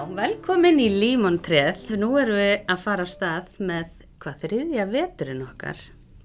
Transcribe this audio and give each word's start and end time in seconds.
Já, 0.00 0.06
velkomin 0.16 0.78
í 0.80 0.86
Límontreð. 0.88 1.90
Nú 2.00 2.14
erum 2.16 2.38
við 2.38 2.62
að 2.72 2.78
fara 2.80 3.04
af 3.04 3.10
stað 3.12 3.50
með 3.68 3.90
hvað 4.22 4.38
þriðja 4.46 4.86
veturinn 4.88 5.42
okkar. 5.44 5.82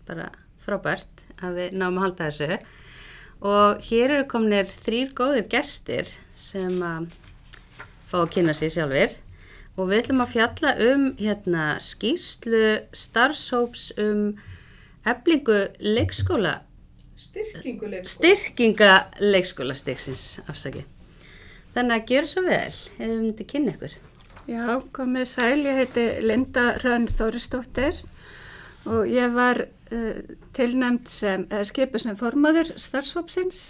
Bara 0.07 0.29
frábært 0.63 1.25
að 1.43 1.59
við 1.59 1.75
náum 1.81 1.99
að 1.99 2.05
halda 2.05 2.29
þessu. 2.29 2.59
Og 3.51 3.83
hér 3.89 4.13
eru 4.15 4.29
kominir 4.31 4.71
þrýr 4.71 5.11
góðir 5.19 5.49
gestir 5.51 6.13
sem 6.39 6.79
að 6.87 7.11
fá 8.07 8.15
að 8.21 8.31
kynna 8.37 8.55
sér 8.55 8.71
sjálfur. 8.77 9.19
Og 9.75 9.91
við 9.91 10.05
ætlum 10.05 10.23
að 10.23 10.33
fjalla 10.37 10.75
um 10.87 11.05
hérna, 11.19 11.67
skýrslu 11.83 12.65
starfshóps 12.95 13.89
um 13.99 14.25
eflingu 15.03 15.65
leikskóla, 15.83 16.61
Styrkingu 17.19 17.91
leikskóla. 17.91 18.15
styrkinga 18.15 18.93
leikskólastiksins, 19.19 20.29
afsaki. 20.47 20.87
Þannig 21.75 21.95
að 21.95 22.05
gera 22.07 22.27
svo 22.31 22.41
vel, 22.45 22.71
ef 22.71 22.99
við 22.99 23.15
myndum 23.19 23.47
kynna 23.51 23.71
ykkur. 23.75 23.95
Já, 24.47 24.65
komið 24.95 25.25
sæl, 25.27 25.63
ég 25.65 25.79
heiti 25.81 26.03
Linda 26.23 26.63
Rönn 26.79 27.09
Þóristóttir 27.11 27.97
og 28.87 29.09
ég 29.11 29.33
var 29.35 29.59
uh, 29.65 30.19
tilnæmt 30.55 31.09
sem, 31.11 31.43
eða 31.49 31.65
skipu 31.67 31.99
sem 31.99 32.15
formaður 32.19 32.71
starfsfópsins. 32.79 33.63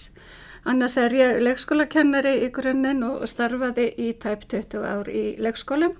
Annars 0.69 0.99
er 1.01 1.15
ég 1.17 1.41
leikskólakennari 1.45 2.35
í 2.45 2.51
grunninn 2.53 3.01
og 3.07 3.25
starfaði 3.31 3.87
í 4.01 4.11
tæp 4.21 4.45
20 4.53 4.85
ár 4.85 5.09
í 5.09 5.25
leikskólum. 5.41 5.97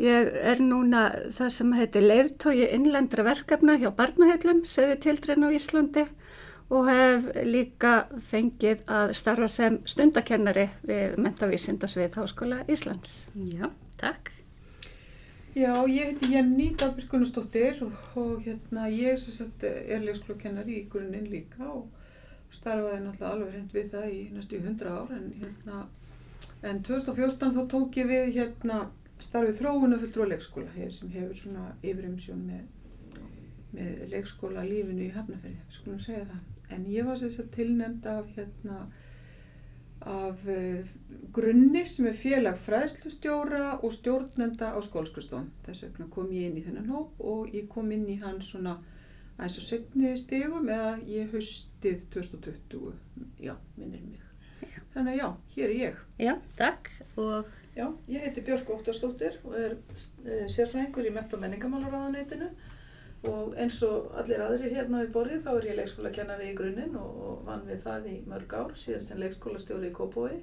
Ég 0.00 0.32
er 0.40 0.58
núna 0.64 1.04
það 1.36 1.54
sem 1.54 1.72
heitir 1.76 2.08
leiðtói 2.08 2.64
innlendra 2.72 3.28
verkefna 3.28 3.76
hjá 3.78 3.92
barnaheitlum, 3.94 4.64
seði 4.66 4.98
tildrein 5.04 5.46
á 5.46 5.54
Íslandi 5.54 6.08
og 6.08 6.21
hef 6.88 7.26
líka 7.44 7.94
fengið 8.30 8.84
að 8.88 9.14
starfa 9.18 9.48
sem 9.52 9.80
stundakennari 9.84 10.68
við 10.88 11.18
mentavísindasvið 11.20 12.20
Háskóla 12.20 12.62
Íslands. 12.72 13.26
Já, 13.34 13.66
takk. 14.00 14.30
Já, 15.52 15.74
ég 15.84 16.14
heiti 16.14 16.30
Jenny 16.32 16.70
Dagbjörg 16.80 17.10
Gunnarsdóttir 17.10 17.82
og, 17.84 17.96
og 18.16 18.38
hérna 18.46 18.86
ég 18.88 19.18
sem 19.20 19.34
sagt 19.36 19.66
er 19.68 20.00
leikskólakennari 20.00 20.78
í 20.78 20.86
grunninn 20.88 21.28
líka 21.28 21.66
og 21.68 21.90
starfaði 22.56 23.02
náttúrulega 23.02 23.34
alveg 23.34 23.52
hreint 23.52 23.76
við 23.76 23.90
það 23.92 24.06
í 24.14 24.22
næstu 24.32 24.56
í 24.56 24.62
100 24.62 24.94
ár 24.96 25.12
en 25.12 25.28
hérna 25.42 25.82
en 26.70 26.80
2014 26.88 27.52
þá 27.58 27.62
tók 27.74 28.00
ég 28.00 28.08
við 28.08 28.32
hérna 28.38 28.78
starfið 29.22 29.60
þróunafulltrú 29.60 30.24
á 30.24 30.30
leikskóla 30.32 30.72
hér 30.78 30.96
sem 30.96 31.12
hefur 31.12 31.36
svona 31.36 31.66
yfirumsjón 31.82 32.42
með, 32.48 32.64
með 33.76 34.02
leikskóla 34.14 34.64
lífinu 34.66 35.04
í 35.04 35.12
Hafnafjörði, 35.12 35.60
skulum 35.76 36.00
segja 36.00 36.24
það. 36.32 36.51
En 36.74 36.86
ég 36.90 37.06
var 37.06 37.20
sem 37.20 37.30
sagt 37.30 37.52
tilnæmd 37.56 38.06
af 38.06 38.28
hérna 38.36 38.86
af 40.02 40.46
uh, 40.50 40.88
grunni 41.32 41.84
sem 41.86 42.08
er 42.10 42.16
félag 42.18 42.58
fræðslustjóra 42.58 43.76
og 43.86 43.92
stjórnenda 43.94 44.72
á 44.74 44.78
skólskustofn. 44.82 45.52
Þess 45.66 45.86
vegna 45.86 46.08
kom 46.10 46.32
ég 46.34 46.50
inn 46.50 46.58
í 46.58 46.64
þennan 46.66 46.90
hóp 46.90 47.22
og 47.22 47.54
ég 47.54 47.68
kom 47.70 47.92
inn 47.94 48.08
í 48.10 48.18
hann 48.22 48.42
svona 48.42 48.80
aðeins 49.38 49.60
og 49.62 49.68
setni 49.68 50.16
stegum 50.18 50.68
eða 50.68 50.96
ég 51.06 51.30
haustið 51.32 52.02
2020, 52.16 52.92
já, 53.46 53.54
minnir 53.78 54.02
mig. 54.02 54.28
Þannig 54.92 55.14
að 55.14 55.20
já, 55.20 55.28
hér 55.54 55.68
er 55.70 55.78
ég. 55.78 56.00
Já, 56.20 56.34
takk. 56.58 56.90
Og 57.16 57.48
Já, 57.72 57.86
ég 58.04 58.20
heiti 58.20 58.42
Björg 58.44 58.68
Óttarsdóttir 58.68 59.38
og 59.48 59.54
er 59.56 59.78
e, 60.28 60.42
sérfræðingur 60.52 61.06
í 61.08 61.12
mett- 61.14 61.32
og 61.32 61.40
menningamálaráðaneytinu 61.40 62.50
og 63.28 63.54
eins 63.60 63.78
og 63.86 64.10
allir 64.18 64.42
aðrir 64.42 64.74
hérna 64.74 65.04
við 65.04 65.12
borðið 65.14 65.44
þá 65.44 65.50
er 65.52 65.68
ég 65.68 65.78
leikskólakennari 65.78 66.48
í 66.50 66.56
grunninn 66.58 66.96
og, 66.98 67.44
vann 67.46 67.62
við 67.68 67.84
það 67.84 68.08
í 68.10 68.16
mörg 68.26 68.56
ár 68.58 68.74
síðan 68.78 69.04
sem 69.04 69.22
leikskólastjóri 69.22 69.90
í 69.90 69.94
Kópói 69.94 70.40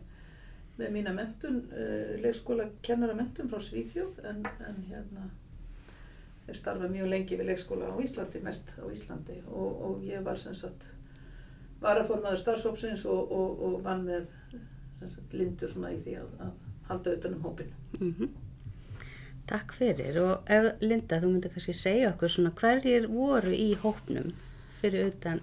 með 0.79 0.93
mína 0.95 1.11
mentun, 1.15 1.59
e, 1.75 1.85
leikskólakennara 2.23 3.17
mentun 3.17 3.51
frá 3.51 3.59
Svíþjóð 3.63 4.23
en, 4.31 4.41
en 4.67 4.79
hérna 4.87 5.27
er 6.49 6.57
starfað 6.57 6.95
mjög 6.95 7.11
lengi 7.11 7.39
við 7.39 7.51
leikskóla 7.51 7.91
á 7.91 7.95
Íslandi, 7.99 8.41
mest 8.43 8.73
á 8.79 8.85
Íslandi 8.87 9.41
og, 9.47 9.83
og 9.85 10.07
ég 10.07 10.23
var 10.25 10.39
sem 10.39 10.55
sagt 10.55 10.87
varaformaður 11.83 12.41
starfsópsins 12.41 13.05
og, 13.11 13.31
og, 13.31 13.63
og 13.67 13.79
vann 13.83 14.07
með 14.07 14.31
sagt 14.99 15.35
lindur 15.35 15.71
svona 15.71 15.93
í 15.95 15.99
því 16.03 16.19
að, 16.19 16.31
að 16.47 16.55
halda 16.89 17.17
utanum 17.19 17.43
hópinu. 17.43 17.75
mm 17.99 18.38
takk 19.49 19.73
fyrir. 19.77 20.19
Og 20.23 20.51
ef, 20.51 20.73
Linda, 20.83 21.19
þú 21.21 21.33
myndir 21.33 21.53
kannski 21.53 21.75
segja 21.77 22.13
okkur 22.13 22.33
svona 22.33 22.53
hverjir 22.59 23.09
voru 23.11 23.53
í 23.55 23.71
hópnum 23.81 24.33
fyrir 24.79 25.09
utan 25.09 25.41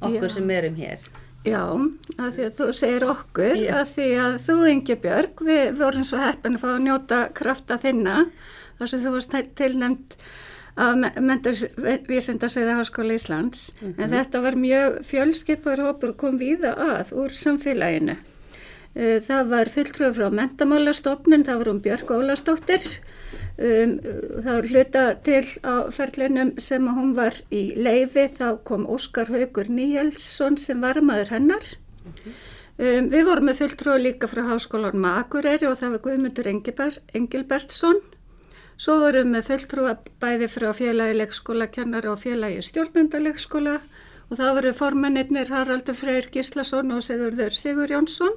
okkur 0.00 0.28
Já. 0.30 0.34
sem 0.36 0.54
erum 0.54 0.78
hér. 0.78 1.02
Já, 1.40 1.62
að 2.20 2.34
því 2.36 2.44
að 2.44 2.56
þú 2.58 2.66
segir 2.76 3.06
okkur, 3.08 3.54
Já. 3.56 3.72
að 3.80 3.92
því 3.94 4.08
að 4.20 4.34
þú 4.44 4.56
Ingi 4.74 4.96
Björg, 5.00 5.42
við 5.48 5.78
vorum 5.78 6.04
svo 6.04 6.20
heppin 6.20 6.58
að 6.58 6.64
fá 6.64 6.68
að 6.74 6.82
njóta 6.84 7.20
krafta 7.36 7.78
þinna, 7.80 8.16
þar 8.78 8.92
sem 8.92 9.04
þú 9.04 9.12
varst 9.14 9.36
tilnæmt 9.56 10.16
að 10.80 11.06
mentarvísindasviða 11.28 12.76
Háskóla 12.78 13.16
Íslands, 13.16 13.70
en 13.80 14.12
þetta 14.12 14.42
var 14.44 14.56
mjög 14.60 15.00
fjölskipar 15.08 15.80
hópur 15.84 16.12
kom 16.20 16.36
víða 16.40 16.74
að 16.76 17.14
úr 17.24 17.34
samfélaginu. 17.36 18.18
Eh, 18.94 19.20
Það 19.22 19.50
var 19.50 19.68
fulltrúið 19.70 20.16
frá 20.18 20.30
mentamálastofnun, 20.34 21.44
það 21.46 21.58
var 21.60 21.68
um 21.70 21.80
Björg 21.84 22.08
Ólastóttir, 22.10 22.86
um, 23.56 23.92
það 24.42 24.50
var 24.50 24.66
hluta 24.72 25.04
til 25.22 25.44
á 25.62 25.74
ferlinum 25.94 26.50
sem 26.58 26.88
hún 26.90 27.14
var 27.14 27.38
í 27.54 27.62
leifi, 27.78 28.26
þá 28.34 28.58
kom 28.66 28.88
Óskar 28.90 29.30
Haugur 29.30 29.70
Níelsson 29.70 30.58
sem 30.58 30.80
var 30.82 30.98
maður 31.00 31.30
hennar. 31.36 31.70
Um, 32.80 33.10
við 33.12 33.28
vorum 33.28 33.46
með 33.46 33.60
fulltrúið 33.62 34.02
líka 34.08 34.26
frá 34.26 34.42
Háskólanum 34.48 35.06
Akureyri 35.12 35.68
og 35.68 35.78
það 35.78 35.94
var 35.94 36.04
Guðmundur 36.08 36.50
Engilbert, 36.50 37.00
Engilbertsson. 37.14 38.02
Svo 38.80 38.98
vorum 39.04 39.34
við 39.36 39.50
fulltrúið 39.52 40.06
bæði 40.18 40.48
frá 40.50 40.70
félagi 40.74 41.18
leikskóla 41.20 41.70
kennara 41.70 42.10
og 42.10 42.22
félagi 42.24 42.62
stjórnmyndalegskóla 42.64 43.78
og 44.30 44.38
það 44.38 44.54
voru 44.56 44.72
formennir 44.72 45.50
Haraldur 45.52 45.94
Freyr 45.94 46.30
Gíslason 46.32 46.90
og 46.96 47.04
Sigurður 47.04 47.54
Sigur 47.54 47.92
Jónsson. 47.92 48.34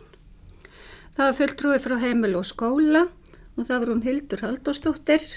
Það 1.13 1.27
var 1.27 1.35
fulltrúið 1.37 1.83
frá 1.83 1.99
heimil 2.01 2.37
og 2.39 2.47
skóla 2.49 3.03
og 3.53 3.67
það 3.67 3.75
var 3.79 3.89
hún 3.91 4.05
Hildur 4.05 4.41
Haldóstóttir. 4.41 5.27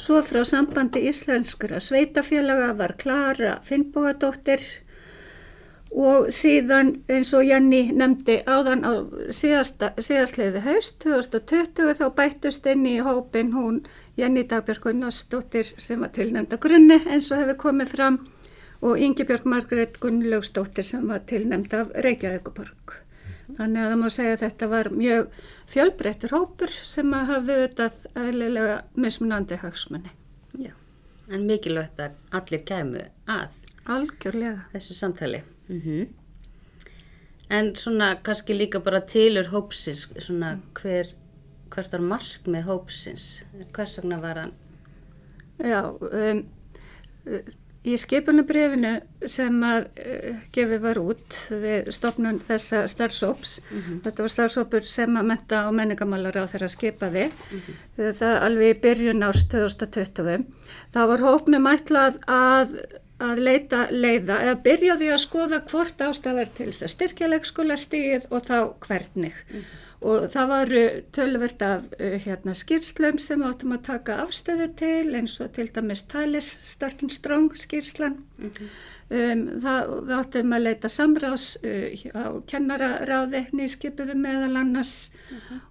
Svo 0.00 0.22
frá 0.24 0.40
sambandi 0.48 1.02
íslenskra 1.10 1.80
sveitafélaga 1.82 2.70
var 2.78 2.94
Klara 3.02 3.58
Finnbóadóttir 3.66 4.64
og 5.94 6.30
síðan 6.34 6.94
eins 7.12 7.30
og 7.36 7.44
Janni 7.46 7.82
nefndi 7.94 8.40
áðan 8.48 8.82
á 8.82 8.92
síðastleiði 9.38 10.64
haust 10.64 10.98
2020 11.04 12.00
þá 12.00 12.06
bættust 12.16 12.66
inn 12.72 12.88
í 12.88 12.96
hópin 13.04 13.52
hún 13.54 13.84
Janni 14.16 14.46
Dagbjörg 14.48 14.88
Gunnarsdóttir 14.88 15.74
sem 15.76 16.00
var 16.00 16.16
tilnefnda 16.16 16.58
grunni 16.64 16.98
eins 17.04 17.30
og 17.30 17.44
hefur 17.44 17.60
komið 17.68 17.94
fram 17.94 18.18
og 18.80 18.98
Ingi 18.98 19.28
Björg 19.28 19.46
Margrét 19.48 20.00
Gunnlaugsdóttir 20.00 20.84
sem 20.84 21.06
var 21.08 21.22
tilnefnd 21.28 21.72
af 21.76 21.92
Reykjavíkuborg. 22.04 23.03
Þannig 23.44 23.82
að 23.82 23.90
það 23.90 24.00
má 24.00 24.08
segja 24.14 24.34
að 24.34 24.42
þetta 24.44 24.68
var 24.72 24.90
mjög 24.94 25.38
fjölbreyttur 25.74 26.34
hópur 26.34 26.76
sem 26.92 27.14
að 27.16 27.30
hafði 27.30 27.56
auðvitað 27.58 27.98
eðlilega 28.24 28.76
mismunandi 29.04 29.58
hagsmunni. 29.60 30.12
Já. 30.58 30.72
En 31.28 31.46
mikilvægt 31.48 32.00
að 32.00 32.18
allir 32.40 32.64
kæmu 32.68 33.06
að 33.30 33.60
Algjörlega. 33.84 34.68
þessu 34.72 34.94
samtali. 34.96 35.42
Mm 35.68 36.06
En 37.50 37.74
svona 37.76 38.16
kannski 38.24 38.54
líka 38.56 38.80
bara 38.80 39.00
tilur 39.00 39.50
hópsins, 39.52 40.08
svona 40.18 40.58
hver, 40.80 41.10
hvert 41.70 41.92
var 41.92 42.00
markmið 42.00 42.64
hópsins? 42.64 43.44
Hvers 43.76 43.98
vegna 43.98 44.20
var 44.22 44.40
hann? 44.40 44.52
Já, 45.60 45.82
um, 46.00 46.40
í 47.84 47.96
skipunabrifinu 48.00 48.94
sem 49.28 49.60
að 49.66 49.86
uh, 50.00 50.40
gefið 50.56 50.82
var 50.86 51.00
út 51.02 51.38
við 51.50 51.90
stopnun 51.94 52.40
þessa 52.44 52.84
starfsóps, 52.90 53.58
þetta 54.04 54.24
var 54.24 54.32
starfsópur 54.32 54.88
sem 54.88 55.20
að 55.20 55.30
menta 55.34 55.62
og 55.68 55.76
menningamálar 55.78 56.40
á 56.40 56.50
þeirra 56.50 56.72
skipaði, 56.72 57.28
uh, 57.28 58.10
það 58.20 58.42
alveg 58.48 58.74
í 58.74 58.82
byrjun 58.88 59.28
árs 59.28 59.46
2020, 59.52 60.44
þá 60.96 61.00
var 61.12 61.24
hópnum 61.28 61.72
ætlað 61.74 62.20
að 62.24 62.76
að 63.22 63.40
leita 63.46 63.84
leiða 63.94 64.40
eða 64.42 64.54
byrja 64.64 64.96
á 64.96 65.00
því 65.00 65.08
að 65.14 65.22
skoða 65.22 65.60
hvort 65.70 66.02
ástafar 66.02 66.50
til 66.56 66.66
þess 66.70 66.86
að 66.86 66.92
styrkja 66.94 67.30
leikskóla 67.30 67.76
stíð 67.78 68.26
og 68.34 68.48
þá 68.48 68.56
hvernig. 68.84 69.36
Og 70.04 70.26
það 70.28 70.50
varu 70.50 70.80
tölvert 71.16 71.62
af 71.64 71.84
uh, 71.96 72.16
hérna, 72.20 72.52
skýrslum 72.56 73.16
sem 73.22 73.40
við 73.40 73.48
áttum 73.48 73.72
að 73.72 73.86
taka 73.86 74.18
afstöðu 74.24 74.66
til 74.76 75.14
eins 75.16 75.38
og 75.40 75.54
til 75.56 75.70
dæmis 75.72 76.02
Talis 76.12 76.50
Starting 76.66 77.12
Strong 77.12 77.54
skýrslan. 77.56 78.18
Um, 78.44 79.46
það, 79.64 79.94
við 80.04 80.14
áttum 80.18 80.54
að 80.56 80.64
leita 80.66 80.90
samrás 80.92 81.48
uh, 81.64 82.04
á 82.12 82.36
kennararáði 82.50 83.46
nýskipuðu 83.56 84.18
meðal 84.20 84.60
annars 84.60 84.94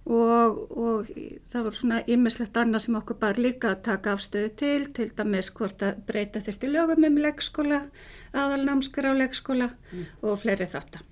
og, 0.02 0.60
og 0.74 1.14
það 1.52 1.68
voru 1.68 1.78
svona 1.78 2.02
ímislegt 2.10 2.58
annað 2.58 2.86
sem 2.88 2.98
okkur 2.98 3.22
bara 3.22 3.46
líka 3.46 3.74
að 3.76 3.82
taka 3.86 4.18
afstöðu 4.18 4.52
til, 4.58 4.76
til 4.98 5.10
dæmis 5.14 5.54
hvort 5.54 5.86
að 5.86 6.04
breyta 6.10 6.42
þurfti 6.42 6.74
lögum 6.74 7.06
um 7.06 7.22
leikskóla, 7.22 7.84
aðalnámskar 8.34 9.10
á 9.10 9.12
leikskóla 9.22 9.74
og 10.22 10.40
fleiri 10.42 10.66
þetta. 10.74 11.06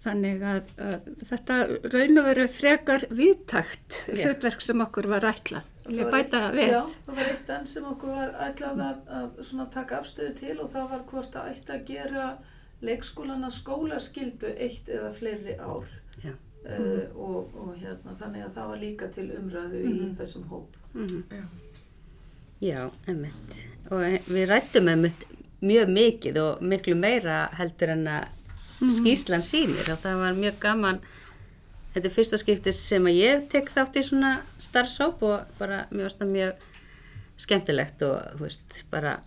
Þannig 0.00 0.42
að, 0.48 0.68
að 0.80 1.08
þetta 1.28 1.56
raun 1.92 2.18
og 2.22 2.24
veru 2.30 2.46
frekar 2.48 3.02
viðtakt 3.12 3.98
hlutverk 4.14 4.62
sem 4.64 4.80
okkur 4.80 5.08
var 5.12 5.26
ætlað. 5.28 5.66
Ég 5.92 6.08
bæta 6.12 6.40
við. 6.54 6.70
Já, 6.72 6.80
það 7.04 7.18
var 7.18 7.28
eitt 7.34 7.50
enn 7.56 7.66
sem 7.68 7.84
okkur 7.90 8.14
var 8.16 8.30
ætlað 8.46 8.80
að, 8.86 9.02
að 9.60 9.66
taka 9.74 9.98
afstöðu 10.00 10.34
til 10.38 10.54
og 10.64 10.70
það 10.72 10.86
var 10.94 11.02
hvort 11.10 11.36
að 11.36 11.50
ætti 11.52 11.74
að 11.76 11.84
gera 11.90 12.28
leikskólana 12.80 13.50
skólaskildu 13.52 14.54
eitt 14.56 14.88
eða 14.88 15.10
fleiri 15.12 15.58
ár. 15.60 15.84
Uh, 16.60 17.06
og, 17.16 17.54
og 17.56 17.68
hérna, 17.80 18.12
þannig 18.20 18.42
að 18.44 18.50
það 18.58 18.66
var 18.68 18.80
líka 18.82 19.06
til 19.14 19.22
umræðu 19.32 19.78
í 19.80 19.92
Mhm. 19.94 20.10
þessum 20.18 20.42
hóp. 20.50 20.74
Mhm. 20.92 21.22
Já. 21.32 21.44
Já, 22.60 22.90
emmitt. 23.08 23.54
Og 23.90 24.02
við 24.28 24.44
rættum 24.50 24.88
emmitt 24.92 25.24
mjög 25.64 25.88
mikið 25.94 26.36
og 26.42 26.60
miklu 26.62 26.94
meira 27.00 27.48
heldur 27.56 27.94
en 27.94 28.04
að 28.12 28.28
skýslan 28.88 29.44
sýnir 29.44 29.90
og 29.92 30.00
það 30.00 30.22
var 30.24 30.38
mjög 30.38 30.60
gaman. 30.62 31.00
Þetta 31.94 32.06
er 32.06 32.14
fyrsta 32.14 32.38
skiptis 32.40 32.80
sem 32.86 33.06
að 33.10 33.18
ég 33.18 33.48
tek 33.50 33.70
þátt 33.72 33.98
í 33.98 34.04
svona 34.06 34.32
starfsóp 34.62 35.24
og 35.26 35.48
bara 35.58 35.84
mjög, 35.90 36.22
mjög 36.30 36.66
skemmtilegt 37.40 38.02
og 38.06 38.40
veist, 38.40 38.84
bara 38.92 39.18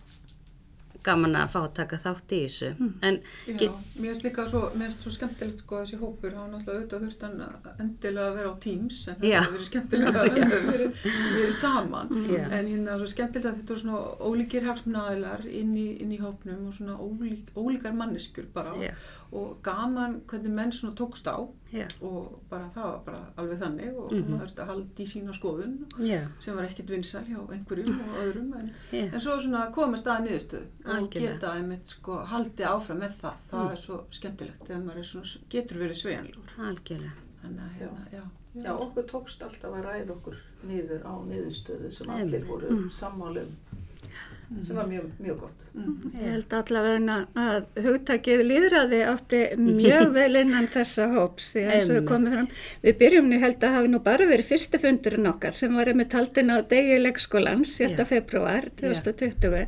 gaman 1.04 1.36
að 1.38 1.52
fá 1.54 1.58
að 1.60 1.72
taka 1.78 1.98
þátt 2.02 2.34
í 2.34 2.40
þessu. 2.44 2.70
En 3.04 3.18
Já, 3.46 3.70
mér 3.98 4.10
finnst 4.10 4.26
líka 4.26 4.46
svo, 4.50 4.62
svo 4.96 5.12
skemmtilegt 5.14 5.62
sko 5.64 5.80
þessi 5.82 5.98
hópur, 6.00 6.36
hann 6.38 6.54
náttúrulega 6.54 6.80
auðvitað 6.80 7.04
þurft 7.06 7.26
hann 7.26 7.80
endilega 7.84 8.28
að 8.30 8.38
vera 8.38 8.52
á 8.52 8.56
Teams 8.64 9.00
en 9.08 9.18
það 9.20 9.34
hefur 9.34 9.56
verið 9.56 9.70
skemmtilega 9.70 10.24
að 10.24 10.38
verið, 10.74 11.02
verið 11.04 11.56
saman. 11.58 12.14
Já. 12.30 12.44
en 12.44 12.70
hérna 12.72 12.98
svo 13.00 13.10
skemmtilegt 13.14 13.50
að 13.50 13.60
þetta 13.60 13.76
er 13.76 13.82
svona 13.82 14.02
ólíkir 14.30 14.68
hagsmunnaðilar 14.70 15.44
inn 15.50 15.74
inn 15.74 16.14
í 16.14 16.20
hópnum 16.22 16.68
og 16.70 16.78
svona 16.78 16.96
ólík, 17.00 17.52
ólíkar 17.58 17.96
manneskur 17.96 18.48
bara. 18.54 18.74
Já. 18.80 18.94
og 19.34 19.58
gaman 19.66 20.20
hvernig 20.30 20.52
menn 20.54 20.72
svona 20.72 20.94
tókst 20.94 21.26
á 21.26 21.42
já, 21.72 21.86
og 22.02 22.40
bara 22.50 22.68
það 22.74 22.84
var 22.90 22.98
bara 23.06 23.20
alveg 23.36 23.58
þannig 23.58 23.96
og 23.98 24.12
Mhm. 24.12 24.28
maður 24.30 24.44
þurfti 24.44 24.62
að 24.62 24.66
halda 24.66 25.02
í 25.02 25.06
sína 25.12 25.32
skoðun 25.34 25.74
já, 25.98 26.20
sem 26.40 26.56
var 26.56 26.64
ekkert 26.64 26.90
vinsæl 26.90 27.24
hjá 27.24 27.38
einhverjum 27.52 28.00
og 28.00 28.20
öðrum 28.24 28.54
en, 28.60 28.70
já, 28.92 29.04
en 29.12 29.20
svo 29.20 29.40
svona 29.40 29.72
komið 29.72 30.02
stað 30.02 30.22
niðurstöð 30.28 30.66
og 30.98 31.10
geta 31.10 31.52
einmitt 31.56 31.86
sko 31.88 32.18
haldið 32.24 32.66
áfram 32.70 32.98
með 33.00 33.12
það. 33.20 33.34
Það 33.50 33.72
er 33.72 33.76
svo 33.76 34.04
skemmtilegt 34.10 34.64
þegar 34.68 34.82
maður 34.84 34.98
er 34.98 35.08
svona, 35.10 35.36
getur 35.50 35.78
verið 35.78 36.00
svejanlegur 36.02 36.56
algjörlega. 36.58 37.12
þannig 37.42 37.60
að 37.60 37.78
hérna, 37.80 38.06
já, 38.12 38.22
Já, 38.54 38.70
okkur 38.78 39.02
tókst 39.10 39.42
alltaf 39.42 39.72
að 39.74 39.82
ræða 39.84 40.10
okkur 40.14 40.36
niður 40.68 41.02
á 41.02 41.14
niðurstöðu 41.26 41.90
sem 41.92 42.06
allir 42.10 42.44
voru 42.46 42.88
sammálum 42.88 43.50
sem 44.62 44.76
var 44.76 44.86
mjög, 44.90 45.10
mjög 45.20 45.38
gott. 45.40 45.64
Mhm. 45.74 46.10
Ég 46.20 46.30
held 46.34 46.52
allavega 46.58 47.16
að 47.34 47.84
hugtakið 47.86 48.42
líðræði 48.50 49.00
átti 49.10 49.40
mjög 49.58 50.12
vel 50.14 50.36
innan 50.40 50.66
þessa 50.66 51.08
hóps 51.14 51.52
því 51.54 51.64
að 51.66 51.74
Einmitt. 51.80 52.08
komum 52.08 52.32
fram. 52.32 52.48
Við 52.84 52.98
byrjum 53.02 53.28
nú 53.30 53.40
held 53.40 53.60
að 53.60 53.74
hafi 53.78 53.88
nú 53.88 54.02
bara 54.02 54.26
verið 54.30 54.50
fyrsti 54.52 54.78
fundurinn 54.82 55.26
okkar 55.32 55.52
sem 55.54 55.74
var 55.74 55.86
með 55.94 56.10
taldin 56.16 56.50
á 56.54 56.58
degi 56.62 56.98
leikskólans 57.02 57.76
7. 57.78 57.96
Já. 57.96 58.04
februar 58.04 58.68
2020. 58.80 59.66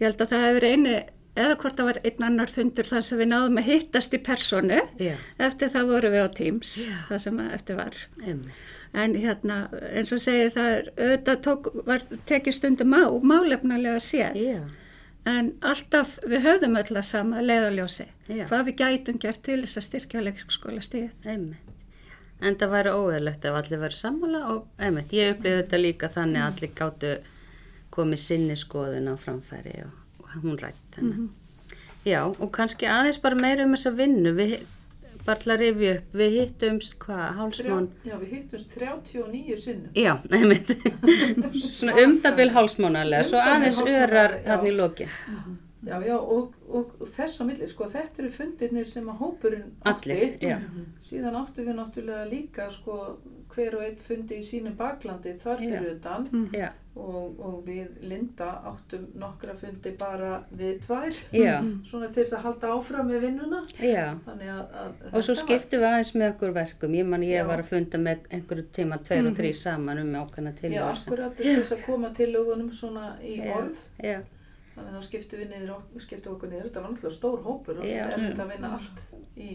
Ég 0.00 0.08
held 0.08 0.20
að 0.20 0.28
það 0.32 0.44
hefur 0.46 0.60
verið 0.60 0.72
eini 0.74 0.96
eða 1.34 1.56
hvort 1.58 1.76
það 1.78 1.88
var 1.88 1.98
einn 2.04 2.22
annar 2.28 2.46
fundur 2.52 2.86
þar 2.86 3.02
sem 3.02 3.18
við 3.18 3.28
náðum 3.32 3.58
að 3.58 3.68
hittast 3.70 4.14
í 4.14 4.20
personu 4.22 4.80
Já, 5.02 5.16
eftir 5.38 5.68
það 5.72 5.88
voru 5.90 6.10
við 6.14 6.22
á 6.22 6.28
Teams 6.34 6.74
Já. 6.86 6.94
það 7.08 7.18
sem 7.24 7.40
eftir 7.40 7.76
var. 7.80 7.94
emmitt. 8.22 8.62
En 8.94 9.16
hérna, 9.18 9.56
eins 9.90 10.12
og 10.14 10.22
segið 10.22 10.52
það 10.54 10.70
er, 10.70 10.88
auðvitað 10.94 11.38
tók, 11.42 11.68
var 11.88 12.04
tekið 12.30 12.54
stundum 12.54 12.94
á, 12.94 13.10
málefnalega 13.26 14.02
séð. 14.02 14.38
Já, 14.38 14.62
En 15.24 15.54
alltaf 15.64 16.18
við 16.28 16.42
höfðum 16.44 16.74
öll 16.76 16.98
að 16.98 17.06
sama 17.08 17.40
leiðaljósi. 17.40 18.04
Já. 18.28 18.44
Hvað 18.50 18.66
við 18.68 18.74
gætum 18.82 19.20
gert 19.22 19.40
til 19.46 19.62
þess 19.62 19.80
að 19.80 19.86
styrkja 19.86 20.24
leikskóla 20.24 20.82
stíð. 20.84 21.22
Einmitt. 21.24 21.70
En 22.44 22.58
það 22.60 22.74
væri 22.74 22.92
óeðlegt 22.92 23.46
ef 23.48 23.56
allir 23.56 23.80
væri 23.80 23.96
sammála 23.96 24.42
og 24.52 24.66
einmitt, 24.76 25.14
ég 25.16 25.32
upplýði 25.32 25.62
þetta 25.62 25.80
líka 25.80 26.10
þannig 26.12 26.42
að 26.42 26.50
allir 26.50 26.74
gáttu 26.76 27.12
komið 27.94 28.20
sinni 28.20 28.56
skoðun 28.58 29.08
á 29.08 29.14
framfæri 29.16 29.78
og, 29.86 29.94
og 30.20 30.34
hún 30.42 30.60
rætt 30.60 30.98
þannig. 30.98 31.30
Já, 32.04 32.20
og 32.28 32.50
kannski 32.52 32.90
aðeins 32.90 33.22
bara 33.22 33.38
meira 33.38 33.64
um 33.64 33.72
þessa 33.72 33.94
vinnu, 33.96 34.34
við, 34.36 34.58
bara 35.26 35.40
til 35.42 35.52
að 35.54 35.60
rifja 35.64 35.92
upp, 35.98 36.14
við 36.20 36.36
hittumst 36.38 36.96
hvað, 37.02 37.24
hálsmón, 37.38 37.88
Já, 38.04 38.14
við 38.20 38.32
hittumst 38.36 38.74
39 38.78 39.58
sinnum. 39.64 39.90
já, 39.96 40.12
einmitt, 40.30 40.72
svona 41.78 41.98
um 42.04 42.16
það 42.22 42.36
bil 42.40 42.48
hálsmónarlega, 42.56 43.28
svo 43.28 43.38
Um 43.38 43.44
bil 43.44 43.54
aðeins 43.58 43.82
örar 43.84 44.38
já. 44.38 44.42
þarna 44.48 44.68
í 44.68 44.74
lokin. 44.78 45.14
Já, 45.84 45.98
já, 46.00 46.14
og, 46.16 46.54
og 46.72 46.92
þess 47.04 47.40
að 47.42 47.48
milli, 47.50 47.66
sko, 47.68 47.84
þetta 47.92 48.22
eru 48.22 48.30
fundirnir 48.32 48.86
sem 48.88 49.08
að 49.12 49.18
hópurinn 49.20 49.66
átti. 49.84 50.14
Allir, 50.14 50.36
já. 50.40 50.54
Síðan 51.04 51.36
áttu 51.42 51.66
við 51.66 51.76
náttúrulega 51.76 52.24
líka, 52.30 52.70
sko, 52.72 53.18
hver 53.54 53.76
og 53.78 53.84
einn 53.86 53.98
fundi 54.00 54.38
í 54.40 54.44
sínum 54.44 54.74
baklandi 54.78 55.34
þar 55.38 55.60
Já. 55.62 55.68
fyrir 55.68 55.92
utan 55.98 56.24
Já, 56.56 56.70
og, 56.94 57.40
og 57.42 57.54
við 57.66 57.88
Linda 58.06 58.50
áttum 58.70 59.08
nokkra 59.18 59.54
fundi 59.58 59.90
bara 59.98 60.36
við 60.54 60.76
tvær, 60.84 61.16
já, 61.34 61.56
svona 61.88 62.10
til 62.12 62.22
þess 62.22 62.36
að 62.38 62.44
halda 62.46 62.70
áfram 62.76 63.08
með 63.10 63.24
vinnuna. 63.26 63.62
að, 64.54 64.76
að 64.84 65.08
Og 65.10 65.26
svo 65.26 65.34
skiptum 65.40 65.82
við 65.82 65.88
aðeins 65.90 66.12
með 66.14 66.28
okkur 66.34 66.54
verkum. 66.54 66.94
Ég 66.94 67.08
man 67.10 67.26
ég 67.26 67.40
Já. 67.42 67.46
var 67.50 67.64
að 67.64 67.72
funda 67.72 68.00
með 68.04 68.28
einhverju 68.30 68.66
tíma 68.78 69.00
tveir 69.02 69.26
og 69.30 69.36
þrý 69.40 69.50
saman 69.64 70.02
um 70.04 70.14
ákveðna 70.22 70.54
Já, 70.54 70.60
tilhjóðar. 70.62 71.02
akkurat 71.02 71.36
til 71.40 71.50
þess 71.58 71.76
að 71.76 71.84
koma 71.88 72.12
til 72.14 72.30
lögunum 72.34 72.70
svona 72.72 73.10
í 73.22 73.36
Já. 73.40 73.50
orð. 73.58 73.84
Þannig 74.74 74.90
að 74.90 74.94
þá 74.98 75.06
skiptum 75.06 75.38
við 75.38 75.52
niður, 75.54 75.82
skiptum 76.02 76.34
okkur 76.34 76.50
niður. 76.50 76.68
Þetta 76.68 76.80
var 76.82 76.90
náttúrulega 76.94 77.18
stór 77.18 77.42
hópur 77.44 77.78
og 77.78 77.84
þetta 77.86 78.06
er 78.08 78.16
erfitt 78.18 78.40
að 78.42 78.54
vinna 78.54 78.70
allt 78.74 79.04
í 79.38 79.50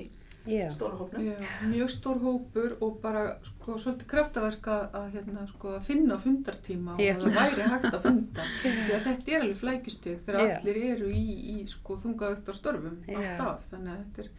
já, 0.45 0.69
stóra 0.69 0.99
hópnum. 0.99 1.25
Já, 1.25 1.47
mjög 1.67 1.91
stór 1.93 2.19
hópur 2.23 2.75
og 2.79 2.99
bara 3.03 3.23
sko 3.43 3.77
svolítið 3.81 4.09
kraftaverk 4.13 4.69
að, 4.71 4.83
að, 4.99 5.07
hérna, 5.15 5.45
sko, 5.51 5.75
finna 5.85 6.19
fundartíma 6.21 6.97
og 6.97 7.05
að 7.05 7.25
það 7.25 7.39
væri 7.39 7.69
hægt 7.73 7.89
að 7.91 8.03
funda. 8.07 8.49
Því 8.61 8.75
að 8.97 9.07
þetta 9.07 9.33
er 9.35 9.45
alveg 9.45 9.61
flækjustig 9.63 10.21
þegar 10.25 10.53
allir 10.57 10.83
eru 10.91 11.09
í, 11.13 11.25
í 11.53 11.57
sko, 11.69 11.99
þungavögt 12.03 12.51
á 12.51 12.53
störfum 12.57 13.01
alltaf. 13.15 13.65
Þannig 13.73 13.95
að 13.95 14.05
þetta 14.05 14.25
er 14.25 14.31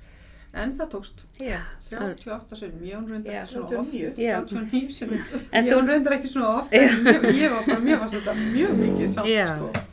en 0.53 0.73
það 0.79 0.89
tókst 0.95 1.23
já. 1.39 1.61
38 1.91 2.59
sem 2.59 2.83
ég 2.87 3.07
reyndar 3.07 3.35
Já. 3.35 3.43
ekki 3.43 3.53
svona 3.53 3.69
39. 3.71 4.15
Já. 4.19 4.35
39 4.41 4.91
sem 4.97 5.15
ég, 5.15 5.87
reyndar 5.87 6.17
ekki 6.17 6.33
svona 6.33 6.51
oft 6.59 6.75
en 6.75 7.31
ég, 7.35 7.47
var 7.53 7.65
bara, 7.69 7.81
mér 7.85 8.03
varst 8.03 8.19
þetta 8.19 8.35
mjög 8.41 8.77
mikið 8.83 9.15
samt 9.15 9.33
sko 9.55 9.87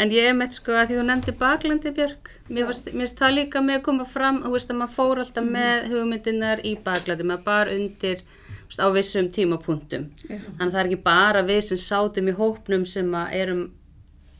En 0.00 0.12
ég 0.14 0.30
með 0.32 0.54
sko 0.56 0.72
að 0.72 0.90
því 0.90 0.98
þú 0.98 1.04
nefndi 1.08 1.32
baklandi 1.36 1.90
Björg, 1.96 2.28
mér 2.48 2.70
finnst 2.72 3.18
það 3.20 3.34
líka 3.34 3.60
með 3.60 3.80
að 3.80 3.82
koma 3.88 4.06
fram, 4.08 4.38
þú 4.44 4.52
veist 4.54 4.72
að 4.72 4.78
maður 4.80 4.94
fór 4.94 5.22
alltaf 5.24 5.48
með 5.56 5.88
hugmyndinar 5.92 6.62
í 6.64 6.72
baklandi, 6.86 7.26
maður 7.28 7.44
bara 7.44 7.74
undir 7.74 8.22
veist, 8.22 8.80
á 8.80 8.88
vissum 8.94 9.28
tímapunktum. 9.34 10.08
Þannig 10.24 10.64
að 10.64 10.72
það 10.72 10.80
er 10.80 10.90
ekki 10.90 11.00
bara 11.04 11.44
við 11.50 11.60
sem 11.68 11.82
sátum 11.82 12.32
í 12.32 12.36
hópnum 12.38 12.86
sem 12.88 13.12
erum 13.28 13.66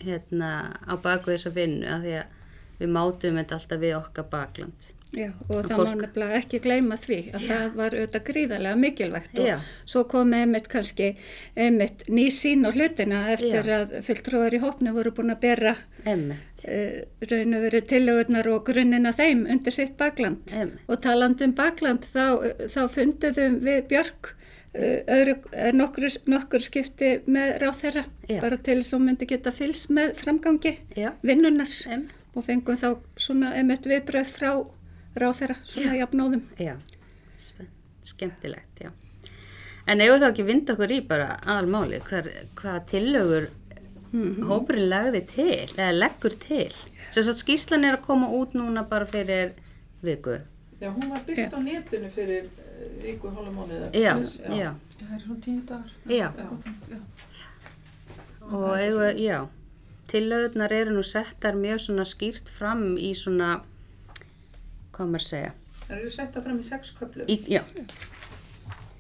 hérna 0.01 0.53
á 0.89 0.95
baku 0.97 1.35
þessa 1.35 1.53
vinnu, 1.53 1.85
að 1.85 2.07
því 2.07 2.17
að 2.23 2.79
við 2.79 2.95
mátum 2.95 3.41
þetta 3.43 3.59
alltaf 3.59 3.85
við 3.85 3.97
okkar 3.99 4.31
bakland. 4.33 4.93
Já, 5.17 5.31
og 5.49 5.65
það 5.65 5.71
fólk- 5.73 5.89
má 5.89 6.01
nefnilega 6.03 6.39
ekki 6.43 6.59
gleyma 6.61 6.97
því 7.01 7.17
að 7.33 7.45
það 7.49 7.75
var 7.79 7.95
auðvitað 7.97 8.25
gríðarlega 8.29 8.77
mikilvægt 8.83 9.39
og 9.41 9.47
Já. 9.49 9.55
svo 9.89 10.03
kom 10.05 10.35
einmitt 10.37 10.69
kannski 10.69 11.07
einmitt 11.57 12.05
ný 12.13 12.27
sín 12.29 12.67
á 12.69 12.71
hlutina 12.77 13.23
eftir 13.33 13.65
Já. 13.65 13.79
að 13.79 13.95
fulltrúar 14.05 14.53
í 14.53 14.61
hópnu 14.61 14.93
voru 14.93 15.11
búin 15.17 15.33
að 15.33 15.41
bera 15.47 15.73
uh, 16.05 16.35
raun 17.31 17.55
og 17.57 17.65
verið 17.65 17.87
tillögurnar 17.95 18.51
og 18.53 18.65
grunninn 18.69 19.09
að 19.09 19.17
þeim 19.23 19.47
undir 19.49 19.73
sitt 19.73 19.97
bakland 19.97 20.53
Einmitt. 20.53 20.79
og 20.89 21.01
talandi 21.01 21.45
um 21.49 21.55
bakland 21.57 22.05
þá, 22.13 22.25
þá 22.69 22.81
funduðum 22.93 23.61
við 23.65 23.89
Björk 23.89 24.35
öðru, 24.79 25.39
eh, 25.57 25.73
nokkur, 25.73 26.05
nokkur 26.29 26.61
skipti 26.63 27.15
með 27.27 27.55
ráð 27.63 27.79
þeirra 27.81 28.05
Já. 28.29 28.41
bara 28.45 28.57
til 28.61 28.77
þess 28.83 28.95
að 28.95 29.05
myndi 29.09 29.27
geta 29.27 29.51
fylgst 29.51 29.89
með 29.91 30.13
framgangi 30.21 30.77
já, 30.95 31.15
vinnunar 31.25 31.73
og 32.37 32.45
fengum 32.45 32.77
þá 32.77 32.99
svona 33.17 33.55
einmitt 33.57 33.89
viðbröð 33.89 34.29
frá 34.37 34.51
ráð 35.25 35.37
þeirra 35.43 35.57
svona 35.65 35.95
jafnóðum. 35.99 36.43
já, 36.59 36.75
skemmtilegt, 38.09 38.83
já. 38.83 38.91
En 39.89 40.03
ef 40.05 40.19
þá 40.21 40.29
ekki 40.29 40.45
vinda 40.45 40.75
okkur 40.77 40.93
í 40.93 41.01
bara 41.09 41.39
aðalmáli, 41.45 42.01
hvað 42.05 42.79
tillögur 42.91 43.49
hópurinn 44.49 44.89
lagði 44.89 45.23
til, 45.29 45.65
eða 45.77 45.93
leggur 45.97 46.37
til. 46.41 46.71
Þess 47.13 47.33
að 47.33 47.41
skýslan 47.41 47.87
er 47.89 47.99
að 47.99 48.07
koma 48.07 48.29
út 48.37 48.55
núna 48.57 48.85
bara 48.89 49.09
fyrir 49.09 49.55
viku. 50.05 50.39
Já, 50.81 50.91
hún 50.95 51.09
var 51.11 51.25
byrkt 51.27 51.57
á 51.57 51.59
netinu 51.59 52.09
fyrir 52.15 52.45
uh, 52.47 52.83
viku, 53.03 53.33
eða 53.33 53.89
Já, 53.97 54.13
svoleiðis, 54.15 54.35
já. 54.61 54.71
það 55.01 55.15
er 55.17 55.23
svona 55.25 55.41
tíu 55.43 55.63
dagar 55.67 55.91
Já. 56.07 56.29
Já. 56.39 57.01
Og 58.49 58.69
eigu, 58.79 59.09
já, 59.19 59.39
tillögurnar 60.09 60.73
eru 60.73 60.95
nú 60.95 61.03
settar 61.05 61.59
mjög 61.59 61.83
svona 61.89 62.07
skýrt 62.09 62.49
fram 62.49 62.95
í 62.97 63.11
svona, 63.19 63.59
hvað 64.99 65.13
maður 65.15 65.25
að 65.25 65.29
segja, 65.31 65.53
Það 65.89 65.97
eru 66.03 66.11
setta 66.13 66.41
fram 66.45 66.59
í 66.59 66.65
sex 66.67 66.91
köflum 66.99 67.31
í, 67.33 67.37
já, 67.49 67.63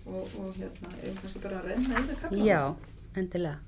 og, 0.07 0.29
og 0.41 0.55
hérna, 0.57 0.93
ef 1.05 1.19
kannski 1.21 1.43
bara 1.43 1.59
að 1.61 1.67
renna 1.73 2.01
yfir 2.05 2.21
köflum. 2.23 2.45
já, 2.47 2.61
endilega. 3.21 3.59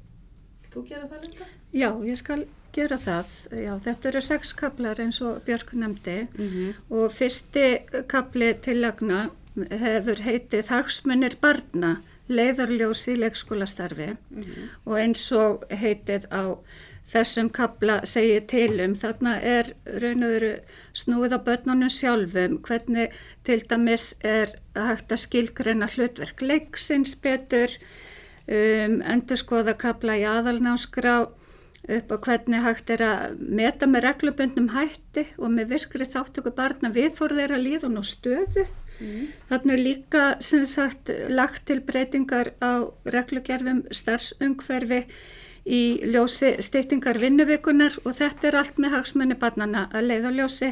Þú 0.70 0.82
gera 0.88 1.08
það, 1.10 1.22
Linda? 1.26 1.46
Já, 1.74 1.88
ég 2.06 2.18
skal 2.20 2.44
gera 2.72 2.96
það. 3.02 3.30
Já, 3.58 3.72
þetta 3.82 4.08
eru 4.12 4.20
sex 4.22 4.52
kaplar 4.54 5.00
eins 5.02 5.18
og 5.26 5.40
Björk 5.44 5.72
nefndi 5.74 6.28
Mhm. 6.38 6.74
og 6.90 7.10
fyrsti 7.12 7.64
kapli 8.08 8.52
tillagna 8.62 9.30
hefur 9.70 10.22
heitið 10.22 10.68
Hagsmunir 10.70 11.34
barna, 11.42 11.96
leiðarljós 12.30 13.08
í 13.10 13.16
leikskólastarfi 13.18 14.16
og 14.86 14.94
eins 14.96 15.24
og 15.32 15.64
heitið 15.68 16.28
á 16.30 16.54
þessum 17.10 17.50
kapla 17.54 18.00
segir 18.06 18.44
til 18.50 18.80
um 18.84 18.94
þarna 18.98 19.34
er 19.42 19.72
raun 20.02 20.26
og 20.26 20.34
veru 20.36 20.52
snúið 20.96 21.34
á 21.34 21.40
börnunum 21.48 21.90
sjálfum 21.90 22.60
hvernig 22.66 23.16
til 23.46 23.64
dæmis 23.70 24.12
er 24.26 24.54
hægt 24.76 25.10
að 25.10 25.24
skilgreina 25.24 25.90
hlutverk 25.90 26.42
leiksins 26.44 27.16
betur 27.24 27.74
um, 28.46 29.00
endur 29.02 29.40
skoða 29.40 29.74
kapla 29.78 30.18
í 30.20 30.26
aðalnáskrá 30.28 31.16
upp 31.90 32.12
á 32.12 32.16
hvernig 32.26 32.62
hægt 32.62 32.92
er 32.94 33.02
að 33.02 33.40
meta 33.40 33.88
með 33.88 34.04
reglubundnum 34.06 34.70
hætti 34.74 35.24
og 35.38 35.50
með 35.54 35.74
virkri 35.74 36.06
þáttöku 36.06 36.52
barna 36.54 36.92
viðfór 36.94 37.34
þeirra 37.38 37.58
líðun 37.58 37.98
og 37.98 38.06
stöðu. 38.06 38.66
Þannig 39.48 39.72
er 39.74 39.80
líka 39.80 40.24
sem 40.44 40.66
sagt 40.68 41.10
lagt 41.32 41.64
til 41.70 41.80
breytingar 41.80 42.52
á 42.60 42.84
reglugerðum 43.08 43.86
starfsungverfi 43.96 45.06
í 45.66 46.00
ljósi 46.04 46.54
styttingar 46.62 47.18
vinnuvikunar 47.20 47.98
og 48.04 48.14
þetta 48.20 48.48
er 48.48 48.60
allt 48.62 48.78
með 48.78 48.96
hagsmunni 48.96 49.36
barnana 49.40 49.88
að 49.92 50.08
leiða 50.12 50.32
ljósi. 50.38 50.70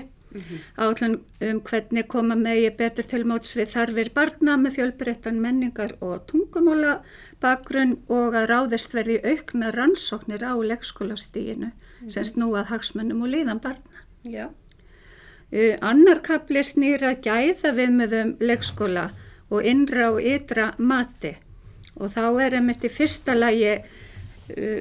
Átlun 0.77 1.15
um 1.41 1.61
hvernig 1.65 2.09
koma 2.13 2.37
megi 2.37 2.69
betur 2.77 3.07
til 3.09 3.23
móts 3.29 3.55
við 3.57 3.71
þarfir 3.73 4.11
barna 4.15 4.57
með 4.61 4.75
fjölbreyttan 4.77 5.41
menningar 5.41 5.95
og 6.05 6.27
tungumála 6.29 6.99
bakgrunn 7.41 7.97
og 8.13 8.37
að 8.37 8.49
ráðist 8.53 8.97
verði 8.97 9.19
aukna 9.25 9.73
rannsóknir 9.73 10.45
á 10.45 10.53
leikskólastíginu 10.73 11.71
sem 12.13 12.27
snúað 12.29 12.69
hagsmunum 12.75 13.25
og 13.25 13.33
líðan 13.33 13.63
barna. 13.65 14.05
Já. 14.23 14.51
Annar 15.81 16.21
kapli 16.21 16.61
snýra 16.61 17.15
gæða 17.25 17.73
viðmiðum 17.79 18.37
leikskóla 18.45 19.09
og 19.49 19.65
innra 19.65 20.11
og 20.13 20.21
ytra 20.21 20.75
mati 20.77 21.39
og 21.97 22.13
þá 22.13 22.25
er 22.45 22.59
einmitt 22.59 22.85
í 22.85 22.93
fyrsta 22.93 23.35
lagi 23.35 23.79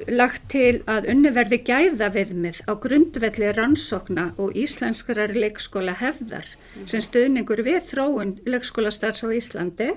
lagt 0.08 0.46
til 0.54 0.82
að 0.88 1.10
unni 1.12 1.32
verði 1.36 1.58
gæða 1.68 2.08
viðmið 2.16 2.62
á 2.68 2.72
grundvelli 2.80 3.50
rannsókna 3.58 4.30
og 4.40 4.56
íslenskrar 4.56 5.34
leikskóla 5.36 5.98
hefðar 6.00 6.48
sem 6.86 7.04
stuðningur 7.04 7.64
við 7.68 7.82
þróun 7.90 8.38
leikskólastarfs 8.48 9.26
á 9.28 9.30
Íslandi. 9.36 9.90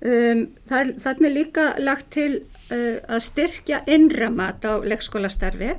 Um, 0.00 0.46
það, 0.68 0.94
þannig 1.04 1.26
er 1.28 1.34
líka 1.34 1.64
lagt 1.78 2.06
til 2.16 2.30
uh, 2.72 3.00
að 3.04 3.20
styrkja 3.26 3.82
innra 3.84 4.30
mat 4.32 4.64
á 4.64 4.80
leikskólastarfi 4.80 5.74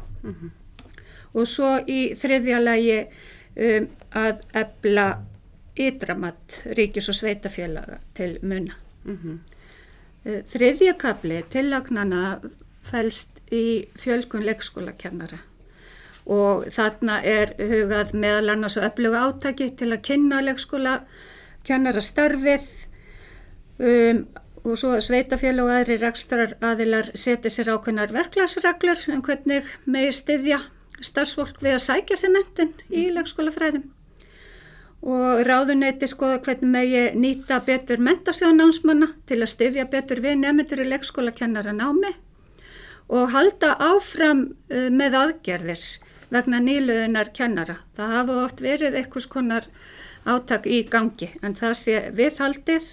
og 1.34 1.48
svo 1.50 1.72
í 1.90 2.14
þriðja 2.22 2.60
lagi 2.62 3.00
um, 3.02 3.88
að 4.14 4.44
ebla 4.62 5.08
ytramatt 5.82 6.62
ríkis 6.78 7.10
og 7.10 7.18
sveitafélaga 7.18 7.98
til 8.14 8.36
muna. 8.42 8.78
Mhm. 9.06 9.40
Uh, 10.22 10.42
Þriðja 10.46 10.94
kapli 11.02 11.42
tillagnana 11.50 12.40
fælst 12.92 13.42
í 13.52 13.88
fjölkun 14.00 14.46
leikskólakennara. 14.48 15.40
Og 16.32 16.68
þarna 16.72 17.18
er 17.26 17.56
hugað 17.58 18.14
meðal 18.14 18.54
annars 18.54 18.78
og 18.80 18.86
öfluga 18.92 19.26
átaki 19.28 19.72
til 19.78 19.90
að 19.92 20.04
kynna 20.08 20.42
leikskólakennara 20.46 22.04
starfið 22.06 22.68
um, 23.82 24.26
og 24.62 24.78
svo 24.78 24.94
að 24.94 25.08
sveitafélag 25.08 25.66
og 25.66 25.74
aðri 25.74 25.98
rekstrar 26.02 26.54
aðilar 26.62 27.10
setja 27.18 27.50
sér 27.50 27.74
ákveðnar 27.74 28.14
verklagsreglur 28.14 29.08
um 29.16 29.24
hvernig 29.26 29.72
megi 29.90 30.14
styðja 30.20 30.62
starfsfólk 31.02 31.64
við 31.66 31.80
að 31.80 31.86
sækja 31.88 32.20
sér 32.22 32.36
mentun 32.36 32.76
í 32.94 33.08
leikskólafræðum. 33.16 33.88
Og 35.02 35.40
ráðuneyti 35.48 36.06
skoða 36.06 36.44
hvernig 36.46 36.70
megi 36.76 37.06
nýta 37.18 37.58
betur 37.66 38.04
mentasjónámsmanna 38.06 39.16
til 39.26 39.40
að 39.42 39.54
styðja 39.56 39.88
betur 39.90 40.22
við 40.22 40.44
nefndur 40.44 40.84
í 40.84 40.92
leikskólakennara 40.92 41.74
námi 41.74 42.14
og 43.12 43.32
halda 43.36 43.76
áfram 43.84 44.46
uh, 44.72 44.88
með 44.90 45.18
aðgerðir 45.20 45.86
vegna 46.32 46.62
nýluðunar 46.64 47.34
kennara. 47.36 47.82
Það 47.98 48.16
hafa 48.16 48.38
oft 48.46 48.64
verið 48.64 48.96
einhvers 49.02 49.28
konar 49.28 49.68
átak 50.26 50.68
í 50.70 50.84
gangi 50.88 51.32
en 51.42 51.56
það 51.58 51.74
sé 51.80 51.96
viðhaldið 52.16 52.88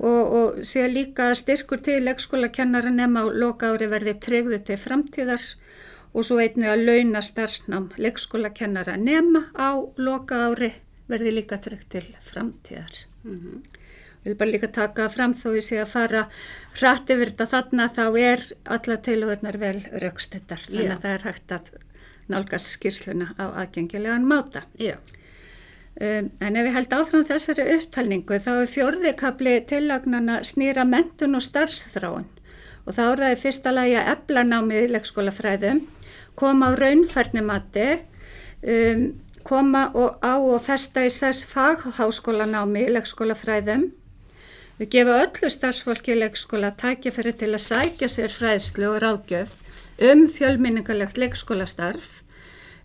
og, 0.00 0.22
og 0.22 0.62
sé 0.66 0.86
líka 0.90 1.30
styrkur 1.38 1.82
til 1.84 2.00
leikskólakennara 2.06 2.90
nema 2.92 3.22
á 3.22 3.26
loka 3.30 3.70
ári 3.72 3.88
verði 3.92 4.16
tryggðu 4.24 4.58
til 4.66 4.78
framtíðar 4.80 5.44
og 6.12 6.26
svo 6.26 6.40
einnig 6.42 6.68
að 6.72 6.84
launa 6.88 7.22
starfsnám 7.24 7.92
leikskólakennara 7.96 8.96
nema 9.00 9.46
á 9.54 9.78
loka 9.96 10.48
ári 10.50 10.72
verði 11.08 11.36
líka 11.38 11.60
tryggt 11.62 11.92
til 11.94 12.04
framtíðar. 12.26 13.06
Mhm. 13.24 13.62
Ég 13.62 13.81
vil 14.24 14.36
bara 14.38 14.54
líka 14.54 14.70
taka 14.72 15.08
fram 15.12 15.34
þó 15.34 15.48
ég 15.56 15.66
sé 15.66 15.80
að 15.82 15.94
fara 15.94 16.26
hratt 16.78 17.10
yfir 17.10 17.32
þetta 17.32 17.48
þarna 17.54 17.88
þá 17.96 18.04
er 18.22 18.44
alla 18.76 18.98
tilhugurnar 19.06 19.58
vel 19.62 19.78
raukstættar 20.04 20.62
þannig 20.68 20.94
að 20.94 21.02
það 21.06 21.16
er 21.16 21.26
hægt 21.28 21.56
að 21.56 21.72
nálgast 22.32 22.70
skýrsluna 22.76 23.32
á 23.36 23.44
aðgengilegan 23.64 24.28
máta. 24.28 24.64
Já. 24.78 24.96
Um, 25.92 26.30
en 26.40 26.56
ef 26.56 26.64
við 26.64 26.76
held 26.78 26.94
áfram 26.96 27.24
þessari 27.28 27.66
upptalningu 27.74 28.38
þá 28.40 28.52
er 28.54 28.70
fjórðikabli 28.72 29.56
tillagnana 29.68 30.38
snýra 30.46 30.86
mentun 30.88 31.36
og 31.36 31.44
starfsþráun 31.44 32.30
og 32.86 32.96
þá 32.96 33.02
er 33.04 33.20
það 33.20 33.34
í 33.34 33.40
fyrsta 33.42 33.72
lagi 33.74 33.98
að 34.00 34.08
ebla 34.14 34.44
námið 34.46 34.86
í 34.86 34.92
leikskólafræðum, 34.94 35.82
koma 36.40 36.72
á 36.72 36.78
raunfærnimati, 36.80 37.88
um, 38.64 39.04
koma 39.46 39.84
og 39.98 40.16
á 40.24 40.34
og 40.40 40.64
festa 40.64 41.04
í 41.04 41.12
sess 41.12 41.44
fagháskólanámi 41.52 42.86
í 42.86 42.94
leikskólafræðum, 42.96 43.90
við 44.82 44.90
gefa 44.96 45.18
öllu 45.22 45.48
starfsfólki 45.52 46.10
í 46.10 46.18
leikskóla 46.18 46.72
tækifæri 46.74 47.32
til 47.38 47.52
að 47.54 47.62
sækja 47.62 48.08
sér 48.10 48.32
fræðslu 48.34 48.88
og 48.90 48.98
ráðgjöf 49.04 49.52
um 50.02 50.24
fjölminningalegt 50.26 51.20
leikskólastarf 51.22 52.08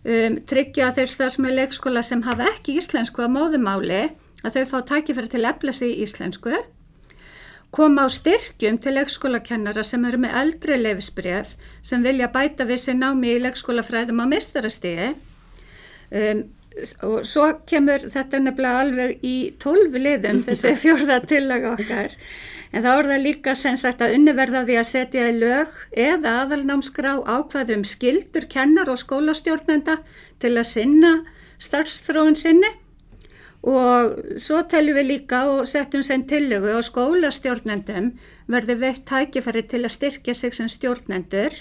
um, 0.06 0.36
tryggja 0.46 0.88
að 0.88 1.00
þeir 1.00 1.12
starfsmið 1.14 1.56
leikskóla 1.56 2.04
sem 2.06 2.22
hafa 2.22 2.52
ekki 2.52 2.76
íslensku 2.78 3.26
á 3.26 3.28
móðumáli 3.34 4.04
að 4.46 4.58
þau 4.60 4.64
fá 4.70 4.78
tækifæri 4.92 5.32
til 5.32 5.42
að 5.42 5.50
efla 5.50 5.74
sig 5.74 5.96
í 5.96 6.04
íslensku 6.06 6.54
koma 7.74 8.06
á 8.06 8.08
styrkjum 8.14 8.78
til 8.84 8.94
leikskólakennara 8.94 9.82
sem 9.82 10.06
eru 10.06 10.22
með 10.22 10.38
eldri 10.42 10.78
leifisbref 10.78 11.56
sem 11.82 12.06
vilja 12.06 12.30
bæta 12.30 12.68
við 12.68 12.84
sér 12.84 13.00
námi 13.00 13.34
í 13.34 13.42
leikskólafræðum 13.42 14.22
á 14.22 14.26
mistarastíði 14.36 15.10
um, 16.14 16.46
og 17.06 17.24
svo 17.26 17.48
kemur 17.68 18.04
þetta 18.12 18.40
nefnilega 18.42 18.84
alveg 18.84 19.24
í 19.26 19.36
tólfi 19.62 20.02
liðum 20.02 20.42
þessi 20.46 20.74
fjórða 20.82 21.20
tillaga 21.28 21.74
okkar. 21.76 22.16
En 22.68 22.84
þá 22.84 22.88
er 22.92 23.08
það 23.08 23.22
líka 23.24 23.54
sem 23.56 23.78
sagt 23.80 24.02
að 24.04 24.14
unniverða 24.18 24.64
því 24.68 24.74
að 24.76 24.88
setja 24.90 25.28
í 25.30 25.36
lög 25.38 25.78
eða 25.96 26.34
aðalnámskrá 26.42 27.14
ákvaðum 27.24 27.86
skildur 27.88 28.44
kennar 28.52 28.90
og 28.92 29.00
skólastjórnenda 29.00 29.96
til 30.42 30.52
að 30.52 30.68
sinna 30.68 31.14
starfsþróun 31.64 32.36
sinni. 32.38 32.70
Og 33.68 34.36
svo 34.38 34.60
teljum 34.70 35.00
við 35.00 35.08
líka 35.08 35.40
og 35.50 35.64
setjum 35.66 36.04
sem 36.06 36.22
tillögu 36.28 36.76
og 36.76 36.84
skólastjórnendum 36.86 38.12
verði 38.52 38.76
veitt 38.84 39.02
tækifæri 39.08 39.64
til 39.66 39.82
að 39.82 39.96
styrkja 39.96 40.36
sig 40.36 40.54
sem 40.54 40.68
stjórnendur 40.70 41.56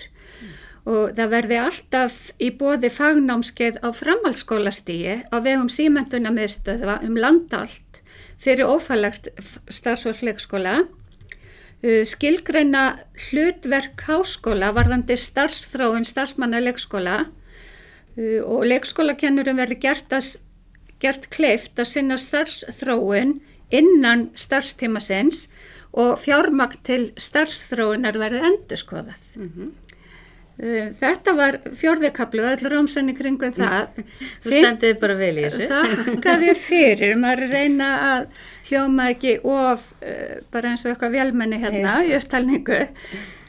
og 0.88 1.15
það 1.17 1.32
verði 1.34 1.58
alltaf 1.60 2.20
í 2.39 2.51
bóði 2.56 2.89
fagnámskeið 2.94 3.82
á 3.84 3.91
framhaldsskólastíi 3.91 5.15
á 5.27 5.36
vegum 5.44 5.67
símenduna 5.72 6.32
miðstöðva 6.32 7.01
um 7.03 7.17
landalt 7.20 8.00
fyrir 8.39 8.70
ófælagt 8.72 9.27
starfsfólkleikskóla 9.74 10.77
uh, 10.86 12.03
skilgreina 12.08 12.84
hlutverk 13.27 14.06
háskóla 14.08 14.72
varðandi 14.77 15.17
starfsþróun 15.20 16.08
starfsmanna 16.08 16.62
leikskóla 16.63 17.17
uh, 17.25 18.39
og 18.46 18.63
leikskólakennurum 18.72 19.60
verði 19.60 19.82
gert, 19.89 20.15
gert 21.03 21.27
kleift 21.34 21.82
að 21.82 21.91
sinna 21.91 22.20
starfsþróun 22.22 23.41
innan 23.75 24.29
starfstíma 24.39 25.03
sinns 25.03 25.50
og 25.98 26.15
fjármagn 26.24 26.79
til 26.88 27.01
starfsþróunar 27.20 28.15
verði 28.22 28.46
endurskoðað. 28.53 29.27
Mhm. 29.36 29.67
Uh, 29.67 29.87
Þetta 30.57 31.33
var 31.37 31.59
fjórðikablu 31.77 32.41
og 32.41 32.55
öll 32.55 32.71
rámsenni 32.73 33.13
kringum 33.17 33.53
það. 33.53 33.99
Þú 34.41 34.53
stendið 34.55 34.95
bara 35.03 35.17
vel 35.19 35.33
í 35.35 35.43
þessu. 35.45 35.67
Þakka 35.69 36.33
þér 36.41 36.61
fyrir, 36.63 37.13
maður 37.21 37.43
að 37.45 37.53
reyna 37.53 37.89
að 38.07 38.23
hljóma 38.69 39.11
ekki 39.13 39.35
of 39.43 39.91
uh, 40.01 40.39
bara 40.53 40.71
eins 40.73 40.85
og 40.85 40.95
eitthvað 40.95 41.19
vélmenni 41.19 41.61
hérna 41.61 41.99
í 42.07 42.15
upptalningu. 42.17 42.81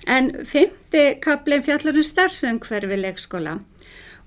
En 0.08 0.30
fymti 0.48 1.06
kablin 1.24 1.64
fjallar 1.64 1.96
um 1.96 2.06
starfsöngferfi 2.06 3.00
leikskóla 3.00 3.56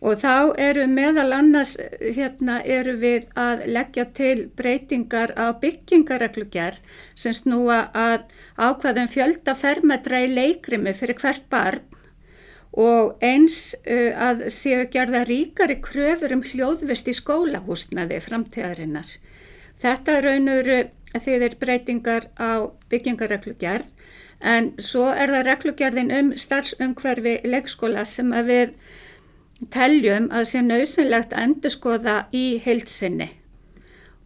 og 0.01 0.17
þá 0.17 0.57
eru 0.57 0.87
meðal 0.89 1.29
annars 1.37 1.75
hérna 2.01 2.57
eru 2.65 2.95
við 3.01 3.27
að 3.37 3.67
leggja 3.69 4.07
til 4.17 4.47
breytingar 4.57 5.35
á 5.37 5.53
byggingareglugerð 5.61 6.81
sem 7.13 7.35
snúa 7.37 7.83
að 7.93 8.25
ákvaðum 8.57 9.11
fjölda 9.13 9.53
fermetra 9.53 10.23
í 10.25 10.31
leikrimi 10.33 10.95
fyrir 10.97 11.21
hvert 11.21 11.45
barn 11.53 11.90
og 12.71 13.17
eins 13.25 13.73
uh, 13.83 14.11
að 14.15 14.47
séu 14.53 14.85
gerða 14.91 15.25
ríkari 15.27 15.81
kröfur 15.83 16.33
um 16.35 16.43
hljóðvist 16.45 17.09
í 17.11 17.15
skólahúsnaði 17.17 18.21
framtíðarinnar. 18.23 19.11
Þetta 19.81 20.21
raunur 20.21 20.69
þegar 21.19 21.57
breytingar 21.59 22.27
á 22.39 22.69
byggingarreglugerð 22.91 23.89
en 24.41 24.71
svo 24.81 25.09
er 25.11 25.33
það 25.33 25.47
reglugerðin 25.47 26.11
um 26.17 26.31
starfsumhverfi 26.37 27.39
leikskóla 27.45 28.05
sem 28.09 28.31
að 28.33 28.51
við 28.51 28.73
teljum 29.73 30.29
að 30.33 30.47
sé 30.51 30.61
nöðsynlegt 30.65 31.35
að 31.35 31.45
endurskoða 31.45 32.15
í 32.33 32.45
heilsinni. 32.63 33.29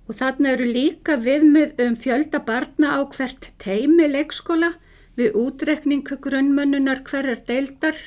Og 0.08 0.20
þarna 0.20 0.54
eru 0.54 0.68
líka 0.70 1.18
viðmið 1.18 1.82
um 1.88 1.96
fjölda 2.00 2.40
barna 2.46 2.94
á 2.96 3.02
hvert 3.16 3.50
teimi 3.60 4.08
leikskóla 4.08 4.76
við 5.18 5.36
útrekning 5.42 6.06
grunnmönnunar 6.06 7.02
hverjar 7.08 7.42
deildar 7.48 7.98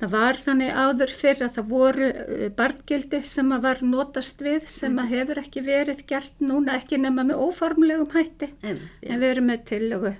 Það 0.00 0.10
var 0.10 0.38
þannig 0.42 0.70
áður 0.74 1.12
fyrir 1.14 1.46
að 1.46 1.56
það 1.56 1.66
voru 1.70 2.10
uh, 2.10 2.44
barngildi 2.58 3.20
sem 3.30 3.52
að 3.54 3.66
var 3.68 3.82
notast 3.86 4.42
við 4.42 4.66
sem 4.72 4.98
að 4.98 5.12
hefur 5.14 5.40
ekki 5.44 5.62
verið 5.64 6.02
gert 6.08 6.42
núna 6.42 6.78
ekki 6.80 6.98
nema 6.98 7.24
með 7.28 7.42
óformlegum 7.46 8.10
hætti. 8.14 8.50
Em, 8.66 8.80
en 9.06 9.22
við 9.22 9.34
erum 9.36 9.50
með 9.52 9.66
tillögu 9.70 10.14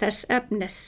þess 0.00 0.24
efnis. 0.32 0.78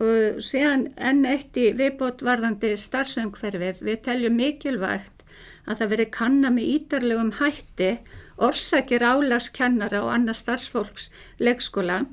Og 0.00 0.40
síðan 0.42 0.88
enn 0.96 1.26
eitt 1.28 1.56
í 1.60 1.68
viðbót 1.76 2.24
varðandi 2.24 2.72
starfsöngferfið 2.80 3.82
við 3.84 4.00
teljum 4.06 4.38
mikilvægt 4.40 5.24
að 5.68 5.82
það 5.82 5.92
veri 5.92 6.06
kanna 6.16 6.52
með 6.52 6.70
ídarlegum 6.78 7.32
hætti 7.42 7.90
orsakir 8.48 9.04
álagskennara 9.04 10.00
og 10.02 10.12
annars 10.16 10.40
starfsfólks 10.42 11.10
leikskóla. 11.44 12.06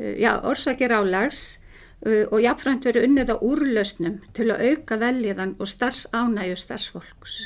Uh, 0.00 0.14
já, 0.16 0.32
orsakir 0.40 0.96
álags 0.96 1.60
og 2.06 2.38
jafnframt 2.42 2.86
verið 2.86 3.08
unnið 3.08 3.32
á 3.34 3.36
úrlausnum 3.42 4.20
til 4.36 4.50
að 4.52 4.64
auka 4.70 4.98
veljiðan 5.00 5.56
og 5.58 5.70
starfsánæju 5.70 6.58
starfsfólks. 6.60 7.38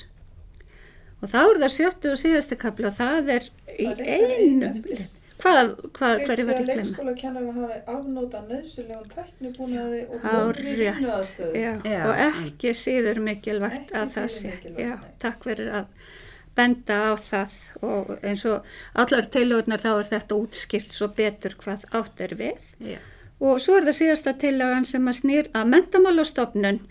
Og 1.22 1.30
þá 1.30 1.40
er 1.40 1.58
það 1.62 1.74
sjöttu 1.76 2.12
og 2.12 2.20
síðastu 2.20 2.58
kapla 2.60 2.90
og 2.90 2.96
það 2.98 3.34
er 3.38 3.50
í 3.78 3.88
Það 3.88 4.00
er 4.04 4.32
einum... 4.36 4.64
eftir. 4.72 5.04
Hvað, 5.42 5.70
hvað, 5.96 6.12
Hreint 6.12 6.28
hverju 6.28 6.42
sé 6.42 6.46
var 6.46 6.54
að 6.54 6.60
ég 6.60 6.62
að 6.62 6.66
glemma? 6.68 6.82
leikskólakennara 6.82 7.52
hafi 7.56 7.78
afnóta 7.90 8.40
nöðsynlegum 8.46 9.08
tæknibúnaði 9.10 10.02
og 10.06 10.26
góðri 10.26 10.74
vinnuaðstöðu. 10.78 11.62
Og 11.98 12.20
ekki 12.28 12.74
síður 12.78 13.22
mikilvægt 13.26 13.80
Ekki 13.80 13.96
að 13.98 14.12
það 14.16 14.28
sé. 14.36 14.52
Já, 14.78 14.92
takk 15.24 15.48
fyrir 15.48 15.72
að 15.80 16.12
benda 16.54 16.98
á 17.10 17.12
það 17.18 17.56
og 17.88 18.12
eins 18.20 18.44
og 18.46 18.70
allar 19.02 19.30
tilögurnar 19.34 19.82
þá 19.82 19.90
er 19.94 20.10
þetta 20.12 20.38
útskilt 20.38 20.94
svo 20.94 21.08
betur 21.16 21.56
hvað 21.58 21.88
átt 21.90 22.22
er 22.22 22.36
við. 22.38 22.70
Já. 22.92 23.00
Og 23.42 23.58
svo 23.62 23.78
er 23.78 23.88
það 23.88 23.98
síðasta 23.98 24.36
tillagan 24.38 24.84
sem 24.86 25.08
að 25.10 25.18
snýr 25.18 25.48
að 25.58 25.70
mentamálastofnun 25.72 26.82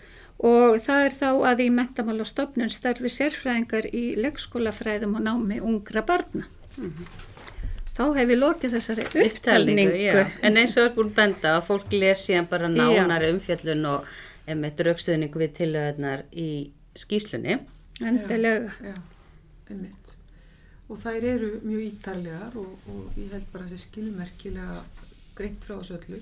og 0.41 0.79
það 0.83 1.03
er 1.05 1.15
þá 1.15 1.27
að 1.51 1.61
í 1.63 1.67
mentamálastofnun 1.77 2.71
starfi 2.73 3.11
sérfræðingar 3.13 3.87
í 3.93 4.05
leikskólafræðum 4.19 5.19
og 5.19 5.27
námi 5.27 5.59
ungra 5.61 6.03
barna. 6.07 6.47
Þá 7.91 8.03
hef 8.17 8.33
ég 8.33 8.39
lokið 8.39 8.75
þessari 8.75 9.05
upptalningu, 9.05 9.29
upptalningu. 9.29 9.95
já. 10.01 10.27
En 10.41 10.57
eins 10.57 10.75
og 10.79 10.87
er 10.87 10.93
búin 10.95 11.11
að 11.11 11.17
benda 11.19 11.55
að 11.57 11.65
fólk 11.67 11.93
lesi 11.93 12.35
hann 12.35 12.49
bara 12.51 12.69
nánar 12.71 13.27
umfjöllun 13.29 13.87
og 13.91 14.11
með 14.47 14.77
draugstöðning 14.81 15.35
við 15.37 15.53
tilöðunar 15.59 16.23
í 16.31 16.49
skýslunni. 16.97 17.59
Endilega. 18.01 18.71
Já, 18.81 18.95
einmitt. 19.69 20.15
Og 20.89 20.99
þær 20.99 21.27
eru 21.35 21.51
mjög 21.63 21.83
ítarlegar 21.85 22.57
og, 22.59 22.71
og 22.91 23.19
ég 23.19 23.31
held 23.31 23.47
bara 23.53 23.67
að 23.67 23.75
þessi 23.75 23.91
skilmerkilega 23.91 24.81
greint 25.41 25.65
frá 25.67 25.75
þessu 25.79 25.97
öllu 25.99 26.21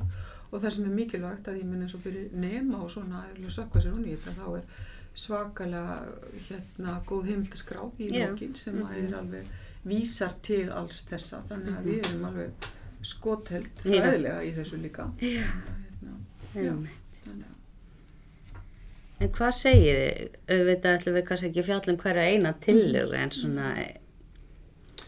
og 0.50 0.62
það 0.64 0.72
sem 0.76 0.88
er 0.90 0.96
mikilvægt 0.98 1.50
að 1.52 1.60
ég 1.62 1.68
minn 1.70 1.84
eins 1.86 1.96
og 1.98 2.02
fyrir 2.06 2.32
nema 2.34 2.80
og 2.86 2.90
svona 2.94 3.26
að 3.28 3.52
sökka 3.54 3.84
sér 3.84 3.94
honni 3.94 4.16
í 4.16 4.18
þetta 4.18 4.38
þá 4.40 4.58
er 4.58 4.88
svakalega 5.20 5.98
hérna 6.48 6.96
góð 7.10 7.30
heimildaskrá 7.34 7.86
í 8.00 8.10
Já. 8.10 8.30
lokin 8.30 8.56
sem 8.58 8.80
að 8.82 8.98
er 9.04 9.16
alveg 9.20 9.54
vísar 9.90 10.36
til 10.46 10.66
alls 10.76 11.06
þessa 11.10 11.44
þannig 11.50 11.78
að 11.78 11.90
við 11.90 12.02
erum 12.08 12.26
alveg 12.30 12.68
skotheld 13.10 13.70
Já. 13.84 14.02
fræðilega 14.02 14.42
í 14.44 14.52
þessu 14.58 14.82
líka. 14.82 15.06
Já. 15.24 15.46
Hérna, 16.00 16.18
já, 16.56 16.74
þannig 17.24 17.48
að 17.48 17.58
En 19.20 19.32
hvað 19.36 19.56
segið 19.58 19.98
þið? 20.00 20.36
Auðvitað 20.56 20.94
ætlum 20.98 21.16
við 21.18 21.24
kannski 21.28 21.48
ekki 21.50 21.60
að 21.60 21.66
fjalla 21.70 21.94
um 21.94 21.98
hverja 22.00 22.28
eina 22.32 22.52
tillögu 22.64 23.18
en 23.20 23.34
svona, 23.36 23.66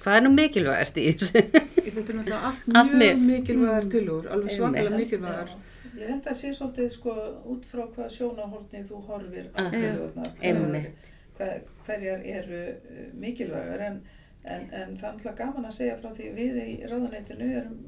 hvað 0.02 0.18
er 0.18 0.26
nú 0.26 0.32
mikilvægast 0.36 1.00
í 1.00 1.06
þessu? 1.14 1.44
Þetta 1.86 2.14
er 2.14 2.18
náttúrulega 2.20 2.42
allt 2.50 2.72
Allt 2.82 2.96
mjög 3.02 3.22
mikilvægar 3.28 3.88
tillögur, 3.92 4.32
alveg 4.36 4.56
svakalega 4.58 4.98
mikilvægar. 4.98 5.54
Ég 5.92 6.08
held 6.08 6.28
að 6.32 6.38
sé 6.40 6.52
svolítið 6.56 6.90
sko 6.94 7.14
út 7.52 7.66
frá 7.68 7.84
hvað 7.96 8.12
sjónahortni 8.16 8.84
þú 8.88 9.02
horfir 9.10 9.50
á 9.54 9.60
Aha. 9.66 9.72
tillögurnar. 9.76 10.30
Einmitt. 10.42 11.10
Hver, 11.38 11.62
hverjar 11.86 12.22
eru 12.38 12.62
uh, 12.72 13.06
mikilvægar 13.20 13.84
en, 13.88 13.98
en, 14.46 14.68
en 14.72 14.96
það 14.98 15.08
er 15.08 15.14
alltaf 15.16 15.36
gaman 15.42 15.68
að 15.68 15.76
segja 15.80 15.98
frá 16.00 16.10
því 16.16 16.30
við 16.38 16.60
í 16.64 16.76
ráðuneytinu 16.90 17.50
erum 17.60 17.80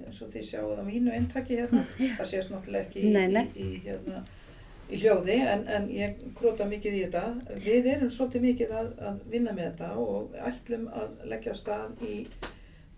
eins 0.00 0.20
og 0.24 0.30
þið 0.32 0.44
sjáuð 0.48 0.78
á 0.80 0.84
mínu 0.86 1.12
eintaki 1.12 1.58
hérna, 1.60 1.82
það 2.18 2.28
sést 2.30 2.52
náttúrulega 2.54 2.86
ekki 2.88 3.02
í, 3.04 3.10
Nei, 3.14 3.26
nei. 3.34 3.42
í, 3.54 3.66
í, 3.66 3.80
hérna, 3.84 4.22
í 4.90 5.00
hljóði 5.02 5.36
en, 5.54 5.66
en 5.76 5.90
ég 5.92 6.22
króta 6.38 6.64
mikið 6.70 6.96
í 6.96 7.02
þetta. 7.04 7.24
Við 7.66 7.90
erum 7.96 8.10
svolítið 8.14 8.46
mikið 8.48 8.72
að, 8.80 8.88
að 9.10 9.20
vinna 9.34 9.52
með 9.58 9.68
þetta 9.68 9.90
og 10.06 10.40
ætlum 10.50 10.88
að 11.02 11.28
leggja 11.34 11.54
stað 11.58 12.06
í 12.08 12.16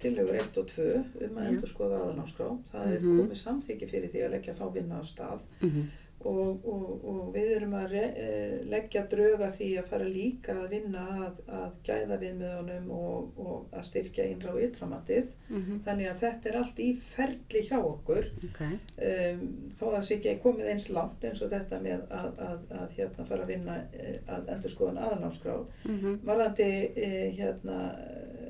tillögur 0.03 0.39
1 0.43 0.59
og 0.63 0.67
2 0.75 0.87
um 1.29 1.41
að 1.41 1.49
endur 1.53 1.73
skoða 1.73 2.03
aðanámskrá. 2.05 2.51
Það 2.73 2.93
er 2.97 3.01
Mhm. 3.01 3.19
komið 3.23 3.43
samþykki 3.47 3.91
fyrir 3.95 4.11
því 4.15 4.25
að 4.27 4.31
leggja 4.37 4.55
þá 4.61 4.65
vinna 4.75 5.01
á 5.01 5.03
stað 5.05 5.41
Mhm. 5.63 5.83
og, 6.25 6.67
og, 6.71 7.05
og 7.11 7.33
við 7.35 7.49
erum 7.57 7.73
að 7.75 7.89
re, 7.91 8.03
e, 8.15 8.59
leggja 8.71 9.01
drauga 9.11 9.49
því 9.51 9.71
að 9.81 9.89
fara 9.91 10.05
líka 10.07 10.53
að 10.55 10.69
vinna 10.71 11.01
að, 11.27 11.41
að 11.51 11.73
gæða 11.89 12.19
viðmiðunum 12.21 12.91
og, 12.95 13.33
og 13.43 13.67
að 13.75 13.83
styrkja 13.89 14.29
innra 14.31 14.53
og 14.55 14.61
ytramatið. 14.63 15.33
Mhm. 15.51 15.81
Þannig 15.85 16.11
að 16.13 16.21
þetta 16.23 16.49
er 16.53 16.59
allt 16.61 16.79
í 16.79 16.89
ferli 16.97 17.63
hjá 17.67 17.79
okkur 17.83 18.29
Ok. 18.47 18.61
um, 18.63 19.43
þó 19.75 19.83
að 19.89 19.97
það 19.97 20.07
sé 20.07 20.15
ekki 20.21 20.37
komið 20.45 20.71
eins 20.77 20.89
langt 20.95 21.25
eins 21.25 21.43
og 21.43 21.51
þetta 21.51 21.81
með 21.83 22.07
að, 22.21 22.39
að, 22.39 22.59
að 22.71 22.97
hérna 23.01 23.27
fara 23.27 23.43
að 23.43 23.53
vinna 23.57 23.77
eh, 23.93 24.19
að 24.29 24.49
endur 24.55 24.71
skoðan 24.77 25.03
aðanámskrá. 25.03 25.59
Mhm. 25.91 26.21
Varðandi 26.25 26.71
eh, 26.97 27.33
hérna 27.41 27.81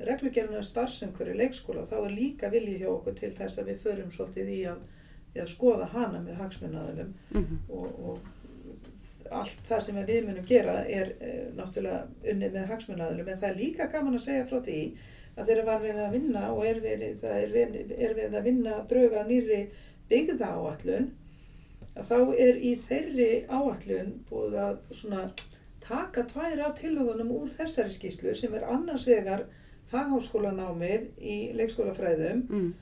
reglugerðinu 0.09 0.63
starfsumhverju 0.67 1.35
leikskóla 1.39 1.85
þá 1.89 1.95
er 2.03 2.13
líka 2.17 2.49
vilji 2.53 2.77
hjá 2.81 2.89
okkur 2.93 3.15
til 3.19 3.31
þess 3.37 3.59
að 3.61 3.71
við 3.71 3.81
förum 3.85 4.11
svolítið 4.11 4.51
í 4.55 4.61
að, 4.73 4.83
í 5.35 5.41
að 5.43 5.51
skoða 5.55 5.89
hana 5.95 6.21
með 6.25 6.39
hagsmunnaðilum 6.43 7.13
Mhm. 7.33 7.59
og, 7.69 7.99
og 8.09 8.19
allt 9.33 9.61
það 9.69 9.81
sem 9.85 9.97
við 10.05 10.25
munum 10.27 10.45
gera 10.45 10.73
er 10.85 11.13
e, 11.23 11.31
náttúrulega 11.57 12.31
unnið 12.33 12.51
með 12.57 12.67
hagsmunnaðilum 12.73 13.29
en 13.33 13.39
það 13.41 13.49
er 13.49 13.59
líka 13.61 13.87
gaman 13.93 14.17
að 14.19 14.25
segja 14.27 14.45
frá 14.49 14.59
því 14.65 14.79
að 15.37 15.47
þeirra 15.49 15.65
var 15.65 15.79
verið 15.81 16.01
að 16.03 16.11
vinna 16.17 16.43
og 16.53 16.65
er 16.69 16.79
verið, 16.83 17.23
er 17.23 17.53
verið, 17.55 17.93
er 17.97 18.13
verið 18.19 18.35
að 18.37 18.43
vinna 18.49 18.75
drauga 18.91 19.23
nýri 19.29 19.61
byggða 20.11 20.49
áallun 20.59 21.07
að 21.95 22.11
þá 22.11 22.17
er 22.45 22.59
í 22.59 22.75
þeirri 22.89 23.31
áallun 23.49 24.11
búið 24.29 24.59
að 24.67 24.77
svona 24.99 25.23
taka 25.83 26.23
tvær 26.29 26.61
af 26.67 26.75
tilhugunum 26.79 27.31
úr 27.39 27.49
þessari 27.57 27.91
skýslu 27.95 28.35
sem 28.37 28.53
er 28.55 28.67
annars 28.69 29.07
vegar 29.09 29.47
fagháskólanámið 29.93 31.05
í 31.21 31.37
leikskólafræðum 31.57 32.43
Mm. 32.49 32.73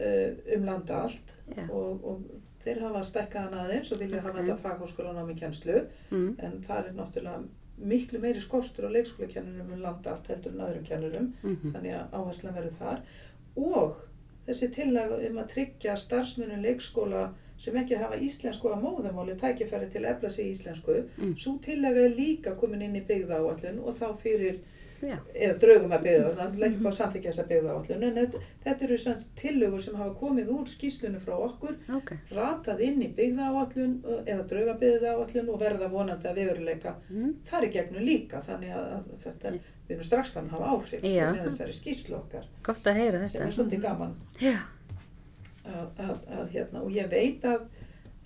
uh, 0.00 0.56
um 0.56 0.64
landa 0.64 1.02
allt 1.02 1.32
Já. 1.56 1.70
og, 1.70 2.04
og 2.04 2.20
þeir 2.64 2.80
hafa 2.84 3.02
stækkað 3.02 3.46
hann 3.46 3.58
aðeins 3.62 3.92
og 3.92 3.98
vilja 4.00 4.20
hafa 4.20 4.38
Ok. 4.38 4.44
þetta 4.44 4.58
fagháskólanámi 4.66 5.38
kjenslu 5.38 5.80
Mm. 6.10 6.34
en 6.38 6.60
það 6.68 6.86
er 6.88 6.92
náttúrulega 6.92 7.44
miklu 7.78 8.18
meiri 8.20 8.40
skortur 8.40 8.88
á 8.88 8.90
leikskólakennurum 8.90 9.72
um 9.72 9.80
landa 9.82 10.10
allt 10.10 10.26
heldur 10.28 10.52
en 10.52 10.60
öðrum 10.66 10.84
kennurum 10.88 11.32
Mhm. 11.42 11.72
þannig 11.72 11.94
að 11.94 12.10
áherslan 12.12 12.54
verður 12.54 12.78
þar 12.78 13.00
og 13.56 13.96
þessi 14.48 14.68
tillaga 14.74 15.28
um 15.30 15.36
að 15.38 15.48
tryggja 15.52 15.96
starfsmunum 15.96 16.62
leikskóla 16.62 17.28
sem 17.58 17.74
ekki 17.74 17.96
hafa 17.98 18.16
íslensku 18.16 18.68
að 18.70 18.82
móðumáli 18.82 19.34
tækifæri 19.38 19.90
til 19.90 20.02
að 20.02 20.10
efla 20.16 20.28
sig 20.30 20.46
í 20.46 20.50
íslensku 20.54 21.04
Mm. 21.18 21.34
svo 21.36 21.58
tillaga 21.62 22.04
er 22.04 22.14
líka 22.16 22.54
komin 22.56 22.82
inn 22.82 22.96
í 22.96 23.06
byggða 23.06 23.38
áallun 23.40 23.80
og 23.84 23.94
þá 23.94 24.16
fyrir 24.18 24.58
Já. 25.02 25.14
eða 25.34 25.58
draugum 25.62 25.92
að 25.94 26.02
byggða, 26.08 26.30
það 26.38 26.56
er 26.58 26.64
ekki 26.68 26.78
bara 26.82 26.90
að 26.94 26.96
samþykja 26.98 27.30
þessa 27.32 27.44
byggða 27.50 27.74
áallun 27.76 28.02
en 28.08 28.16
þetta, 28.18 28.40
þetta 28.64 28.84
eru 28.88 28.96
svona 28.98 29.26
tillögur 29.38 29.82
sem 29.84 29.94
hafa 30.00 30.14
komið 30.18 30.48
úr 30.56 30.70
skýslunum 30.72 31.20
frá 31.22 31.34
okkur 31.44 31.76
Ok. 31.98 32.10
ratað 32.34 32.80
inn 32.88 33.02
í 33.06 33.08
byggða 33.14 33.46
áallun 33.52 33.92
eða 34.26 34.46
drauga 34.50 34.74
byggða 34.82 35.12
áallun 35.14 35.52
og 35.54 35.60
verða 35.62 35.90
vonandi 35.92 36.28
að 36.32 36.40
veruleika 36.42 36.94
Mm. 37.10 37.34
þar 37.46 37.64
í 37.68 37.72
gegnum 37.78 38.02
líka 38.04 38.40
þannig 38.42 38.74
að, 38.74 38.88
að 38.98 39.04
þetta, 39.22 39.52
við 39.88 39.94
erum 39.96 40.04
strax 40.10 40.30
fann 40.34 40.48
að 40.50 40.56
hafa 40.58 40.72
áhrif 40.74 41.04
Já. 41.06 41.30
með 41.32 41.44
þessari 41.46 41.78
skýslu 41.78 42.16
okkar 42.18 42.44
Gott 42.66 42.84
að 42.90 42.98
heyra 42.98 43.22
sem 43.28 43.40
þetta. 43.40 43.46
er 43.46 43.56
svolítið 43.56 43.82
gaman 43.86 44.16
Já. 44.40 44.56
að, 45.68 45.88
að, 45.98 46.16
að 46.40 46.48
hérna 46.56 46.82
og 46.82 46.90
ég 46.96 47.08
veit 47.12 47.44
að 47.44 47.68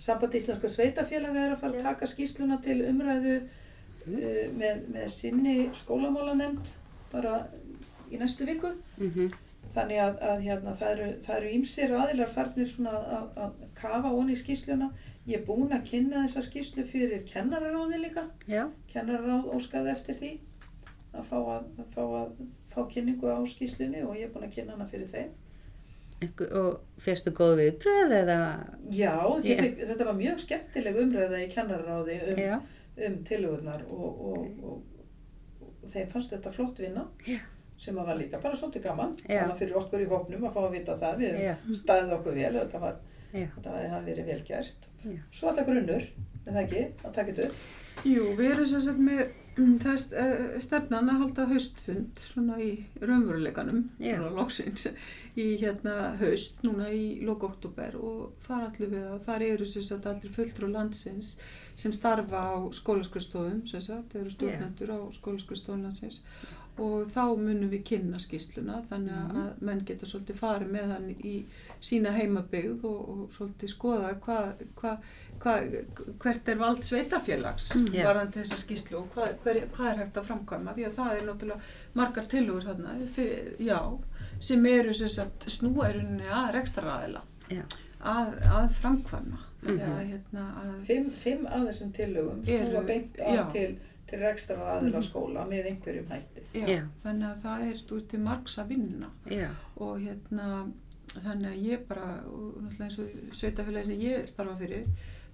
Samband 0.03 0.33
Íslenska 0.35 0.67
Sveitafélaga 0.73 1.45
er 1.45 1.51
að 1.53 1.59
fara 1.61 1.77
að 1.77 1.83
taka 1.85 2.07
skýsluna 2.09 2.57
til 2.65 2.81
umræðu 2.89 3.35
með, 4.07 4.83
með 4.93 5.07
sinni 5.13 5.69
skólamálanemnd 5.73 6.69
bara 7.11 7.47
í 8.11 8.17
næstu 8.19 8.45
viku 8.45 8.73
Mhm. 8.97 9.31
þannig 9.73 9.97
að, 10.03 10.17
að 10.21 10.41
hérna, 10.43 10.73
það 10.75 11.37
eru, 11.37 11.49
ýmsir 11.55 11.93
aðilar 11.97 12.27
farnir 12.29 12.65
svona 12.67 12.91
að, 12.93 13.27
að 13.37 13.51
kafa 13.75 14.11
onni 14.13 14.33
í 14.35 14.41
skýsluna. 14.41 14.89
Ég 15.25 15.39
er 15.39 15.45
búin 15.47 15.71
að 15.71 15.85
kynna 15.87 16.25
þessa 16.25 16.41
skýslu 16.49 16.83
fyrir 16.85 17.23
kennararáði 17.25 18.01
líka. 18.01 18.25
Já, 18.47 18.65
Kennararáð 18.91 19.47
óskaði 19.55 19.89
eftir 19.93 20.15
því 20.19 20.31
að 21.13 21.23
fá, 21.29 21.37
að, 21.37 21.63
að 21.79 21.87
fá, 21.95 22.01
að, 22.19 22.35
fá 22.73 22.81
kynningu 22.91 23.31
á 23.31 23.39
skýslunni 23.47 24.03
og 24.03 24.17
ég 24.19 24.27
er 24.27 24.33
búin 24.35 24.43
að 24.49 24.55
kynna 24.57 24.75
hana 24.75 24.85
fyrir 24.91 25.07
þeim. 25.07 25.31
Og 26.23 26.79
fyrstu 27.03 27.31
góð 27.35 27.57
viðbröð 27.59 28.13
eða, 28.19 28.37
Já, 28.91 29.15
yeah. 29.43 29.59
fekk, 29.63 29.79
þetta 29.89 30.05
var 30.07 30.15
mjög 30.19 30.37
skemmtileg 30.43 30.99
umræða 31.01 31.39
í 31.43 31.49
kennararáði 31.51 32.19
um, 32.31 32.37
já, 32.39 32.59
um 32.97 33.15
tillögurnar 33.25 33.83
og, 33.89 34.21
og, 34.29 34.63
og, 34.63 34.83
og 35.83 35.89
þeim 35.93 36.09
fannst 36.13 36.31
þetta 36.35 36.51
flott 36.53 36.79
vinna 36.83 37.07
Já. 37.27 37.39
sem 37.77 37.97
að 37.97 38.05
var 38.11 38.19
líka 38.21 38.39
bara 38.43 38.55
svolítið 38.59 38.83
gaman. 38.87 39.15
Já. 39.27 39.41
gaman 39.43 39.57
fyrir 39.59 39.75
okkur 39.81 40.03
í 40.05 40.09
hópnum 40.11 40.45
að 40.47 40.53
fá 40.55 40.61
að 40.67 40.75
vita 40.77 40.97
það. 41.01 41.17
Við 41.23 41.37
höfum 41.47 41.79
staðið 41.83 42.17
okkur 42.19 42.37
vel 42.41 42.51
og 42.55 42.59
þetta 42.63 42.83
var 42.83 42.99
það 43.93 44.09
verið 44.11 44.27
vel 44.33 44.41
gert. 44.47 44.89
Svo 45.33 45.49
alltaf 45.49 45.65
grunnur, 45.67 46.03
er 46.45 46.51
það 46.53 46.61
ekki, 46.67 46.83
að 47.03 47.15
taka 47.17 47.31
þetta 47.31 47.47
upp. 47.49 47.63
Jú, 48.09 48.23
við 48.37 48.51
erum 48.51 48.67
sem 48.67 48.81
sagt 48.81 49.01
með 49.05 49.19
mm, 49.57 49.73
það 49.83 49.91
er 49.93 49.99
st- 50.01 50.15
eh, 50.21 50.53
stefnan 50.65 51.09
að 51.13 51.19
halda 51.23 51.43
haustfund 51.51 52.21
svona 52.25 52.55
í 52.61 52.69
raunveruleikanum 53.01 53.83
svona 54.17 54.31
loksins 54.37 54.87
í 55.37 55.45
hérna 55.61 55.97
haust 56.21 56.63
núna 56.65 56.87
í 56.93 57.19
lók 57.25 57.43
oktober 57.49 57.97
og 57.99 58.33
þar 58.47 58.65
allir 58.71 58.89
við 58.95 59.05
að 59.11 59.21
þar 59.27 59.45
eru 59.51 59.67
sem 59.69 59.85
sagt 59.85 60.09
allir 60.09 60.33
fulltrú 60.33 60.71
landsins 60.73 61.35
sem 61.75 61.93
starfa 61.93 62.41
á 62.41 62.55
skólaskristofum 62.73 63.63
sagt, 63.81 64.15
eru 64.15 64.29
stjórnendur 64.29 64.91
á 64.93 64.99
skólaskristofum 65.15 65.81
landsins 65.83 66.21
og 66.81 67.05
þá 67.13 67.37
munum 67.37 67.69
við 67.69 67.83
kynna 67.85 68.17
skýsluna 68.17 68.79
þannig 68.89 69.13
að 69.13 69.33
Mhm. 69.33 69.49
menn 69.61 69.83
geta 69.85 70.05
svolítið 70.09 70.39
farið 70.39 70.71
með 70.73 70.87
hann 70.91 71.09
í 71.21 71.33
sína 71.81 72.09
heimabyggð 72.15 72.83
og, 72.83 73.09
og 73.09 73.29
svolítið 73.35 73.69
skoða 73.69 74.15
hvað 74.25 74.63
hva, 74.81 74.97
hva, 75.43 75.53
hvert 76.23 76.49
er 76.49 76.55
vald 76.57 76.81
sveitafélags 76.81 77.75
Mm. 77.75 77.93
Já. 77.93 78.03
varðandi 78.07 78.41
þessa 78.41 78.57
skýslu 78.57 78.97
og 78.97 79.07
hvað, 79.15 79.35
er 79.91 79.97
hægt 80.01 80.17
að 80.17 80.25
framkvæma 80.31 80.73
því 80.73 80.85
að 80.87 80.97
það 80.97 81.13
er 81.19 81.25
náttúrulega 81.27 81.61
margar 81.93 82.25
tilugur 82.25 82.63
þarna 82.65 83.07
fyr, 83.07 83.55
já, 83.59 83.79
sem 84.39 84.65
eru 84.65 84.93
rauninni 85.93 86.25
að 86.41 86.51
rekstaraðila 86.57 87.21
já, 87.49 87.63
að, 88.01 88.33
að 88.49 88.69
framkvæma 88.81 89.37
þannig 89.63 89.87
að, 89.87 90.03
Mhm. 90.03 90.11
hérna, 90.11 90.45
að 90.63 90.85
fimm, 90.85 91.09
fimm 91.11 91.45
af 91.45 91.67
þessum 91.67 91.91
tillögum 91.93 92.43
snúa 92.45 92.85
beint 92.87 93.17
á 93.17 93.31
já. 93.35 93.51
til, 93.51 93.77
til 94.07 94.19
rekstra 94.19 94.55
aðila 94.79 94.97
Mhm. 94.99 95.07
skóla 95.09 95.47
með 95.49 95.65
einhverjum 95.71 96.07
hætti 96.09 96.41
já, 96.53 96.87
þannig 97.03 97.27
að 97.31 97.41
það 97.43 97.61
er 97.61 97.73
veist, 97.73 98.09
til 98.09 98.19
margs 98.19 98.57
að 98.59 98.67
vinna 98.67 99.09
já, 99.29 99.49
og 99.77 99.99
hérna 99.99 100.71
þannig 101.13 101.49
að 101.51 101.65
ég 101.71 101.87
bara 101.87 102.23
og 102.25 102.61
eins 102.79 102.99
og 102.99 103.07
sveitafélagi 103.31 103.85
sem 103.85 103.99
ég 103.99 104.27
starfa 104.27 104.55
fyrir 104.59 104.85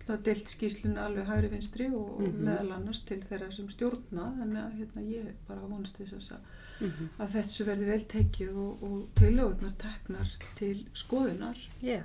þá 0.09 0.15
deilt 0.23 0.47
skýsluna 0.49 1.03
alveg 1.05 1.25
hægri 1.27 1.49
vinstri 1.51 1.85
og 1.93 2.21
Mhm. 2.21 2.43
meðal 2.43 2.71
annars 2.73 3.01
til 3.05 3.19
þeirra 3.21 3.51
sem 3.53 3.67
stjórna 3.69 4.33
þannig 4.39 4.63
að 4.65 4.77
hérna, 4.79 5.01
ég 5.01 5.25
bara 5.47 5.59
vonast 5.69 5.97
þess 5.99 6.31
að, 6.31 6.39
mhm, 6.81 7.09
að 7.19 7.27
þessu 7.29 7.65
verði 7.65 7.85
vel 7.85 7.99
tekið 8.05 8.55
og, 8.57 8.83
og 8.83 9.07
tilögurnar 9.15 9.73
teknar 9.77 10.27
til 10.55 10.85
skoðunar 10.95 11.57
já, 11.83 12.01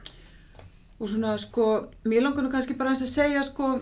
og 1.00 1.08
svona 1.08 1.36
sko 1.38 1.88
mér 2.04 2.22
langar 2.22 2.44
nú 2.44 2.50
kannski 2.52 2.74
bara 2.78 2.90
eins 2.94 3.02
að 3.02 3.12
segja 3.14 3.42
sko 3.44 3.80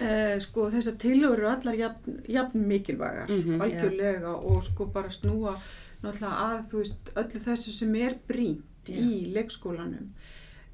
eh, 0.00 0.36
sko 0.42 0.68
þessar 0.72 0.96
tilögur 0.98 1.38
eru 1.38 1.48
allar 1.52 1.74
jafn, 1.78 2.20
jafn 2.28 2.64
mikilvægar 2.68 3.30
Mhm, 3.30 3.58
já. 3.58 3.62
algjörlega 3.64 4.32
og 4.36 4.64
sko 4.64 4.86
bara 4.86 5.10
snúa 5.10 5.54
náttúrulega 6.02 6.46
að 6.50 6.68
þú 6.70 6.76
veist 6.82 7.12
öllu 7.16 7.40
þessu 7.46 7.72
sem 7.72 7.94
er 7.94 8.14
brínt 8.28 8.62
Já. 8.86 8.98
í 9.00 9.32
leikskólanum 9.32 10.10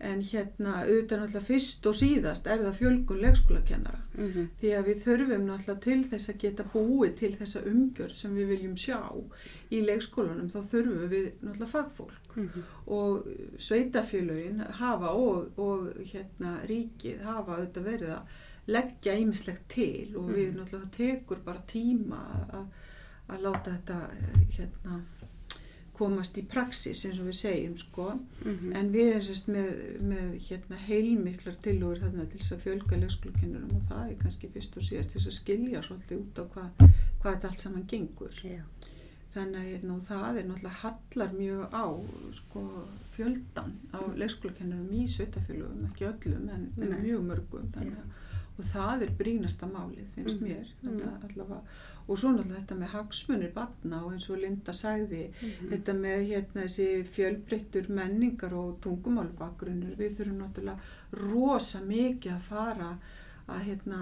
en 0.01 0.21
hérna 0.25 0.73
auðvitað 0.83 1.21
náttúrulega 1.21 1.45
fyrst 1.47 1.87
og 1.87 1.95
síðast 1.99 2.47
er 2.47 2.59
það 2.65 2.79
fjölgun 2.81 3.21
leikskólakennara. 3.25 3.99
Mhm, 4.17 4.47
því 4.61 4.71
að 4.79 4.87
við 4.91 5.03
þurfum 5.05 5.45
náttúrulega 5.47 5.81
til 5.87 6.05
þess 6.11 6.29
að 6.33 6.39
geta 6.45 6.65
búið 6.73 7.15
til 7.21 7.33
þessa 7.37 7.63
umgjörð 7.73 8.15
sem 8.15 8.35
við 8.37 8.49
viljum 8.55 8.77
sjá 8.77 8.99
í 9.71 9.81
leikskólanum 9.87 10.49
þá 10.51 10.61
þurfum 10.73 11.09
við 11.13 11.27
náttúrulega 11.43 11.73
fagfólk. 11.75 12.37
Mhm, 12.37 12.65
og 12.87 13.27
sveitafélögin 13.59 14.61
hafa 14.81 15.11
og, 15.15 15.59
og 15.59 15.91
hérna 16.13 16.57
ríkið 16.69 17.23
hafa 17.25 17.57
auðvitað 17.59 17.85
verið 17.91 18.15
að 18.17 18.39
leggja 18.71 19.15
ýmislegt 19.19 19.69
til 19.69 20.17
og 20.17 20.31
við 20.31 20.53
Mhm. 20.53 20.59
náttúrulega 20.61 20.91
tekur 20.97 21.39
bara 21.45 21.63
tíma 21.67 22.21
að, 22.53 22.67
að 23.29 23.43
láta 23.43 23.71
þetta 23.77 24.01
hérna 24.57 25.01
komast 26.01 26.39
í 26.41 26.45
praxis 26.49 27.05
eins 27.07 27.19
og 27.21 27.27
við 27.29 27.37
segjum 27.41 27.77
sko. 27.81 28.07
Mhm, 28.45 28.73
en 28.81 28.91
við 28.95 29.11
erum 29.15 29.27
sérst 29.29 29.51
með, 29.53 29.73
með 30.13 30.31
hérna 30.49 30.79
heilmiklar 30.87 31.59
tilúr 31.65 32.01
hérna 32.03 32.25
til 32.31 32.41
þess 32.41 32.55
að 32.57 32.63
fjölga 32.67 33.01
leikskólakennurum 33.03 33.75
og 33.77 33.83
það 33.91 34.07
er 34.11 34.17
kannski 34.23 34.49
fyrst 34.55 34.77
og 34.81 34.87
síðast 34.89 35.13
til 35.13 35.21
þess 35.21 35.33
að 35.33 35.39
skilja 35.41 35.83
svolítið 35.87 36.23
út 36.25 36.41
á 36.41 36.45
hvað, 36.55 36.71
hvað 37.21 37.35
þetta 37.35 37.49
allt 37.53 37.65
saman 37.67 37.87
gengur. 37.93 38.41
Já, 38.45 38.63
þannig 39.31 39.61
að 39.61 39.69
hérna, 39.71 39.99
það 40.09 40.39
er 40.41 40.49
náttúrulega 40.49 40.81
hallar 40.81 41.37
mjög 41.39 41.61
á 41.71 41.85
sko, 42.41 42.65
fjöldan 43.15 43.77
á 43.95 44.01
leikskólakennurum 44.23 44.91
í 44.99 45.05
sveitafélögum, 45.07 45.85
ekki 45.93 46.09
öllum 46.11 46.49
en, 46.57 46.65
en 46.81 46.97
mjög 47.05 47.23
mörgum 47.29 47.71
þannig 47.77 48.01
að 48.01 48.19
og 48.61 48.67
það 48.69 49.03
er 49.07 49.11
brínasta 49.17 49.67
málið, 49.71 50.09
finnst 50.15 50.41
Mhm. 50.41 50.49
mér 50.51 50.67
þannig 50.83 51.05
Mhm. 51.07 51.23
allavega, 51.31 51.61
og 52.11 52.19
svo 52.19 52.33
náttúrulega 52.35 52.61
þetta 52.65 52.77
með 52.81 52.93
hagsmunir 52.97 53.53
batna 53.55 54.01
og 54.05 54.13
eins 54.17 54.27
og 54.35 54.41
Linda 54.43 54.73
sagði 54.75 55.23
mhm, 55.31 55.71
þetta 55.71 55.95
með 56.01 56.25
hérna 56.33 56.65
þessi 56.67 56.89
fjölbreyttur 57.15 57.89
menningar 58.01 58.55
og 58.59 58.77
tungumálbakgrunnur 58.87 59.95
við 60.01 60.17
þurfum 60.19 60.41
náttúrulega 60.43 61.25
rosa 61.31 61.81
mikið 61.87 62.33
að 62.35 62.47
fara 62.51 62.93
að 63.51 63.63
hérna, 63.67 63.97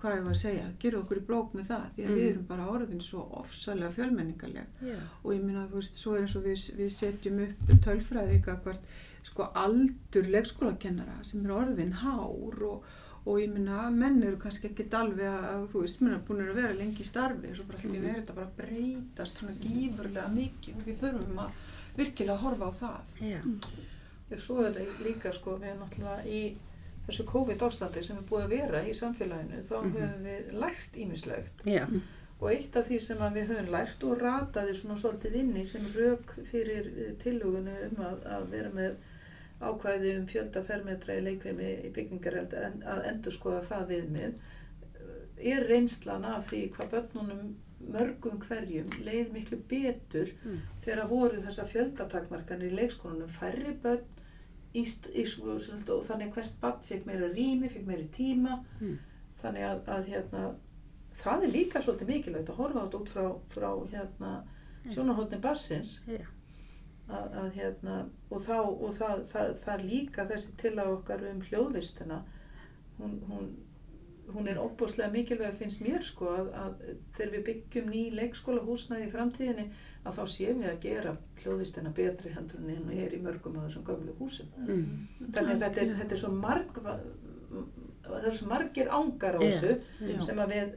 hvað 0.00 0.14
ég 0.16 0.22
var 0.24 0.32
að 0.32 0.38
segja, 0.40 0.68
gera 0.80 1.00
okkur 1.02 1.18
í 1.20 1.24
blók 1.28 1.50
með 1.58 1.66
það 1.68 1.82
því 1.96 2.04
að 2.06 2.12
við 2.12 2.22
Mhm. 2.22 2.28
erum 2.32 2.46
bara 2.48 2.68
orðin 2.72 3.02
svo 3.04 3.24
ofsalega 3.40 3.90
fjölmenningarleg. 3.92 4.66
Já, 4.80 4.94
og 5.24 5.32
ég 5.34 5.42
minna, 5.44 5.66
þú 5.68 5.74
veist, 5.80 5.94
svo 6.00 6.14
er 6.16 6.20
eins 6.22 6.36
og 6.36 6.44
við, 6.46 6.62
við 6.78 6.90
setjum 6.96 7.42
upp 7.44 7.74
tölfræði 7.84 8.38
eitthvað 8.38 8.78
sko 9.22 9.50
aldur 9.54 10.24
leikskólakennara 10.32 11.18
sem 11.24 11.44
er 11.44 11.52
orðin 11.52 11.92
hár 12.00 12.62
og, 12.70 12.82
og 13.26 13.38
ég 13.38 13.52
minna, 13.54 13.90
menn 13.90 14.22
eru 14.22 14.36
kannski 14.36 14.66
ekkit 14.70 14.94
alveg 14.98 15.28
að, 15.30 15.68
þú 15.72 15.80
veist, 15.84 16.00
menn 16.02 16.14
er 16.16 16.24
búin 16.26 16.40
að 16.42 16.54
vera 16.58 16.72
lengi 16.74 17.04
í 17.04 17.06
starfi 17.06 17.50
og 17.52 17.56
svo 17.56 17.64
bara 17.68 17.78
allir 17.78 18.00
Mhm. 18.00 18.08
er 18.10 18.20
þetta 18.20 18.34
bara 18.34 18.46
að 18.46 18.56
breytast 18.56 19.38
svona 19.38 19.54
gífurlega 19.62 20.28
mikið 20.34 20.76
og 20.76 20.82
við 20.88 20.96
þurfum 21.02 21.38
að 21.38 21.50
virkilega 21.96 22.38
horfa 22.38 22.66
á 22.66 22.72
það. 22.82 23.00
já, 23.20 23.40
og 24.32 24.38
svo 24.38 24.64
er 24.66 24.72
það 24.72 25.04
líka 25.06 25.32
sko 25.32 25.58
við 25.58 25.78
náttúrulega 25.78 26.26
í 26.26 26.54
þessu 27.06 27.24
COVID 27.26 27.58
ástandi 27.58 28.02
sem 28.02 28.16
er 28.16 28.22
búið 28.22 28.44
að 28.44 28.48
vera 28.48 28.82
í 28.82 28.90
samfélaginu 28.94 29.62
þá 29.68 29.76
Mhm. 29.82 29.92
höfum 29.92 30.24
við 30.26 30.52
lært 30.58 30.92
ímislegt 30.96 31.64
já, 31.64 31.86
og 32.40 32.50
eitt 32.50 32.76
af 32.76 32.88
því 32.88 33.00
sem 33.00 33.18
að 33.18 33.32
við 33.34 33.46
höfum 33.48 33.70
lært 33.70 34.04
og 34.04 34.18
rataði 34.18 34.74
svona 34.74 34.96
svolítið 34.98 35.34
inni 35.34 35.64
sem 35.64 35.82
rauk 35.94 36.34
fyrir 36.50 36.86
eh, 36.98 37.12
tillögunu 37.22 37.74
um 37.90 38.04
að, 38.04 38.22
að 38.26 38.48
vera 38.50 38.70
með 38.70 38.94
ákvæði 39.62 40.14
um 40.18 40.26
fjölda 40.30 40.62
fermetra 40.66 41.16
í 41.18 41.24
leikvimi 41.26 41.70
í 41.86 41.90
byggingareld 41.94 42.54
að 42.58 43.04
endur 43.10 43.34
skoða 43.34 43.60
það 43.68 43.84
viðmið. 43.92 44.40
Er 45.52 45.66
reynslan 45.68 46.24
af 46.28 46.50
því 46.50 46.62
hvað 46.76 46.90
börnunum 46.96 47.44
mörgum 47.92 48.38
hverjum 48.44 48.90
leið 49.02 49.32
miklu 49.34 49.58
betur 49.68 50.28
Mm. 50.44 50.58
þegar 50.84 51.08
voru 51.10 51.40
þessar 51.42 51.66
fjöldatakmarkanir 51.66 52.70
í 52.70 52.76
leikskólanum 52.76 53.28
færri 53.28 53.72
börn 53.82 54.04
í, 54.74 54.82
í, 54.82 55.24
sko, 55.26 55.56
og 55.96 56.04
þannig 56.06 56.32
hvert 56.34 56.60
barn 56.60 56.78
fekk 56.86 57.06
meira 57.06 57.28
rými, 57.32 57.68
fekk 57.68 57.86
meira 57.86 58.06
tíma. 58.14 58.64
Mm. 58.80 58.98
þannig 59.42 59.64
að, 59.66 59.80
að 59.90 60.06
hérna, 60.12 60.42
það 61.18 61.42
er 61.42 61.50
líka 61.56 61.80
svolítið 61.82 62.08
mikilvægt 62.12 62.50
að 62.52 62.60
horfa 62.60 62.78
á 62.78 62.84
þetta 62.86 63.00
út 63.00 63.08
frá, 63.10 63.24
frá 63.50 63.70
hérna, 63.90 64.30
sjónarhóttni 64.94 65.40
bassins 65.42 65.96
já, 66.06 66.22
að, 67.12 67.34
að, 67.42 67.50
hérna, 67.58 67.98
og, 68.30 68.40
þá, 68.42 68.56
og 68.62 68.94
það, 68.96 69.26
það, 69.32 69.52
það 69.64 69.84
líka 69.90 70.28
þessi 70.30 70.56
til 70.62 70.72
að 70.76 70.94
okkar 70.96 71.26
um 71.30 71.44
hljóðvistina 71.48 72.18
hún, 72.98 73.16
hún, 73.28 73.48
hún 74.32 74.50
er 74.50 74.60
óbúslega 74.62 75.12
mikilvæg 75.12 75.56
finnst 75.58 75.82
mér 75.84 76.04
sko 76.06 76.30
að, 76.32 76.52
að 76.64 76.84
þegar 77.16 77.32
við 77.36 77.46
byggjum 77.50 77.90
ný 77.92 78.04
leikskóla 78.16 78.64
húsnaði 78.66 79.08
í 79.08 79.12
framtíðinni 79.12 79.66
að 80.02 80.18
þá 80.18 80.22
séum 80.34 80.62
við 80.62 80.70
að 80.72 80.80
gera 80.86 81.16
hljóðvistina 81.42 81.94
betri 81.94 82.32
hendur 82.34 82.62
en 82.62 82.80
hún 82.80 82.94
er 82.96 83.14
í 83.14 83.20
mörgum 83.22 83.58
af 83.60 83.68
þessum 83.68 83.84
gömlu 83.86 84.16
húsum. 84.18 84.48
Mhm, 84.64 85.28
þannig 85.28 85.54
að 85.54 85.66
þetta 85.66 85.84
er, 85.84 85.92
þetta 86.00 86.16
er 86.16 86.22
svo 86.24 86.32
marg 86.34 86.80
það 88.02 88.26
er 88.28 88.36
svo 88.36 88.48
margir 88.50 88.90
ángar 88.90 89.38
á 89.38 89.40
þessu 89.42 89.74
já. 90.08 90.16
sem 90.26 90.40
að 90.42 90.54
við 90.56 90.72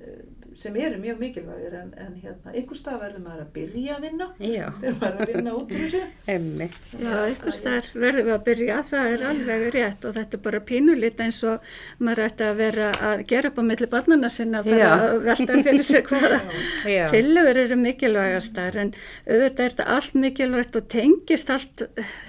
sem 0.56 0.76
eru 0.80 0.98
mjög 1.02 1.20
mikilvægir 1.20 1.74
en, 1.82 1.90
en 2.00 2.14
hérna, 2.24 2.54
ykkur 2.62 2.78
stað 2.80 3.00
verður 3.04 3.24
maður 3.26 3.42
að 3.46 3.52
byrja 3.58 3.96
að 3.98 4.06
vinna 4.08 4.28
Já, 4.40 4.68
þegar 4.82 4.96
maður 5.02 5.16
er 5.16 5.22
að 5.26 5.32
vinna 5.34 5.54
út 5.60 5.72
úr 5.76 5.82
þessu. 5.84 6.02
emmi. 6.36 6.68
Já, 7.02 7.16
einhvers 7.26 7.60
þar 7.66 7.90
verðum 8.06 8.30
við 8.30 8.36
að 8.38 8.44
byrja, 8.50 8.78
það 8.90 9.10
er 9.16 9.26
alveg 9.32 9.66
rétt 9.76 10.06
og 10.10 10.16
þetta 10.20 10.38
er 10.40 10.44
bara 10.48 10.62
pínulít 10.72 11.24
eins 11.26 11.42
og 11.52 11.72
maður 12.00 12.24
ætti 12.30 12.48
að 12.50 12.60
vera 12.64 12.90
að 13.10 13.24
gera 13.34 13.52
upp 13.52 13.60
á 13.60 13.64
milli 13.70 13.90
barnana 13.96 14.30
sinna 14.32 14.62
að 14.64 15.20
velta 15.26 15.60
fyrir 15.66 15.84
sig 15.90 16.08
hvaða 16.10 16.40
Já. 16.88 17.06
tillögur 17.12 17.62
eru 17.66 17.80
mikilvægastar 17.84 18.80
en 18.86 18.94
auðvitað 19.26 19.66
er 19.66 19.76
þetta 19.76 19.88
allt 19.96 20.16
mikilvægt 20.24 20.80
og 20.80 20.88
tengist 20.92 21.50
allt 21.54 21.86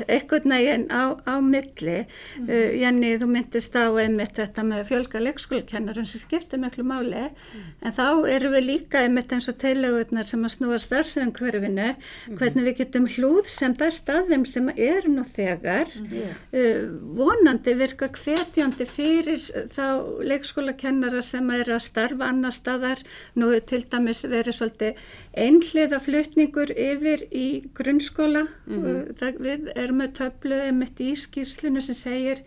einhvern 0.09 0.57
veginn 0.57 0.87
á, 0.91 1.15
á 1.27 1.35
milli. 1.43 1.99
Mhm. 2.37 2.49
Uh, 2.51 2.75
Jenny, 2.81 3.15
þú 3.21 3.29
myndist 3.31 3.77
á 3.79 3.87
einmitt 3.95 4.35
þetta 4.39 4.65
með 4.67 4.85
fjölga 4.91 5.21
leikskólakennarum 5.23 6.07
sem 6.09 6.21
skiptir 6.25 6.59
miklu 6.63 6.85
máli 6.87 7.15
Mhm. 7.17 7.63
en 7.83 7.93
þá 7.93 8.05
erum 8.25 8.53
við 8.57 8.65
líka 8.67 9.03
einmitt 9.05 9.33
eins 9.33 9.49
og 9.49 9.59
tillögurnar 9.61 10.27
sem 10.27 10.43
að 10.47 10.55
snúa 10.57 10.79
starfsumhverfinu, 10.81 11.97
Mhm. 11.97 12.37
hvernig 12.39 12.65
við 12.65 12.77
getum 12.79 13.07
hlúð 13.07 13.49
sem 13.49 13.73
best 13.75 14.07
að 14.09 14.29
þeim 14.31 14.47
sem 14.47 14.69
eru 14.77 15.09
nú 15.09 15.25
þegar 15.25 15.87
Já. 15.87 16.31
uh, 16.53 16.89
vonandi 17.17 17.75
virka 17.75 18.09
hvetjandi 18.09 18.87
fyrir 18.87 19.39
þá 19.69 19.85
leikskólakennara 20.25 21.23
sem 21.23 21.51
eru 21.51 21.75
að 21.77 21.83
starfa 21.87 22.25
annar 22.31 22.51
staðar 22.53 23.03
nú 23.37 23.53
er 23.55 23.61
til 23.61 23.83
dæmis 23.83 24.25
verið 24.25 24.55
svolítið 24.57 24.95
einhliða 25.37 25.99
flutningur 26.01 26.71
yfir 26.73 27.23
í 27.35 27.47
grunnskóla 27.77 28.47
uh, 28.47 29.13
það, 29.19 29.39
við 29.45 29.69
erum 29.77 30.01
með 30.01 30.15
töflu 30.21 30.59
einmitt 30.65 31.01
í 31.05 31.11
skýrslinu 31.21 31.83
sem 31.85 31.99
segir 31.99 32.43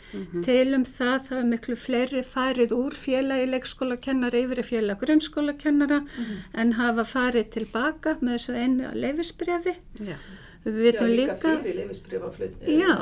til 0.45 0.73
um 0.77 0.85
það 0.87 1.15
það 1.27 1.39
er 1.39 1.49
miklu 1.53 1.77
fleiri 1.79 2.25
farið 2.25 2.75
úr 2.77 2.97
félagi 2.97 3.47
leikskólakennara 3.53 4.43
yfir 4.43 4.63
í 4.63 4.67
félag 4.71 5.01
grunnskólakennara 5.03 6.03
en 6.53 6.75
hafa 6.79 7.05
farið 7.13 7.49
tilbaka 7.57 8.17
með 8.21 8.37
þessu 8.37 8.57
einu 8.57 8.93
leifisbrefi 8.97 9.75
Já. 10.01 10.15
við 10.65 10.79
Já, 10.79 10.83
vitum 10.85 11.13
líka 11.13 11.35
líka 11.37 11.41
fyrir 11.43 11.81
leifisbrifaflut 11.83 12.65
Já. 12.67 12.95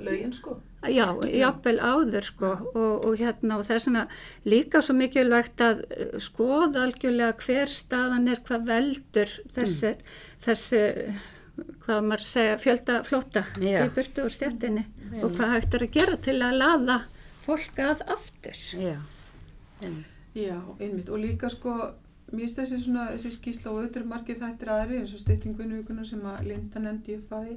lögin 0.00 0.32
sko. 0.32 0.60
Já, 0.92 1.06
jafnvel 1.24 1.76
áður 1.80 2.26
sko 2.26 2.50
og, 2.74 3.06
og 3.08 3.14
hérna 3.20 3.58
og 3.58 3.66
það 3.68 3.76
er 3.76 3.84
svona 3.86 4.02
líka 4.48 4.82
svo 4.84 4.96
mikilvægt 4.98 5.62
að 5.64 5.84
uh, 5.86 6.16
skoða 6.22 6.84
algjörlega 6.84 7.38
hver 7.44 7.72
staðan 7.72 8.28
er 8.32 8.42
hvað 8.44 8.66
veldur 8.68 9.36
þessi, 9.54 9.94
þessi 10.44 10.82
hvað 11.84 12.06
maður 12.10 12.26
segja, 12.26 12.60
fjölda 12.60 13.00
flóta 13.06 13.44
Já. 13.62 13.84
í 13.84 13.90
burtu 13.94 14.24
úr 14.26 14.34
stjættinni 14.34 14.86
og 15.22 15.36
hvað 15.36 15.52
hægt 15.54 15.76
er 15.78 15.86
að 15.86 15.92
gera 15.98 16.16
til 16.24 16.38
að 16.42 16.58
laða 16.58 16.98
fólk 17.44 17.78
að 17.84 18.02
aftur. 18.14 18.58
Já. 18.80 18.96
Emmi. 19.84 20.04
Já, 20.34 20.56
einmitt 20.82 21.10
og 21.14 21.20
líka 21.22 21.46
sko 21.52 21.74
mér 22.32 22.40
finnst 22.40 22.58
þessi 22.58 22.78
svona, 22.82 23.10
þessi 23.14 23.34
skýsla 23.36 23.70
og 23.70 23.76
auðvitað 23.78 24.00
eru 24.00 24.10
margir 24.10 24.38
þættir 24.40 24.70
aðri 24.74 25.00
eins 25.00 25.12
og 25.14 25.22
stytting 25.22 25.58
vinnuvíkunar 25.58 26.08
sem 26.08 26.24
að 26.26 26.48
Linda 26.48 26.82
nefndi 26.82 27.18
upp 27.20 27.34
að 27.36 27.50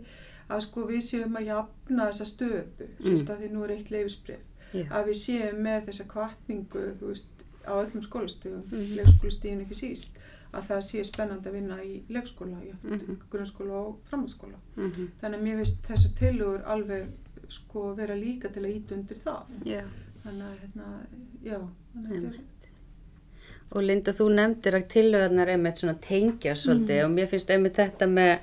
að 0.47 0.61
sko 0.67 0.85
við 0.87 1.03
séum 1.03 1.35
að 1.39 1.49
jafna 1.49 2.07
þessa 2.11 2.25
stöðu 2.29 2.87
mm. 2.99 3.17
því 3.27 3.49
nú 3.51 3.63
er 3.65 3.73
eitt 3.75 3.91
leifisbrif 3.91 4.73
Já. 4.73 4.85
að 4.91 5.09
við 5.11 5.19
séum 5.21 5.61
með 5.67 5.85
þessa 5.89 6.07
kvartningu 6.11 6.85
veist 7.01 7.45
á 7.67 7.73
öllum 7.75 8.03
skólastöðum 8.05 8.63
mm. 8.63 8.79
Mhm. 8.79 8.97
leikskólastíðin 9.01 9.61
ekki 9.65 9.79
síst 9.81 10.19
að 10.55 10.67
það 10.69 10.81
sé 10.87 11.03
spennandi 11.03 11.49
að 11.49 11.57
vinna 11.57 11.77
í 11.83 11.93
leikskóla 12.09 12.59
í 12.63 12.73
Mhm. 12.83 13.17
grunnskóla 13.31 13.79
og 13.83 13.97
framhaldsskóla 14.09 14.59
Mhm. 14.75 15.07
þannig 15.21 15.39
að 15.39 15.43
mér 15.43 15.55
finnst 15.61 15.81
þessar 15.87 16.13
tilugur 16.19 16.61
alveg 16.65 17.07
sko 17.49 17.93
vera 17.95 18.15
líka 18.15 18.49
til 18.53 18.63
að 18.63 18.75
íta 18.75 18.95
undir 18.95 19.17
það 19.23 19.43
Já. 19.65 19.83
þannig 20.23 20.43
að 20.43 20.59
hérna, 20.61 21.07
já 21.43 21.59
þannig 21.95 22.23
að 22.25 22.39
Og 23.69 23.83
Linda, 23.83 24.13
þú 24.13 24.29
nefndir 24.31 24.75
að 24.77 24.87
tillögarnar 24.87 25.49
einmitt 25.51 25.75
svona 25.75 25.97
tengja 25.99 26.53
svolítið 26.55 27.03
og 27.03 27.11
mér 27.11 27.27
finnst 27.27 27.49
einmitt 27.49 27.75
þetta 27.75 28.07
með 28.07 28.39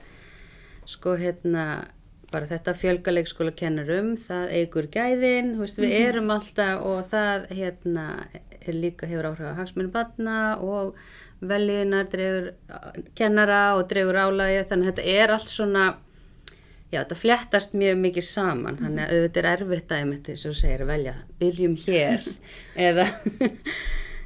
sko 0.84 1.14
hérna 1.16 1.86
bara 2.34 2.50
þetta 2.50 2.74
fjölgaleikskóla 2.76 3.54
kennurum, 3.56 4.14
það 4.20 4.56
eigur 4.58 4.88
gæðin, 4.92 5.54
veist, 5.60 5.78
við 5.78 5.94
erum 6.00 6.32
alltaf 6.34 6.82
og 6.84 7.04
það 7.12 7.46
hérna 7.54 8.06
er 8.64 8.78
líka 8.78 9.08
hefur 9.08 9.30
áhrif 9.30 9.52
á 9.54 9.58
hagsmunni 9.60 9.92
barna 9.94 10.38
og 10.62 10.94
veljiðinar 11.44 12.08
dregur 12.12 12.50
kennara 13.18 13.74
og 13.78 13.86
dregur 13.90 14.18
álægi 14.18 14.64
þannig 14.70 14.88
að 14.88 14.90
þetta 14.90 15.16
er 15.22 15.34
allt 15.34 15.50
svona 15.50 15.84
já, 16.92 17.00
þetta 17.02 17.18
flettast 17.18 17.76
mjög 17.78 18.00
mikið 18.04 18.26
saman 18.28 18.78
þannig 18.80 19.04
að 19.04 19.18
auðvitað 19.18 19.42
er 19.42 19.50
erfitt 19.52 19.92
að 19.94 20.14
eins 20.14 20.46
og 20.46 20.54
þú 20.54 20.56
segir 20.60 20.84
að 20.84 20.92
velja, 20.94 21.14
byrjum 21.42 21.76
hér 21.84 22.30
eða 22.88 23.06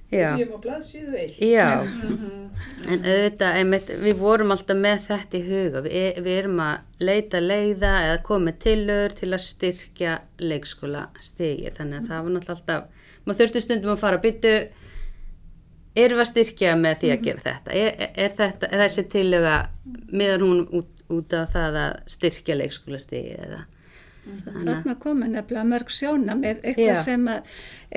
Byrjum 0.08 0.54
á 0.56 0.58
blaðsíðu 0.64 1.18
eitt. 1.20 1.40
já. 1.42 1.68
En 2.88 3.04
auðvitað 3.04 3.56
einmitt, 3.60 3.90
við 4.02 4.16
vorum 4.18 4.50
alltaf 4.54 4.78
með 4.78 5.02
þetta 5.04 5.36
í 5.38 5.40
huga. 5.46 5.82
Við, 5.84 6.20
við 6.24 6.38
erum 6.40 6.60
að 6.64 7.04
leita 7.04 7.40
leiða 7.42 7.92
eða 8.06 8.16
komið 8.26 8.56
tilur 8.64 9.14
til 9.18 9.28
að 9.30 9.44
styrkja 9.44 10.14
leikskóla 10.42 11.04
stigi 11.22 11.70
þannig 11.76 12.00
að 12.00 12.08
það 12.08 12.24
var 12.24 12.34
náttúrulega 12.34 12.56
alltaf 12.56 13.06
maður 13.28 13.40
þurfti 13.42 13.62
stundum 13.64 13.92
að 13.92 14.02
fara 14.02 14.18
að 14.18 14.24
byttu 14.24 14.54
erum 15.98 16.20
við 16.20 16.24
að 16.24 16.30
styrkja 16.32 16.76
með 16.78 17.00
því 17.02 17.10
að 17.12 17.24
gera 17.26 17.44
þetta? 17.44 17.74
Er, 17.74 17.90
er, 17.90 18.12
er 18.24 18.36
þetta, 18.38 18.70
er 18.70 18.84
þessi 18.84 19.04
tilöga 19.12 19.56
miðan 20.08 20.46
hún 20.46 20.62
út, 20.80 21.02
út 21.12 21.36
af 21.36 21.52
það 21.54 21.80
að 21.82 21.98
styrkja 22.14 22.58
leikskóla 22.58 23.02
stigi 23.02 23.36
eða 23.36 23.64
Þarna 24.48 24.94
komið 25.02 25.30
nefnilega 25.34 25.64
mörg 25.70 25.92
sjóna 25.92 26.34
með 26.38 26.60
eitthvað 26.62 26.90
Já. 26.92 27.02
sem 27.04 27.28
að 27.32 27.52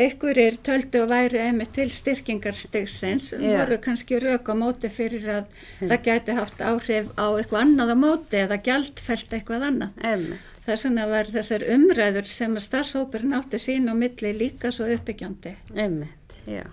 einhverjir 0.06 0.58
töldu 0.63 1.02
og 1.04 1.10
væri 1.12 1.41
einmitt 1.44 1.74
til 1.76 1.89
styrkingarstegsins 1.91 3.32
voru 3.41 3.78
kannski 3.84 4.20
rauk 4.24 4.48
á 4.48 4.56
móti 4.56 4.91
fyrir 4.94 5.28
að 5.39 5.50
það 5.82 6.06
gæti 6.08 6.36
haft 6.38 6.63
áhrif 6.63 7.12
á 7.20 7.26
eitthvað 7.36 7.62
annað 7.65 7.91
á 7.91 7.98
móti 8.06 8.41
eða 8.46 8.60
gjaldfælt 8.67 9.36
eitthvað 9.39 9.67
annað. 9.72 9.98
Emmi, 10.13 10.39
Þess 10.62 10.86
vegna 10.86 11.08
var 11.10 11.30
þessar 11.34 11.63
umræður 11.74 12.28
sem 12.30 12.54
að 12.56 12.65
starfsóperinn 12.67 13.34
átti 13.34 13.58
sín 13.60 13.89
á 13.89 13.94
milli 13.98 14.32
líka 14.38 14.70
svo 14.72 14.86
uppbyggjandi. 14.94 15.56
emmitt, 15.74 16.36
já. 16.46 16.63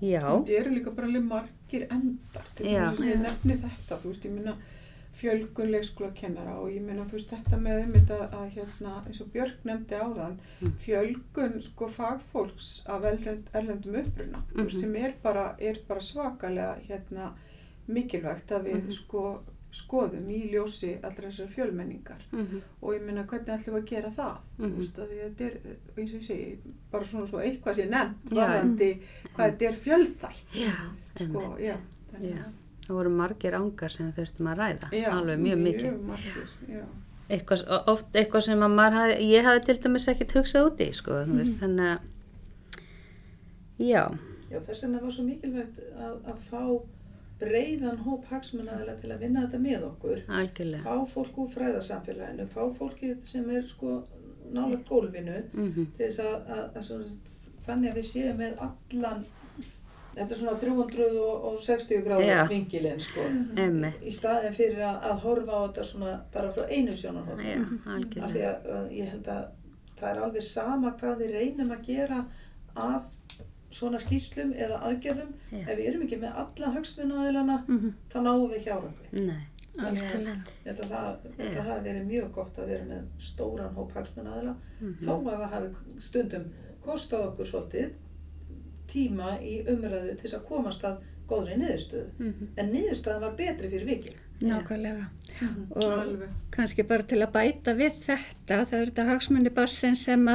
Já, 0.00 0.20
Það 0.24 0.52
eru 0.56 0.70
líka 0.74 0.92
bara 0.96 1.08
alveg 1.10 1.24
margir 1.28 1.82
endar 1.92 2.46
til 2.56 2.66
þess 2.66 3.00
að 3.00 3.08
ég 3.10 3.18
nefni 3.20 3.56
þetta, 3.60 3.98
þú 4.00 4.12
veist, 4.12 4.24
ég 4.24 4.32
minna 4.36 4.54
fjölgun 5.12 5.70
leikskóla 5.70 6.12
kennara 6.14 6.54
og 6.60 6.70
ég 6.70 6.80
minna, 6.82 7.04
þú 7.04 7.12
veist, 7.18 7.30
þetta 7.30 7.58
með 7.60 7.82
einmitt 7.82 8.10
að, 8.10 8.22
að 8.32 8.50
hérna, 8.54 8.92
eins 9.06 9.20
og 9.20 9.30
Björk 9.34 9.64
nefndi 9.64 9.94
áðan, 9.98 10.36
Mm. 10.60 10.72
fjölgun 10.78 11.60
sko 11.62 11.88
fagfólks 11.88 12.82
af 12.86 13.04
erlend, 13.04 13.48
erlendum 13.54 13.94
uppruna, 13.94 14.42
veist, 14.54 14.76
Mhm. 14.76 14.80
sem 14.80 14.96
er 14.96 15.14
bara, 15.22 15.56
er 15.58 15.78
bara 15.88 16.00
svakalega 16.00 16.76
hérna 16.88 17.32
mikilvægt 17.88 18.50
að 18.52 18.64
við 18.66 18.82
Mhm. 18.82 18.90
sko 18.92 19.40
skoðum 19.72 20.28
í 20.30 20.50
ljósi 20.50 20.96
allra 21.04 21.28
þessar 21.28 21.46
fjölmenningar 21.48 22.22
mhm, 22.32 22.60
og 22.82 22.94
ég 22.94 23.02
minna 23.06 23.22
hvernig 23.24 23.46
ætlum 23.54 23.74
við 23.76 23.82
að 23.82 23.86
gera 23.86 24.10
það 24.10 24.36
Mhm. 24.58 24.70
þú 24.72 24.76
veist 24.76 24.98
að 24.98 25.08
þetta 25.08 25.40
er 25.40 25.60
eins 25.96 26.14
og 26.14 26.20
ég 26.20 26.26
segi 26.26 26.58
bara 26.90 27.04
svona 27.04 27.26
svo 27.28 27.38
eitthvað 27.38 27.88
nefnt 27.88 28.16
Já. 28.30 28.34
varðandi 28.34 29.00
hvað 29.36 29.50
þetta 29.50 29.68
er 29.68 29.72
fjölþætt 29.72 30.44
já, 30.54 30.72
sko, 31.24 31.56
já, 31.58 31.76
þannig 32.12 32.34
að- 32.34 32.52
það 32.90 32.98
voru 32.98 33.12
margir 33.14 33.56
ángar 33.56 33.94
sem 33.94 34.10
þurftum 34.16 34.50
að 34.50 34.62
ræða 34.64 34.90
já, 34.98 35.08
alveg 35.14 35.44
mjög 35.44 35.62
mikið. 35.64 35.92
eitthvað, 37.30 37.66
oft 37.94 38.16
eitthvað 38.18 38.46
sem 38.48 38.64
hafði, 38.66 39.18
ég 39.30 39.46
hafði 39.46 39.66
til 39.68 39.78
dæmis 39.84 40.08
ekkert 40.10 40.34
hugsað 40.40 40.70
út 40.70 40.82
í 40.82 40.90
sko, 40.98 41.20
þú 41.28 41.38
veist, 41.38 41.60
þannig 41.62 41.92
að 41.94 42.00
já, 43.86 44.02
Já, 44.50 44.58
þess 44.58 44.82
vegna 44.82 45.00
var 45.04 45.12
svo 45.14 45.24
mikilvægt 45.28 45.76
að, 45.94 46.14
að 46.26 46.38
fá 46.48 46.62
breiðan 47.40 48.00
hóp 48.04 48.24
hagsmunnaðila 48.28 48.96
til 48.98 49.12
að 49.14 49.22
vinna 49.22 49.44
þetta 49.44 49.60
með 49.62 49.84
okkur. 49.86 50.22
algjörlega. 50.26 50.82
Fá 50.82 51.12
fólk 51.12 51.38
úr 51.38 51.52
fræðasamfélaginu, 51.54 52.46
fá 52.50 52.64
fólkið 52.80 53.20
sem 53.30 53.46
er 53.54 53.68
sko 53.70 54.00
nálega 54.50 54.82
gólfinu 54.88 55.36
mhm, 55.52 55.92
til 55.94 56.08
þess 56.08 56.24
að, 56.24 56.50
að, 56.50 56.80
að 56.80 57.60
þannig 57.66 57.92
að 57.92 58.00
við 58.00 58.08
séum 58.10 58.42
með 58.42 58.64
allan 58.66 59.22
þetta 60.14 60.34
er 60.34 60.40
svona 60.40 60.56
360 60.60 62.02
gráður 62.06 62.48
vingilinn 62.50 63.00
sko. 63.02 63.24
Emmi 63.64 63.92
í 64.06 64.12
staðin 64.14 64.54
fyrir 64.56 64.82
að, 64.86 64.98
að 65.10 65.22
horfa 65.24 65.52
á 65.56 65.60
þetta 65.68 65.84
svona 65.92 66.14
bara 66.34 66.50
frá 66.54 66.64
einu 66.68 66.92
sjónarhótt 66.96 67.44
af 68.24 68.32
því 68.34 68.44
að, 68.48 68.68
að 68.78 68.90
ég 68.98 69.12
held 69.14 69.30
að 69.36 69.46
það 70.00 70.10
er 70.14 70.22
alveg 70.24 70.42
sama 70.46 70.92
hvað 71.00 71.18
við 71.24 71.34
reynum 71.36 71.72
að 71.76 71.86
gera 71.90 72.20
af 72.74 73.02
svona 73.70 74.00
skýslum 74.02 74.50
eða 74.58 74.80
aðgerðum. 74.88 75.28
Já. 75.52 75.60
ef 75.68 75.76
við 75.78 75.86
erum 75.92 76.02
ekki 76.06 76.16
með 76.18 76.38
alla 76.42 76.70
hagsmunaðilana 76.74 77.58
Mhm. 77.68 77.92
þá 78.10 78.16
náum 78.24 78.48
við 78.50 78.56
ekki 78.58 78.72
árangri 78.74 79.26
nei, 79.28 79.46
Algjörlega. 79.78 80.32
Ég 80.64 80.66
held 80.66 80.80
að 80.80 80.90
það, 80.90 81.28
Já. 81.38 81.44
það 81.54 81.68
hafi 81.68 81.84
verið 81.86 82.08
mjög 82.08 82.32
gott 82.34 82.58
að 82.58 82.66
vera 82.72 82.84
með 82.88 83.04
stóran 83.22 83.74
hóp 83.76 83.92
hagsmunaðila 83.94 84.54
mhm, 84.80 84.96
þó 85.04 85.12
að 85.20 85.28
það 85.44 85.52
hafi 85.54 86.00
stundum 86.08 86.48
kostað 86.84 87.26
okkur 87.28 87.46
svolítið 87.52 87.92
tíma 88.90 89.36
í 89.42 89.60
umræðu 89.70 90.16
til 90.16 90.24
þess 90.24 90.38
að 90.40 90.48
komast 90.50 90.84
að 90.88 90.98
góðri 91.30 91.60
niðurstöðu. 91.60 92.10
Mhm, 92.18 92.50
en 92.56 92.72
niðurstöðan 92.74 93.24
var 93.26 93.38
betri 93.38 93.70
fyrir 93.70 93.86
vikið 93.86 94.18
Nákvæmlega. 94.40 95.06
og 95.70 95.84
Alveg. 96.02 96.28
kannski 96.52 96.82
bara 96.82 97.02
til 97.02 97.18
að 97.22 97.30
bæta 97.32 97.72
við 97.78 97.92
þetta, 98.04 98.56
það 98.66 98.72
er 98.80 98.86
þetta 98.90 99.04
hagsmunni 99.08 99.50
bassin 99.54 99.96
sem 99.96 100.26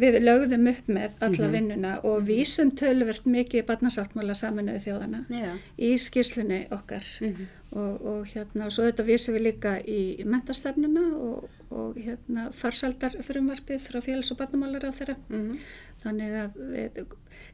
við 0.00 0.16
lögðum 0.24 0.68
upp 0.72 0.88
með 0.88 1.10
alla 1.20 1.48
vinnuna 1.52 1.92
og 2.04 2.22
vísum 2.26 2.70
tölvert 2.74 3.26
mikið 3.26 3.62
í 3.62 3.66
barnasáttmála 3.68 4.34
saminuðu 4.34 4.80
þjóðana 4.86 5.20
Já. 5.30 5.52
í 5.78 5.92
skýrslunni 5.98 6.66
okkar 6.72 7.04
Mhm. 7.20 7.46
og, 7.72 8.06
og 8.06 8.26
hérna, 8.26 8.64
og 8.66 8.72
svo 8.72 8.88
þetta 8.90 9.04
vísum 9.06 9.34
við 9.36 9.42
líka 9.52 9.76
í 9.86 10.24
mentastefnuna 10.24 11.04
og, 11.16 11.48
og 11.70 11.94
hérna 11.96 12.50
farsaldar 12.52 13.10
frumvarpið 13.22 13.78
frá 13.80 14.00
félags- 14.02 14.32
og 14.32 14.38
barnamálar 14.38 14.88
á 14.88 14.90
þeirra 14.90 15.16
Mhm. 15.28 15.58
þannig 16.02 16.32
að 16.32 16.50
við 16.74 17.06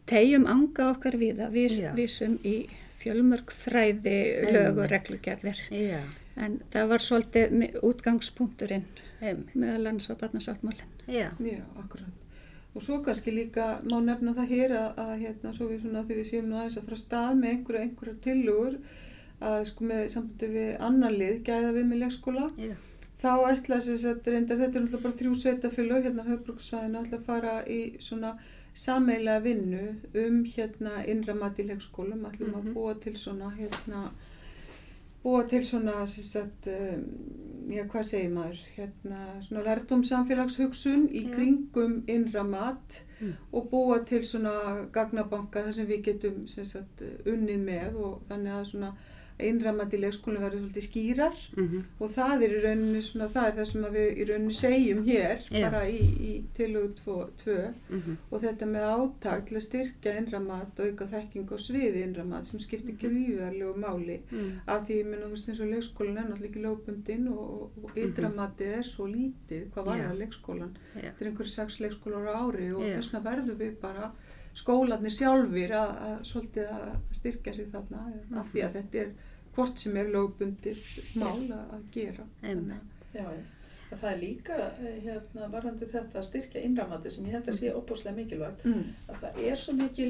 tegjum 0.06 0.46
anga 0.46 0.90
okkar 0.94 1.12
við 1.18 1.36
að 1.44 1.50
vís, 1.52 1.80
Já. 1.80 1.92
vísum 1.94 2.38
í 2.44 2.68
fjölmörg 3.06 3.54
fræði 3.54 4.18
lög 4.50 4.82
og 4.82 4.90
reglugerðir 4.90 5.64
Já. 5.70 6.02
en 6.36 6.60
það 6.68 6.92
var 6.92 7.06
svolítið 7.06 7.80
útgangspunkturinn 7.86 8.86
meðal 9.54 9.86
annars 9.86 10.10
á 10.10 10.14
barnasáttmálinn 10.18 10.92
Já. 11.06 11.30
Já, 11.38 11.62
akkurat. 11.78 12.10
Og 12.74 12.82
svo 12.82 12.98
kannski 13.02 13.30
líka 13.32 13.78
má 13.86 14.00
nefna 14.04 14.34
það 14.36 14.50
hér 14.52 14.72
að, 14.76 14.98
að 15.00 15.12
hérna, 15.22 15.52
svo 15.54 15.68
við 15.70 15.84
svona, 15.84 16.02
þegar 16.02 16.18
við 16.18 16.26
séum 16.30 16.48
nú 16.50 16.58
aðeins 16.58 16.78
að 16.80 16.88
fara 16.88 16.98
stað 17.00 17.38
með 17.38 17.52
einhverja, 17.52 17.84
einhverja 17.86 18.16
tillugur 18.26 18.74
að 19.46 19.56
sko 19.70 19.86
með 19.86 20.02
sambandi 20.12 20.50
við 20.52 20.74
annan 20.88 21.16
lið, 21.16 21.38
gæða 21.46 21.72
við 21.76 21.88
með 21.88 22.02
leikskóla, 22.02 22.44
Já. 22.60 22.74
þá 23.22 23.32
ætla 23.52 23.80
þess 23.86 24.10
að 24.10 24.28
reyndar, 24.32 24.60
þetta 24.60 24.78
er 24.80 24.84
náttúrulega 24.84 25.04
bara 25.06 25.18
þrjú 25.22 25.34
sveitafélög 25.40 26.08
hérna 26.08 26.26
höfbruksvæðinu, 26.26 27.02
ætla 27.04 27.20
að 27.20 27.26
fara 27.30 27.56
í 27.64 27.80
svona 28.08 28.34
sameilega 28.76 29.40
vinnu 29.44 29.82
um 30.26 30.42
hérna 30.44 30.98
innra 31.08 31.34
mat 31.34 31.58
í 31.58 31.64
leikskólum, 31.70 32.26
ætlum 32.28 32.54
að 32.58 32.64
Mhm. 32.64 32.74
búa 32.74 32.94
til 33.00 33.12
svona 33.16 33.50
hérna 33.56 34.10
búa 35.24 35.42
til 35.48 35.64
svona, 35.64 36.06
sagt, 36.06 36.68
um, 36.68 37.02
já, 37.68 37.82
hvað 37.90 38.04
segir 38.04 38.28
maður, 38.30 38.58
hérna, 38.76 39.16
svona 39.42 39.62
lærdomsamfélagshugsun 39.64 41.08
í 41.10 41.22
Já. 41.24 41.32
kringum 41.34 42.02
innra 42.06 42.42
mat 42.44 43.02
Mm. 43.20 43.32
og 43.52 43.70
búa 43.70 44.04
til 44.06 44.20
svona 44.24 44.86
gagnabanka 44.92 45.64
þar 45.64 45.72
sem 45.72 45.86
við 45.86 46.02
getum, 46.04 46.46
sem 46.48 46.64
sagt, 46.64 47.02
unnið 47.24 47.58
með 47.64 47.96
og 47.96 48.22
þannig 48.28 48.52
að 48.52 48.64
svona 48.70 48.92
í 49.38 49.98
leikskólum 50.00 50.40
verður 50.42 50.62
svolítið 50.62 50.84
skýrar 50.86 51.34
Mhm. 51.56 51.82
og 52.00 52.10
það 52.10 52.42
er 52.46 52.50
í 52.56 52.60
rauninni 52.64 53.02
svona, 53.02 53.28
það 53.28 53.46
er 53.48 53.52
það 53.56 53.66
sem 53.72 53.82
við 53.96 54.16
í 54.16 54.24
rauninni 54.30 54.54
segjum 54.54 55.04
hér, 55.06 55.38
Já. 55.50 55.70
bara 55.70 55.82
í, 55.84 56.00
í 56.00 56.44
tilögu 56.56 56.94
2 57.44 57.74
Mhm. 57.90 58.16
og 58.32 58.40
þetta 58.42 58.66
með 58.66 58.84
átak 58.96 59.46
til 59.46 59.56
að 59.56 59.66
styrkja 59.66 60.16
innra 60.18 60.40
mat 60.40 60.80
og 60.80 60.86
auka 60.86 61.06
þekking 61.06 61.48
á 61.52 61.56
sviði 61.58 62.02
innra 62.06 62.24
mat 62.24 62.46
sem 62.46 62.60
skiptir 62.60 62.96
gríðarlegu 62.96 63.74
máli 63.76 64.20
Mhm. 64.30 64.60
af 64.66 64.86
því, 64.86 64.94
ég 65.02 65.06
menna, 65.06 65.26
þú 65.26 65.30
veist, 65.30 65.48
eins 65.48 65.60
og 65.60 65.68
leikskólan 65.68 66.18
er 66.18 66.30
náttúrulega 66.30 66.50
ekki 66.50 66.62
lögbundin 66.62 67.28
og, 67.28 67.62
og, 67.62 67.70
og 67.84 67.90
ytra 67.96 68.28
matið 68.30 68.78
er 68.78 68.82
svo 68.82 69.06
lítið, 69.06 69.70
hvað 69.70 69.84
var 69.84 69.96
það 69.98 70.18
leikskólan? 70.18 70.70
Já. 70.96 71.00
Þetta 71.02 71.20
er 71.20 71.30
einhverju 71.30 71.48
sex 71.50 71.78
leikskólar 71.80 72.26
á 72.26 72.34
ári 72.48 72.72
og 72.74 72.82
þess 72.82 73.12
vegna 73.12 73.30
verðum 73.30 73.58
við 73.58 73.80
bara 73.80 74.12
skólanir 74.56 75.12
sjálfir 75.12 75.70
að, 75.76 75.90
að 76.00 76.24
að 76.72 76.96
styrkja 77.12 77.52
sig 77.54 77.66
þarna 77.70 78.12
af 78.40 78.52
því 78.52 78.62
að 78.64 78.72
þetta 78.72 78.94
er 79.02 79.10
hvort 79.56 79.78
sem 79.82 79.96
er 79.96 80.08
lögbundið 80.12 80.80
mál 81.18 81.42
að, 81.48 81.60
að 81.76 81.84
gera. 81.94 82.24
Já, 83.16 83.26
það 83.90 84.08
er 84.10 84.18
líka 84.20 84.56
eh, 84.82 84.96
hérna, 85.04 85.46
varðandi 85.52 85.86
þetta 85.92 86.18
að 86.20 86.26
styrkja 86.28 86.62
innramati 86.66 87.12
sem 87.14 87.24
ég 87.28 87.36
held 87.38 87.48
að 87.52 87.58
sé 87.60 87.70
opbúslega 87.72 88.16
mikilvægt 88.18 88.64
Mm. 88.66 88.82
að 89.08 89.20
það 89.22 89.38
er 89.50 89.60
svo 89.62 89.74
mikil 89.78 90.08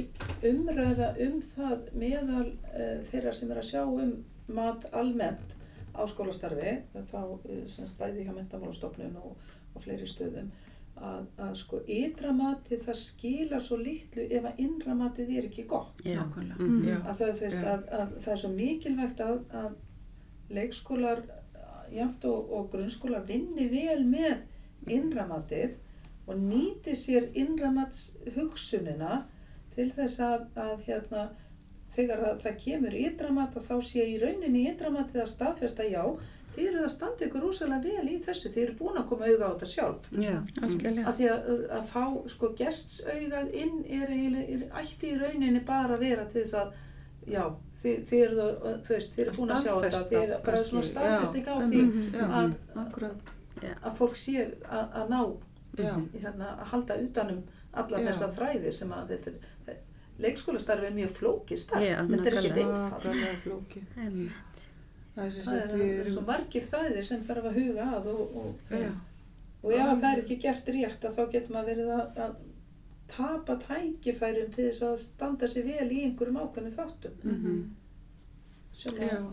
umræða 0.51 1.11
um 1.27 1.37
það 1.53 1.91
meðal 2.03 2.47
uh, 2.49 2.97
þeirra 3.11 3.35
sem 3.37 3.51
er 3.53 3.61
að 3.63 3.69
sjá 3.71 3.83
um 3.85 4.15
mat 4.49 4.87
almennt 4.93 5.55
á 5.97 6.03
skólastarfi 6.09 6.73
þá 7.13 7.21
uh, 7.21 7.67
semst 7.69 7.99
bæði 8.01 8.25
hjá 8.27 8.33
mentamálastofnun 8.37 9.17
og, 9.23 9.37
og 9.75 9.85
fleiri 9.85 10.09
stöðum 10.09 10.51
að, 10.97 11.25
að 11.45 11.55
sko 11.61 11.81
ytra 11.87 12.33
matið 12.33 12.85
það 12.87 12.99
skilar 13.01 13.65
svo 13.65 13.77
litlu 13.81 14.27
ef 14.31 14.47
að 14.49 14.61
innra 14.65 14.95
matið 14.97 15.33
er 15.37 15.49
ekki 15.49 15.67
gott 15.69 16.01
Já. 16.05 16.21
Nákvæmlega. 16.23 16.61
Mhm. 16.63 16.89
Já. 16.89 16.97
að 17.03 17.17
það, 17.21 17.43
Já. 17.43 17.65
að, 17.73 17.89
að 18.01 18.15
það 18.25 18.33
er 18.33 18.43
svo 18.43 18.53
mikilvægt 18.55 19.21
að, 19.21 19.41
að 19.63 19.75
leikskólar 20.57 21.25
jæmt 21.93 22.25
og, 22.25 22.53
og 22.53 22.71
grunnskólar 22.73 23.27
vinni 23.29 23.69
vel 23.71 24.05
með 24.07 24.93
innramatið 24.93 25.77
og 26.27 26.39
nýti 26.43 26.95
sér 26.99 27.29
innramats 27.39 28.13
hugsunina 28.35 29.25
til 29.77 29.91
þess 29.95 30.21
að, 30.25 30.47
að 30.59 30.81
hérna, 30.87 31.27
þegar 31.95 32.25
að 32.31 32.41
það 32.43 32.57
kemur 32.65 32.97
ytramat 32.99 33.57
að 33.57 33.69
þá 33.69 33.77
sé 33.91 34.07
í 34.11 34.17
rauninni 34.23 34.65
ytramatið 34.73 35.23
að 35.23 35.31
staðfesta 35.35 35.87
já 35.87 36.03
þið 36.55 36.69
eru 36.71 36.83
að 36.87 36.91
standa 36.95 37.27
ykkur 37.27 37.43
rosalega 37.45 37.83
vel 37.85 38.09
í 38.09 38.19
þessu. 38.25 38.51
Þið 38.55 38.63
eru 38.67 38.75
búin 38.79 38.99
að 39.01 39.07
koma 39.11 39.27
auga 39.31 39.49
á 39.49 39.53
þetta 39.53 39.69
sjálf. 39.73 40.11
Já. 40.25 40.37
að 40.63 41.15
því 41.19 41.27
að, 41.33 41.49
að 41.79 41.85
fá 41.93 42.05
sko 42.33 42.51
gestsaugað 42.61 43.51
inn 43.63 43.75
er, 43.99 44.13
eiginlega- 44.15 44.49
er 44.55 44.83
ætti 44.83 45.11
í 45.13 45.19
rauninni 45.21 45.65
bara 45.69 45.95
að 45.99 46.05
vera 46.07 46.25
til 46.31 46.41
þess 46.43 46.55
að 46.63 46.73
já, 47.27 47.43
þið, 47.83 47.97
þið 48.09 48.23
eru 48.27 48.37
það, 48.41 48.79
þú 48.87 48.95
veist, 48.95 49.15
þið 49.17 49.25
eru 49.27 49.35
búin 49.41 49.51
að 49.57 49.63
sjá 49.65 49.75
þetta. 49.85 50.05
Þið 50.11 50.23
eru 50.23 50.39
bara 50.47 50.63
svona 50.63 50.87
staðfesting 50.93 51.47
á 51.51 51.55
já, 51.57 51.67
því 51.67 51.83
já, 52.15 52.25
að, 52.41 52.55
akkurat. 52.85 53.35
að 53.83 53.93
fólk 54.01 54.17
sé 54.17 54.47
að, 54.47 54.87
að 55.03 55.13
ná 55.13 55.21
þarna, 55.77 56.49
að 56.57 56.67
halda 56.73 56.97
utanum 57.05 57.43
alla 57.77 57.99
þessa 58.07 58.31
þræðir 58.33 58.73
sem 58.73 58.93
að 58.97 59.11
þetta 59.13 59.33
er 59.75 59.83
leikskólastarfi 60.25 60.87
er 60.89 60.95
mjög 60.97 61.11
flókið 61.19 61.59
starf. 61.61 61.83
Já, 61.85 61.99
þetta 62.09 62.31
er 62.31 62.37
ekki 62.41 62.49
nákvæmlega. 62.49 62.77
einfalt 62.79 63.05
Nákvæmlega 63.05 63.41
flókið. 63.43 63.83
Einmitt. 64.01 64.63
Það 65.17 65.27
er 65.27 65.47
það 65.47 65.61
er, 65.61 65.85
er 66.05 66.11
svo 66.13 66.23
margir 66.29 66.65
þræðir 66.67 67.07
sem 67.09 67.23
þarf 67.25 67.47
að 67.51 67.55
huga 67.61 67.87
að 67.97 68.09
og, 68.13 68.35
og, 68.43 68.75
Já. 68.77 68.91
og 69.63 69.73
ef 69.73 69.87
að 69.87 70.01
það 70.03 70.11
er 70.13 70.21
ekki 70.23 70.37
gert 70.43 70.69
rétt 70.77 71.07
að 71.09 71.17
þá 71.17 71.23
getur 71.33 71.55
maður 71.57 71.71
verið 71.73 71.93
að, 71.95 72.21
að 72.27 72.35
tapa 73.17 73.57
tækifærum 73.63 74.51
til 74.53 74.67
þess 74.69 74.83
að 74.91 74.97
standa 75.07 75.49
sér 75.49 75.65
vel 75.71 75.89
í 75.95 76.03
einhverjum 76.05 76.41
ákveðnum 76.43 76.75
þáttum 76.77 77.19
Mhm. 77.25 77.59
sem 78.77 78.99
Já, 79.01 79.09
að, 79.17 79.31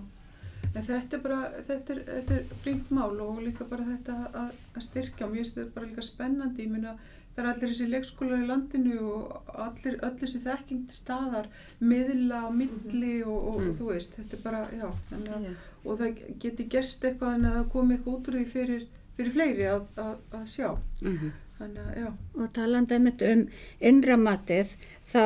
en 0.76 0.86
þetta 0.88 1.17
er 1.17 1.24
bara, 1.26 1.39
þetta 1.67 1.93
er, 1.98 2.04
þetta 2.08 2.38
er 2.38 2.46
brínt 2.63 2.91
mál 2.96 3.19
og 3.26 3.41
líka 3.43 3.67
bara 3.69 3.84
þetta 3.89 4.15
að, 4.34 4.54
að 4.78 4.86
styrkja 4.88 5.26
og 5.28 5.34
mér 5.34 5.41
finnst 5.43 5.58
þetta 5.60 5.76
bara 5.76 5.89
líka 5.89 6.06
spennandi, 6.08 6.63
ég 6.63 6.72
meina 6.78 6.96
það 7.36 7.43
er 7.43 7.50
allir 7.52 7.69
þessi 7.74 7.89
leikskólar 7.89 8.43
í 8.43 8.48
landinu 8.48 8.98
og 9.10 9.52
allir, 9.67 10.00
þessi 10.22 10.39
þekking 10.46 10.84
staðar, 10.93 11.48
miðla 11.82 12.43
og 12.48 12.56
milli 12.62 13.15
og, 13.26 13.48
og 13.52 13.62
Mm. 13.63 13.74
þú 13.80 13.89
veist, 13.91 14.15
þetta 14.19 14.38
er 14.38 14.43
bara, 14.48 14.63
já, 14.72 14.88
þannig 15.10 15.34
að, 15.38 15.48
Já. 15.50 15.54
Og 15.86 16.00
það 16.00 16.19
geti 16.39 16.63
gerst 16.72 17.04
eitthvað 17.04 17.34
en 17.39 17.46
að 17.52 17.69
komi 17.74 17.96
eitthvað 17.98 18.13
út 18.17 18.28
úr 18.32 18.38
því 18.39 18.46
fyrir, 18.54 18.86
fyrir 19.17 19.34
fleiri 19.36 19.67
að, 19.74 19.86
að, 19.98 20.15
að 20.39 20.46
sjá, 20.56 20.69
Mhm. 21.02 21.32
þannig 21.60 21.84
að, 21.84 21.98
já, 22.02 22.08
og 22.39 22.54
talandi 22.54 22.96
einmitt 22.96 23.22
um 23.22 23.43
innramatið 23.82 24.72
þá 25.13 25.24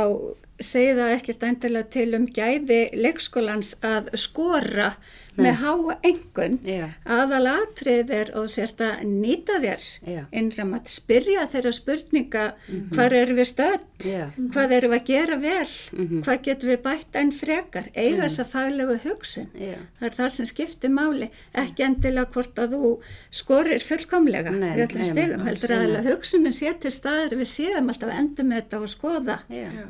segir 0.59 0.95
það 0.97 1.13
ekkert 1.17 1.43
endilega 1.47 1.89
til 1.93 2.07
um 2.17 2.25
gæði 2.27 2.79
leikskólans 2.97 3.75
að 3.85 4.09
skora. 4.17 4.95
Með 5.37 5.53
háa 5.61 5.95
engun 6.03 6.59
Já. 6.65 6.87
aðalatrið 7.05 8.09
er 8.17 8.31
og 8.39 8.47
sért 8.49 8.81
að 8.81 9.03
nýta 9.05 9.59
þér 9.61 9.83
Já. 10.07 10.21
innramat, 10.31 10.87
spyrja 10.89 11.45
þeirra 11.51 11.73
spurninga 11.77 12.45
Mhm. 12.67 12.89
hvar 12.95 13.13
eru 13.13 13.35
við 13.37 13.47
stödd 13.51 14.05
Já. 14.05 14.31
hvað 14.37 14.71
eru 14.77 14.87
við 14.89 14.99
að 14.99 15.05
gera 15.05 15.37
vel 15.37 15.67
Mhm. 15.97 16.23
hvað 16.23 16.41
getum 16.43 16.69
við 16.69 16.81
bætt 16.83 17.15
enn 17.15 17.31
frekar 17.31 17.85
eiga 17.95 18.17
Mhm. 18.17 18.21
þessa 18.25 18.45
faglegu 18.45 18.99
hugsun 19.03 19.47
það 19.55 20.01
er 20.01 20.09
það 20.17 20.29
sem 20.31 20.45
skiptir 20.45 20.89
máli 20.89 21.29
ekki 21.55 21.83
endilega 21.85 22.31
hvort 22.31 22.55
að 22.55 22.69
þú 22.73 22.99
skorir 23.31 23.79
fullkomlega 23.81 24.51
Nei, 24.51 24.75
við 24.77 24.95
nei, 24.95 25.03
stegum 25.05 25.45
heldur 25.45 25.69
að 25.69 25.97
ekki. 25.97 26.07
hugsunin 26.11 26.53
sé 26.53 26.73
til 26.79 26.91
staðar 26.91 27.29
við 27.37 27.47
séum 27.47 27.87
alltaf 27.89 28.09
að 28.09 28.19
endur 28.19 28.45
með 28.45 28.61
þetta 28.61 28.81
og 28.81 28.87
skoða 28.89 29.39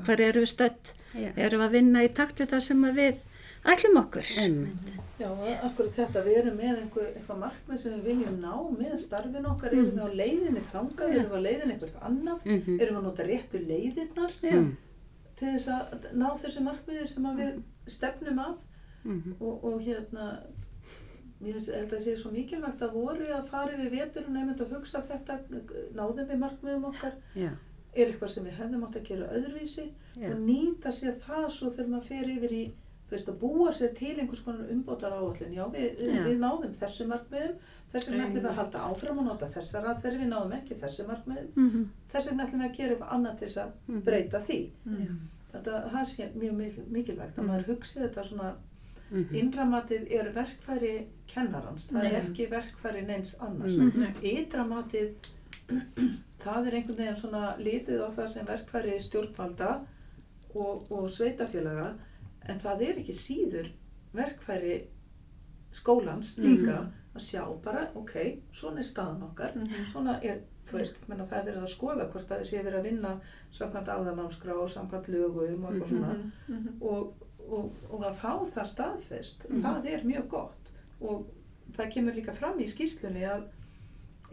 hvar 0.06 0.20
eru 0.20 0.42
við 0.42 0.54
stödd 0.56 0.94
Já. 1.16 1.32
erum 1.38 1.62
við 1.62 1.68
að 1.68 1.72
vinna 1.72 2.04
í 2.04 2.10
takt 2.14 2.36
við 2.40 2.48
það 2.50 2.62
sem 2.62 2.82
að 2.84 2.94
við 2.96 3.16
ætlum 3.66 3.98
okkur 4.04 4.38
Einmitt. 4.44 5.07
Já, 5.20 5.30
akkur 5.66 5.88
þetta 5.96 6.22
við 6.26 6.38
erum 6.42 6.58
með 6.60 6.82
einhver, 6.82 7.08
eitthvað 7.16 7.40
markmið 7.44 7.78
sem 7.82 7.94
við 7.94 8.04
viljum 8.12 8.36
ná 8.42 8.54
með 8.78 8.98
starfin 9.02 9.46
okkar, 9.50 9.74
erum 9.74 9.96
við 9.96 10.04
á 10.06 10.10
leiðinni 10.22 10.62
þangað, 10.72 11.14
erum 11.16 11.32
við 11.32 11.38
á 11.38 11.46
leiðinni 11.48 11.74
eitthvað 11.78 12.04
annað 12.10 12.46
Mhm. 12.46 12.80
erum 12.82 12.96
við 12.96 13.00
að 13.02 13.08
nota 13.10 13.24
réttu 13.24 13.64
leiðirnar 13.68 14.32
Mm. 14.44 14.76
til 15.36 15.48
þess 15.48 15.68
að 15.68 16.14
ná 16.14 16.28
þessu 16.38 16.62
markmiði 16.64 17.08
sem 17.08 17.24
við 17.24 17.62
stefnum 17.88 18.40
að 18.40 18.56
Mhm. 19.06 19.36
og, 19.42 19.64
og 19.64 19.82
hérna 19.82 20.40
ég 21.44 21.54
held 21.54 21.70
að 21.70 21.92
það 21.92 22.02
sé 22.02 22.16
svo 22.18 22.32
mikilvægt 22.32 22.82
að 22.82 22.94
voru 22.94 23.26
að 23.34 23.46
fara 23.48 23.78
við 23.78 23.92
veturinn 23.92 24.38
einmitt 24.38 24.62
og 24.62 24.70
hugsa 24.72 25.02
þetta 25.02 25.40
náðum 25.96 26.28
við 26.30 26.40
markmiðum 26.42 26.86
okkar 26.90 27.14
Já. 27.36 27.52
er 27.96 28.06
eitthvað 28.08 28.30
sem 28.30 28.44
við 28.46 28.58
hefðum 28.58 28.84
átt 28.88 28.96
að 28.98 29.04
gera 29.08 29.30
öðruvísi 29.38 29.92
Já. 30.18 30.32
og 30.32 30.40
nýta 30.40 30.90
sér 30.92 31.14
það 31.22 31.46
svo 31.50 31.70
þegar 31.70 31.88
maður 31.90 32.04
fer 32.04 32.26
yfir 32.26 32.52
í 32.52 32.72
þú 33.08 33.16
veist 33.16 33.30
að 33.32 33.38
búa 33.40 33.72
sér 33.72 33.94
til 33.96 34.20
einhvers 34.20 34.42
konar 34.44 34.70
umbótar 34.74 35.14
áallin 35.16 35.54
já 35.56 35.64
við, 35.72 36.00
Já. 36.00 36.24
við 36.28 36.38
náðum 36.44 36.74
þessu 36.76 37.08
markmiðum 37.08 37.56
þess 37.94 38.10
vegna 38.12 38.26
ætlum 38.28 38.44
við 38.44 38.50
að 38.52 38.58
halda 38.60 38.80
áfram 38.90 39.20
og 39.20 39.26
nota 39.26 39.48
þessar 39.48 39.86
aðferði 39.94 40.20
við 40.24 40.32
náðum 40.34 40.56
ekki 40.60 40.76
þessu 40.82 41.06
markmiðum 41.08 41.52
Mhm. 41.56 41.86
þess 42.12 42.28
vegna 42.30 42.46
ætlum 42.48 42.62
við 42.62 42.70
að 42.70 42.78
gera 42.78 42.96
eitthvað 42.96 43.14
annað 43.16 43.38
til 43.40 43.48
þess 43.48 43.58
að 43.64 43.72
Mhm. 43.88 44.02
breyta 44.04 44.40
því 44.48 44.60
mm. 44.86 45.18
þetta 45.54 45.90
það 45.94 46.06
sé 46.06 46.30
mjög 46.36 46.54
mikil- 46.58 46.88
mikilvægt 46.92 47.38
að 47.38 47.44
Mhm. 47.44 47.48
maður 47.52 47.66
hugsi 47.72 48.00
þetta 48.00 48.24
svona 48.24 48.54
Mhm. 49.10 49.36
Innramatið 49.40 50.12
er 50.12 50.34
verkfæri 50.36 51.06
kennarans, 51.28 51.88
það 51.94 52.04
er 52.04 52.12
Já. 52.12 52.22
ekki 52.28 52.50
verkfæri 52.52 53.06
neins 53.08 53.36
annars. 53.40 53.72
Mhm. 53.78 54.04
Ytramatið, 54.22 55.14
það 56.44 56.68
er 56.68 56.76
einhvern 56.76 56.98
veginn 56.98 57.16
svona 57.16 57.56
litið 57.58 58.02
á 58.04 58.10
það 58.12 58.28
sem 58.34 58.46
verkfæri 58.46 58.98
stjórnvalda 59.00 59.70
og, 60.56 60.92
og 60.92 61.08
sveitafélaga, 61.10 61.94
en 62.48 62.60
það 62.60 62.82
er 62.88 62.98
ekki 63.02 63.14
síður 63.14 63.68
verkfæri 64.14 64.78
skólans 65.72 66.38
líka 66.40 66.78
að 67.16 67.22
sjá 67.22 67.42
bara, 67.64 67.88
ok, 67.96 68.42
svona 68.54 68.80
er 68.80 68.88
staðan 68.88 69.24
okkar, 69.28 69.54
svona 69.92 70.20
er, 70.22 70.42
þú 70.70 70.78
veist, 70.78 70.98
menna, 71.08 71.26
það 71.26 71.38
er 71.40 71.46
verið 71.50 71.64
að 71.66 71.72
skoða 71.74 72.08
hvort 72.12 72.32
að 72.32 72.38
það 72.38 72.50
sé 72.50 72.62
verið 72.64 72.80
að 72.80 72.88
vinna 72.92 73.12
samkvæmt 73.52 73.88
aðalámskrá 73.94 74.54
og 74.62 74.70
samkvæmt 74.70 75.08
lögum 75.14 75.66
og 75.66 75.72
eitthvað 75.74 75.90
svona. 75.90 76.32
Og, 76.82 77.14
og, 77.50 77.72
og 77.90 78.04
að 78.06 78.16
fá 78.22 78.34
það 78.54 78.68
staðfest, 78.74 79.46
það 79.64 79.86
er 79.94 80.04
mjög 80.06 80.28
gott. 80.30 80.72
Og 81.02 81.28
það 81.76 81.92
kemur 81.94 82.14
líka 82.16 82.34
fram 82.34 82.60
í 82.60 82.68
skýslunni 82.70 83.24
að 83.26 83.48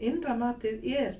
innra 0.00 0.34
matið 0.36 0.84
er 0.84 1.16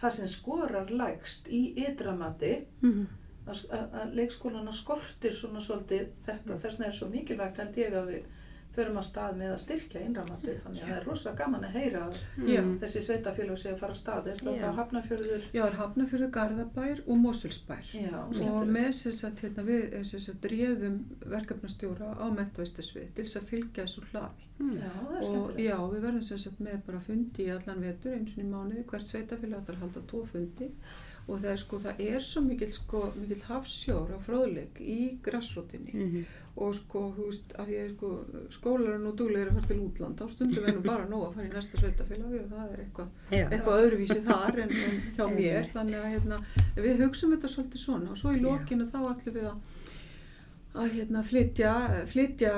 það 0.00 0.10
sem 0.16 0.26
skorar 0.26 0.90
lægst 0.90 1.48
í 1.48 1.74
ytra 1.86 2.14
mati. 2.16 2.64
Mhm. 2.80 3.06
Að, 3.52 3.64
að, 3.78 3.98
að 4.02 4.14
leikskólana 4.20 4.76
skortir 4.82 5.34
svona 5.38 5.62
svolítið 5.64 6.08
þetta, 6.26 6.58
þess 6.58 6.78
vegna 6.78 6.90
er 6.92 6.96
svo 7.00 7.10
mikilvægt 7.12 7.60
held 7.62 7.82
ég 7.84 7.98
að 8.02 8.14
við 8.16 8.30
förum 8.72 8.96
að 8.96 9.04
stað 9.04 9.34
með 9.36 9.50
að 9.52 9.58
styrkja 9.60 10.00
innramatið, 10.00 10.54
þannig 10.62 10.80
að 10.80 10.86
það 10.88 10.94
er 10.96 11.02
rosalega 11.04 11.36
gaman 11.42 11.64
að 11.68 11.74
heyra 11.76 12.04
að 12.06 12.14
Já. 12.48 12.60
þessi 12.80 13.02
sveitafélag 13.04 13.58
sé 13.60 13.68
að 13.68 13.82
fara 13.82 13.92
að 13.92 13.98
stað, 13.98 14.30
er 14.32 14.38
það 14.40 14.56
þá 14.62 14.78
hafnafjörður 14.78 15.42
Já, 15.52 15.60
er 15.66 15.76
Hafnafjörður, 15.76 16.30
Garðabær 16.36 17.02
og 17.04 17.20
Mosfellsbær. 17.20 17.90
Já, 17.92 18.14
Og 18.22 18.64
með 18.72 18.88
þess 19.02 19.26
að 19.28 19.42
hérna, 19.44 19.66
við 19.68 19.84
eh, 19.98 20.06
sem 20.08 20.24
sagt, 20.24 20.48
réðum 20.54 20.96
verkefnastjóra 21.34 22.14
á 22.16 22.26
mentavistasvið 22.38 23.12
til 23.18 23.26
þess 23.28 23.40
að 23.42 23.48
fylgja 23.52 23.84
þessu 23.84 24.06
hlaði. 24.08 24.48
Mm. 24.62 24.72
Já, 24.80 24.88
það 24.88 25.12
er 25.12 25.20
Og 25.20 25.28
skemmtilegt. 25.28 25.62
já, 25.68 25.76
við 25.92 26.04
verðum 26.08 26.26
sem 26.32 26.42
sagt 26.46 26.64
með 26.64 26.82
bara 26.88 27.04
fundi 27.10 27.44
í 27.44 27.52
allan 27.58 27.84
vetur 27.90 28.16
eins 28.16 28.32
og 28.32 28.40
í 28.40 28.48
mánuði, 28.54 28.86
hvert 28.88 29.12
sveitafélag 29.12 29.60
ætlar 29.66 29.76
að 29.82 29.84
halda 29.84 30.06
tvo 30.14 30.24
fundi 30.32 30.72
og 31.28 31.38
það 31.40 31.50
er 31.52 31.60
sko, 31.62 31.78
það 31.78 32.00
er 32.08 32.20
svo 32.26 32.40
mikill 32.42 32.72
sko, 32.74 33.00
mikill 33.20 33.42
hafsjór 33.48 34.10
á 34.14 34.18
fróðleik 34.26 34.80
í 34.82 35.18
grassrótinni 35.22 35.92
Mhm. 35.94 36.24
og 36.56 36.74
sko, 36.76 37.02
þú 37.16 37.26
veist, 37.30 37.52
að 37.56 37.66
því 37.70 37.76
að 37.82 37.92
sko, 37.94 38.08
skólar 38.56 39.06
og 39.08 39.14
duglegir 39.16 39.48
að 39.48 39.54
fara 39.54 39.66
til 39.70 39.78
útland 39.86 40.16
þá 40.20 40.26
stundum 40.34 40.66
nú 40.66 40.82
bara 40.84 41.06
nóg 41.08 41.22
að 41.28 41.34
fara 41.34 41.46
í 41.46 41.52
næsta 41.54 41.78
sveitafélag 41.80 42.34
og 42.42 42.50
það 42.50 42.72
er 42.72 42.82
eitthvað 42.82 43.08
eitthvað 43.52 43.84
öðruvísi 43.86 44.18
þar 44.26 44.58
en, 44.64 44.74
en 44.88 44.98
hjá 45.16 45.26
mér. 45.36 45.70
Þannig 45.72 45.96
að 46.02 46.10
hérna, 46.12 46.40
við 46.76 47.00
hugsaum 47.06 47.32
þetta 47.36 47.48
svolítið 47.54 47.84
svona. 47.86 48.10
Og 48.10 48.18
svo 48.20 48.34
í 48.36 48.40
lokinu 48.42 48.84
þá 48.90 48.98
ætlum 49.14 49.34
við 49.38 49.46
að, 49.48 49.56
að 50.74 50.92
hérna, 50.98 51.22
flytja, 51.22 51.72
flytja, 52.12 52.52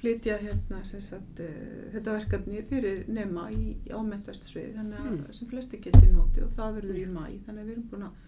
flytja 0.00 0.36
hérna, 0.38 0.80
sagt, 0.84 1.40
uh, 1.40 1.90
þetta 1.94 2.12
verkefni 2.18 2.62
fyrir 2.70 3.04
nema 3.08 3.48
í, 3.50 3.76
ámentarsviði 3.90 4.74
þannig 4.76 4.98
að 5.02 5.10
Mm. 5.18 5.32
sem 5.34 5.48
flesti 5.50 5.80
geti 5.82 6.10
notið 6.12 6.44
og 6.46 6.52
það 6.56 6.74
verður 6.80 6.98
í 7.02 7.06
mæ 7.06 7.24
þannig 7.46 7.62
að 7.62 7.66
við 7.66 7.72
erum 7.76 7.88
búin 7.92 8.06
að 8.08 8.24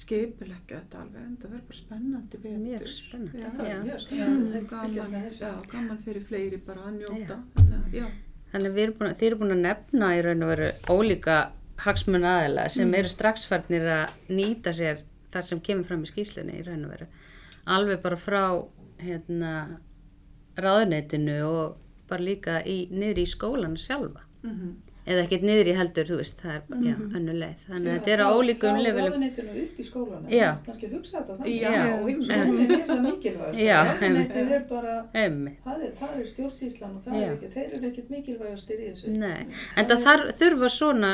skeipilegja 0.00 0.78
þetta 0.80 0.98
alveg 1.02 1.22
en 1.26 1.36
það 1.42 1.50
verður 1.50 1.66
bara 1.68 1.78
spennandi 1.80 2.38
betur 2.44 2.58
Mjög 2.64 2.88
spennandi. 2.94 3.38
Já. 3.40 3.50
var 3.56 3.84
mjög 3.84 3.94
Já, 3.94 3.98
spennandi 4.04 4.60
gaman, 4.70 5.30
já, 5.40 5.52
gaman 5.72 5.98
fyrir 6.04 6.24
fleiri 6.28 6.60
bara 6.66 6.84
að 6.86 6.98
njóta 7.00 7.34
Já. 7.34 7.38
þannig 7.56 7.78
að, 7.80 7.94
já, 7.98 8.06
Þannig 8.50 8.66
að 8.70 8.74
við 8.76 8.82
erum 8.84 8.94
búin 9.00 9.14
þið 9.18 9.26
eru 9.30 9.38
búin 9.40 9.54
að 9.54 9.60
nefna 9.64 10.06
í 10.18 10.22
raun 10.26 10.42
og 10.46 10.48
veru 10.50 10.68
ólíka 10.94 11.36
hagsmun 11.84 12.24
aðila 12.26 12.68
sem 12.70 12.94
eru 12.94 13.08
strax 13.10 13.44
farnir 13.50 13.84
að 13.86 14.14
nýta 14.30 14.72
sér 14.74 15.02
það 15.30 15.44
sem 15.50 15.60
kemur 15.60 15.86
fram 15.86 16.02
í 16.02 16.10
skýslunni 16.10 16.56
í 16.58 16.64
raun 16.66 16.84
og 16.88 16.90
veru. 16.94 17.06
Alveg 17.70 18.00
bara 18.02 18.16
frá 18.18 18.42
hérna, 19.00 19.52
ráðuneytinu 20.66 21.40
og 21.48 21.76
bara 22.10 22.26
líka 22.26 22.60
í, 22.66 22.78
niður 22.90 23.24
í 23.24 23.26
skólan 23.30 23.76
sjálfa. 23.80 24.26
mm 24.44 24.70
Eða 25.10 25.22
ekkert 25.24 25.44
niður 25.48 25.68
í 25.70 25.72
heldur, 25.74 26.06
þú 26.06 26.16
veist, 26.20 26.36
það 26.42 26.52
er 26.52 26.64
bara, 26.68 26.80
já, 26.84 26.96
önnu 27.18 27.34
leið. 27.40 27.62
Þannig 27.66 27.88
að 27.88 27.94
þetta 27.96 28.10
er 28.12 28.20
á 28.20 28.28
ólíkum 28.30 28.74
frá 28.76 28.82
levelum. 28.84 29.14
ráðuneytinu 29.14 29.54
upp 29.62 29.78
í 29.80 29.86
skólana 29.88 30.28
Já. 30.30 30.48
kannski 30.66 30.86
að 30.86 30.92
hugsa 30.96 31.14
þetta 31.16 31.36
þannig 31.38 31.56
Já, 31.56 31.70
skólinn 32.28 32.74
er 32.76 32.84
það 32.90 33.00
mikilvægast 33.06 33.62
Já, 33.64 33.78
ráðuneytið 33.88 34.52
er 34.58 34.66
bara 34.68 34.94
það 35.64 35.86
er, 35.86 35.96
það 36.02 36.14
er 36.20 36.28
stjórnsýslan 36.34 36.94
og 36.98 37.02
það 37.06 37.18
er 37.22 37.32
ekki, 37.32 37.50
þeir 37.56 37.74
eru 37.78 37.90
ekkert 37.90 38.14
mikilvægastir 38.14 38.84
í 38.84 38.90
þessu 38.92 39.16
Nei, 39.16 39.40
en 39.74 39.90
það 39.90 40.06
þar, 40.06 40.24
þurfa 40.44 40.72
svona 40.76 41.12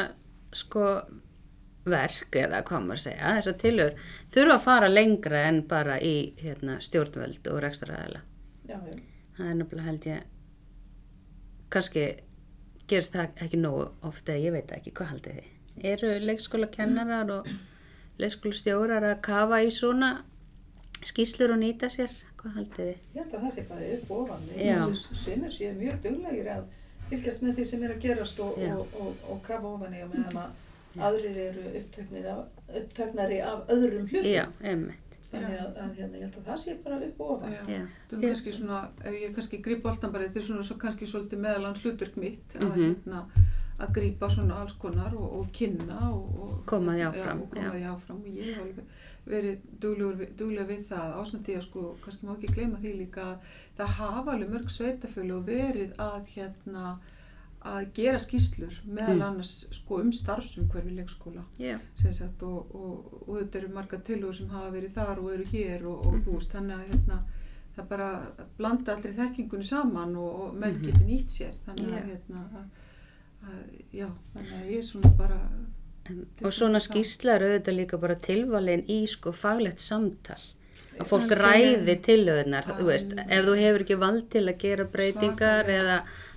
sko 0.52 0.86
verk 1.86 2.36
eða 2.42 2.62
að 2.66 2.96
segja, 3.06 3.34
þessar 3.38 3.60
tilhör 3.62 3.98
þurfa 4.34 4.58
að 4.58 4.64
fara 4.66 4.88
lengra 4.92 5.44
en 5.46 5.62
bara 5.70 6.00
í 6.02 6.16
hérna, 6.42 6.80
stjórnvöld 6.82 7.46
og 7.52 7.62
rekstraræðila. 7.62 8.24
já, 8.66 8.74
já. 8.76 9.15
Það 9.36 9.50
er 9.50 9.58
nefnilega 9.60 9.90
held 9.90 10.08
ég 10.08 10.22
kannski 11.72 12.04
gerist 12.88 13.16
það 13.16 13.42
ekki 13.44 13.60
nógu 13.60 13.86
ofta, 14.06 14.36
ég 14.38 14.54
veit 14.54 14.72
ekki, 14.72 14.94
hvað 14.96 15.12
haldið 15.14 15.40
þið? 15.40 15.52
Eru 15.90 16.12
leikskóla 16.24 16.68
kennarar 16.72 17.32
og 17.34 17.50
leikskóla 18.22 18.56
stjórar 18.56 19.06
að 19.10 19.20
kafa 19.26 19.60
í 19.66 19.72
svona 19.74 20.12
skýslur 21.04 21.52
og 21.56 21.60
nýta 21.60 21.90
sér? 21.92 22.12
Hvað 22.40 22.60
haldið 22.60 22.82
þið? 22.82 23.00
ég 23.16 23.22
held 23.22 23.34
að 23.34 23.46
það 23.46 23.54
sé 23.56 23.64
bara 23.70 23.88
upp 23.96 24.12
ofan 24.20 24.46
Já. 24.56 24.78
sumir 25.24 25.56
séu 25.56 25.72
mjög 25.76 25.98
duglegir 26.04 26.52
að 26.54 26.68
fylgjast 27.10 27.42
með 27.42 27.58
því 27.58 27.66
sem 27.70 27.82
er 27.86 27.96
að 27.96 28.04
gerast 28.06 28.40
og, 28.44 28.62
og, 28.70 28.94
og, 29.00 29.26
og 29.32 29.42
kafa 29.46 29.74
ofan 29.74 29.98
í 29.98 30.04
og 30.04 30.14
meðan 30.14 30.40
að 30.44 31.02
aðrir 31.06 31.36
eru 31.50 31.64
uppteknari 31.80 33.42
af 33.44 33.68
öðrum 33.72 34.06
hlutum 34.08 34.30
Já, 34.30 34.46
emmi. 34.62 34.94
Þannig 35.36 35.60
að, 35.60 35.76
að 35.84 35.94
hérna, 36.00 36.16
ég 36.16 36.22
held 36.26 36.36
að 36.40 36.46
það 36.50 36.58
sé 36.64 36.74
bara 36.84 37.00
upp 37.06 37.20
og 37.20 37.30
ofan. 37.36 37.52
Það 38.10 38.16
er 38.16 38.28
kannski 38.28 38.52
svona, 38.58 38.80
ef 39.04 39.14
ég 39.20 39.34
kannski 39.36 39.62
gríp 39.62 39.82
boltan 39.82 40.12
bara, 40.12 40.24
þetta 40.28 40.40
er 40.42 40.46
svona 40.50 40.62
svo 40.70 40.76
kannski 40.76 41.06
svolítið 41.10 41.38
meðalans 41.46 41.82
hlutverk 41.84 42.16
mitt 42.16 42.56
að, 42.58 42.68
Mhm. 42.70 42.80
hérna, 42.82 43.24
að 43.78 43.92
grípa 43.92 44.30
svona 44.32 44.54
alls 44.60 44.72
konar 44.80 45.12
og, 45.14 45.32
og 45.40 45.50
kynna 45.52 45.98
og, 46.12 46.38
og 46.42 46.62
Koma 46.66 46.92
því 46.96 47.02
áfram, 47.10 47.42
og 47.42 47.50
koma 47.50 47.70
því 47.74 47.82
áfram. 47.92 48.16
Og 48.22 48.26
ég 48.32 48.44
hef 48.44 48.62
alveg 48.62 48.84
verið 49.26 49.58
duglegur, 49.80 50.16
við- 50.16 50.86
það 50.88 51.16
ásand 51.20 51.44
því 51.44 51.56
að 51.56 51.62
sko, 51.62 51.96
kannski 52.04 52.26
má 52.26 52.32
ekki 52.36 52.54
gleyma 52.54 52.78
því 52.80 52.92
líka 53.00 53.22
að 53.26 53.38
það 53.76 53.86
hafa 53.98 54.32
alveg 54.32 54.48
mörg 54.54 54.70
sveitafölu 54.70 55.36
og 55.36 55.46
verið 55.46 55.92
að 55.98 56.26
hérna 56.36 56.98
að 57.66 57.86
gera 57.94 58.18
skýslur 58.22 58.74
meðal 58.86 59.16
Mm. 59.16 59.22
annars 59.26 59.52
sko 59.72 60.00
um 60.00 60.12
starfsumhverfi 60.12 60.94
leikskóla. 60.96 61.44
Sem 61.94 62.12
sagt 62.12 62.42
og, 62.42 62.74
og, 62.74 63.22
og 63.28 63.38
þetta 63.40 63.58
eru 63.62 63.68
margar 63.74 64.00
tilugur 64.06 64.34
sem 64.34 64.48
hafa 64.48 64.70
verið 64.70 64.94
þar 64.94 65.18
og 65.22 65.32
eru 65.34 65.44
hér 65.52 65.84
og, 65.86 66.06
og 66.06 66.14
þú 66.26 66.34
veist, 66.38 66.52
þannig 66.54 66.76
að 66.76 66.90
hérna, 66.92 67.18
það 67.76 67.88
bara 67.88 68.08
blanda 68.58 68.94
allri 68.94 69.12
þekkingunni 69.12 69.64
saman 69.68 70.16
og, 70.16 70.40
og 70.46 70.54
menn 70.54 70.74
Mhm. 70.78 70.84
geti 70.86 71.04
nýtt 71.10 71.30
sér. 71.38 71.54
Þannig 71.66 71.94
að, 71.94 72.10
hérna, 72.10 72.44
að, 72.56 72.66
að 73.46 73.58
já, 73.92 74.08
þannig 74.36 74.52
að 74.60 74.70
ég 74.70 74.78
er 74.78 74.82
svona 74.92 75.16
bara 75.18 75.40
og 76.46 76.52
svona 76.54 76.78
skýsla 76.78 77.32
eru 77.34 77.46
auðvitað 77.50 77.76
líka 77.80 77.98
bara 77.98 78.14
tilvalin 78.14 78.84
í 78.86 79.00
sko 79.10 79.32
faglegt 79.34 79.80
samtal. 79.82 80.38
Að 81.00 81.08
fólk 81.10 81.26
Algjörlega. 81.26 81.48
ræði 81.50 81.96
veist, 82.86 83.10
ef 83.18 83.44
þú 83.44 83.56
hefur 83.58 83.82
ekki 83.84 83.96
vald 84.00 84.28
til 84.32 84.44
að 84.48 84.58
gera 84.62 84.84
breytingar 84.84 85.66
eða 85.68 85.96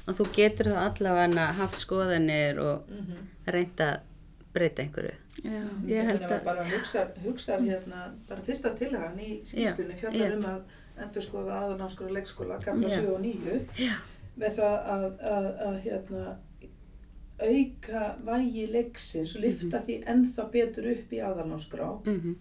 að 0.09 0.19
þú 0.19 0.27
getur 0.35 0.69
það 0.73 0.83
allavega 0.89 1.47
haft 1.61 1.77
skoðanir 1.81 2.59
og 2.63 2.89
Mhm. 2.89 3.25
reynda 3.47 3.89
að 3.93 3.99
breyta 4.53 4.81
einhverju. 4.83 5.15
Já, 5.43 5.61
ég 5.87 6.07
held 6.09 6.21
að 6.25 6.31
að, 6.35 6.43
bara 6.43 6.63
hugsa, 6.67 7.07
hugsa 7.23 7.57
hérna, 7.61 7.99
bara 8.27 8.41
fyrsta 8.41 8.73
tillagan 8.75 9.19
í 9.19 9.39
skýslunni 9.45 9.95
Já, 9.95 9.99
fjallar 10.01 10.33
um 10.35 10.43
að 10.49 10.61
endur 11.03 11.21
skoða 11.23 11.59
aðanámskóla 11.63 12.11
leikskóla, 12.17 12.57
kapla 12.63 12.89
Já. 12.89 12.99
7 12.99 13.13
og 13.13 13.21
9 13.21 13.59
Já. 13.77 13.93
með 14.39 14.57
það 14.57 14.89
að, 14.95 15.05
að, 15.21 15.47
að 15.67 15.77
hérna, 15.85 16.35
auka 17.39 18.01
vægi 18.27 18.65
leiksins 18.73 19.35
og 19.37 19.41
lifta 19.45 19.79
því 19.85 19.95
ennþá 20.11 20.45
betur 20.51 20.89
upp 20.91 21.13
í 21.15 21.21
aðalnámskrá. 21.23 21.91
Mm 22.05 22.35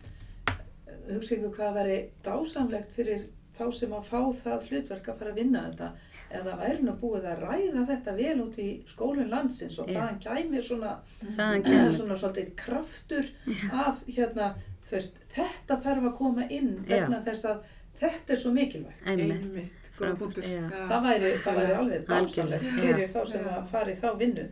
Hugsa 1.09 1.37
ykkur 1.39 1.55
hvað 1.57 1.77
væri 1.79 1.99
dásamlegt 2.25 2.91
fyrir 2.93 3.23
þá 3.57 3.63
sem 3.73 3.93
að 3.97 4.09
fá 4.11 4.19
það 4.43 4.67
hlutverk 4.69 5.07
að 5.09 5.19
fara 5.23 5.31
að 5.33 5.39
vinna 5.39 5.63
þetta 5.71 5.87
eða 6.35 6.57
væri 6.61 6.83
nú 6.85 6.93
búið 7.01 7.25
að 7.31 7.43
ræða 7.47 7.85
þetta 7.89 8.13
vel 8.19 8.41
út 8.45 8.59
í 8.61 8.69
skólinn 8.87 9.31
landsins 9.33 9.79
og 9.81 9.89
Já. 9.89 9.97
þaðan 10.01 10.19
kæmi 10.27 10.63
svona 10.63 10.95
Þaðan 11.23 11.63
kemur. 11.69 11.93
svona 11.97 12.17
svolítið 12.21 12.51
kraftur 12.63 13.29
af 13.73 14.03
hérna, 14.07 14.49
veist, 14.91 15.19
þetta 15.35 15.79
þarf 15.85 16.09
að 16.11 16.17
koma 16.21 16.47
inn 16.51 16.75
vegna 16.89 17.23
þess 17.27 17.45
að 17.53 17.63
þetta 18.01 18.33
er 18.37 18.43
svo 18.45 18.53
mikilvægt. 18.55 19.01
Einmitt. 19.07 19.45
einmitt, 19.45 20.43
já. 20.47 20.61
Það 20.89 21.07
væri, 21.09 21.31
það 21.45 21.57
væri 21.59 21.73
alveg 21.79 22.13
Algjörlega, 22.19 22.75
fyrir 22.77 23.01
já. 23.03 23.09
þá 23.15 23.21
sem 23.33 23.49
að 23.51 23.65
fara 23.73 23.91
í 23.91 23.97
þá 23.99 24.09
vinnu 24.21 24.45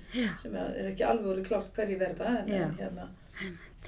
sem 0.42 0.56
að 0.58 0.80
er 0.80 0.88
ekki 0.90 1.04
alveg 1.06 1.28
orðið 1.34 1.46
klárt 1.52 1.70
hverju 1.76 1.98
verða 2.00 2.32
en, 2.40 2.50
en 2.62 2.74
hérna, 2.80 3.06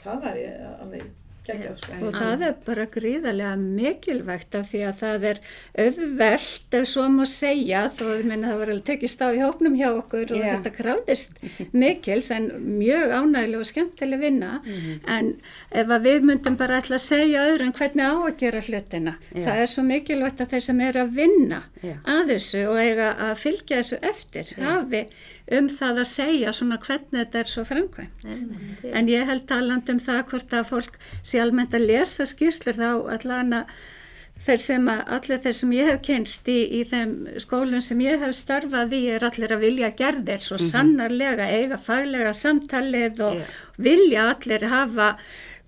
það 0.02 0.22
væri 0.28 0.44
alveg. 0.84 1.08
Og 1.48 2.12
það 2.14 2.42
er 2.48 2.54
bara 2.66 2.84
gríðarlega 2.92 3.54
mikilvægt 3.58 4.54
af 4.58 4.68
því 4.72 4.82
að 4.88 4.98
það 5.02 5.26
er 5.30 5.40
auðvelt, 5.84 6.76
ef 6.78 6.88
svo 6.90 7.06
má 7.12 7.24
segja, 7.28 7.84
þó 7.94 8.04
að 8.12 8.24
minna 8.28 8.50
það 8.52 8.60
var 8.62 8.72
alveg 8.74 8.86
tekist 8.90 9.22
á 9.24 9.28
í 9.32 9.40
hópnum 9.42 9.76
hjá 9.78 9.88
okkur 9.90 10.34
og 10.36 10.42
Já. 10.42 10.50
þetta 10.56 10.72
kráðist 10.76 11.40
mikils 11.72 12.30
en 12.34 12.50
mjög 12.78 13.14
ánægileg 13.18 13.62
og 13.62 13.70
skemmtileg 13.70 14.22
vinna. 14.22 14.52
Mhm. 14.64 15.00
En 15.06 15.32
ef 15.72 15.86
að 15.98 16.08
við 16.08 16.28
myndum 16.28 16.58
bara 16.60 16.80
ætla 16.82 16.98
að 17.00 17.06
segja 17.06 17.46
öðrum 17.52 17.72
hvernig 17.78 18.04
á 18.04 18.14
að 18.18 18.36
gera 18.42 18.60
hlutina, 18.68 19.16
Já. 19.32 19.44
það 19.46 19.62
er 19.64 19.72
svo 19.74 19.82
mikilvægt 19.88 20.40
að 20.44 20.52
þeir 20.52 20.66
sem 20.68 20.80
eru 20.80 21.02
að 21.06 21.14
vinna 21.16 21.62
Já. 21.82 21.96
að 22.04 22.34
þessu 22.34 22.62
og 22.68 22.78
eiga 22.78 23.08
að 23.28 23.34
fylgja 23.38 23.80
þessu 23.82 23.98
eftir, 24.02 24.54
hafi 24.58 25.06
um 25.58 25.68
það 25.72 26.02
að 26.02 26.10
segja 26.10 26.54
svona 26.56 26.78
hvernig 26.82 27.20
þetta 27.22 27.42
er 27.42 27.52
svo 27.52 27.64
framkvæmt. 27.68 28.26
En 28.92 29.08
ég 29.08 29.28
held 29.28 29.46
talandi 29.48 29.94
um 29.94 30.02
það 30.02 30.24
hvort 30.32 30.56
að 30.58 30.66
fólk 30.72 30.98
sé 31.22 31.40
almennt 31.42 31.76
að 31.76 31.88
lesa 31.92 32.26
skýrslur 32.28 32.76
þá 32.76 32.90
allan 33.16 33.62
að 33.62 33.78
þeir 34.46 34.62
sem 34.62 34.88
að, 34.90 35.00
allir 35.16 35.40
þeir 35.42 35.56
sem 35.58 35.72
ég 35.74 35.90
hef 35.90 36.00
kynst 36.06 36.48
í, 36.52 36.58
í 36.78 36.84
þeim 36.86 37.14
skólum 37.42 37.82
sem 37.84 38.00
ég 38.04 38.22
hef 38.22 38.36
starfað 38.38 38.94
í 38.94 39.02
er 39.16 39.26
allir 39.26 39.54
að 39.54 39.64
vilja 39.66 39.90
gerðir 39.98 40.44
svo 40.44 40.60
sannarlega 40.62 41.48
eiga 41.50 41.78
faglega 41.82 42.34
samtalið 42.36 43.22
og 43.26 43.40
Já. 43.40 43.46
vilja 43.88 44.28
allir 44.34 44.68
hafa 44.70 45.08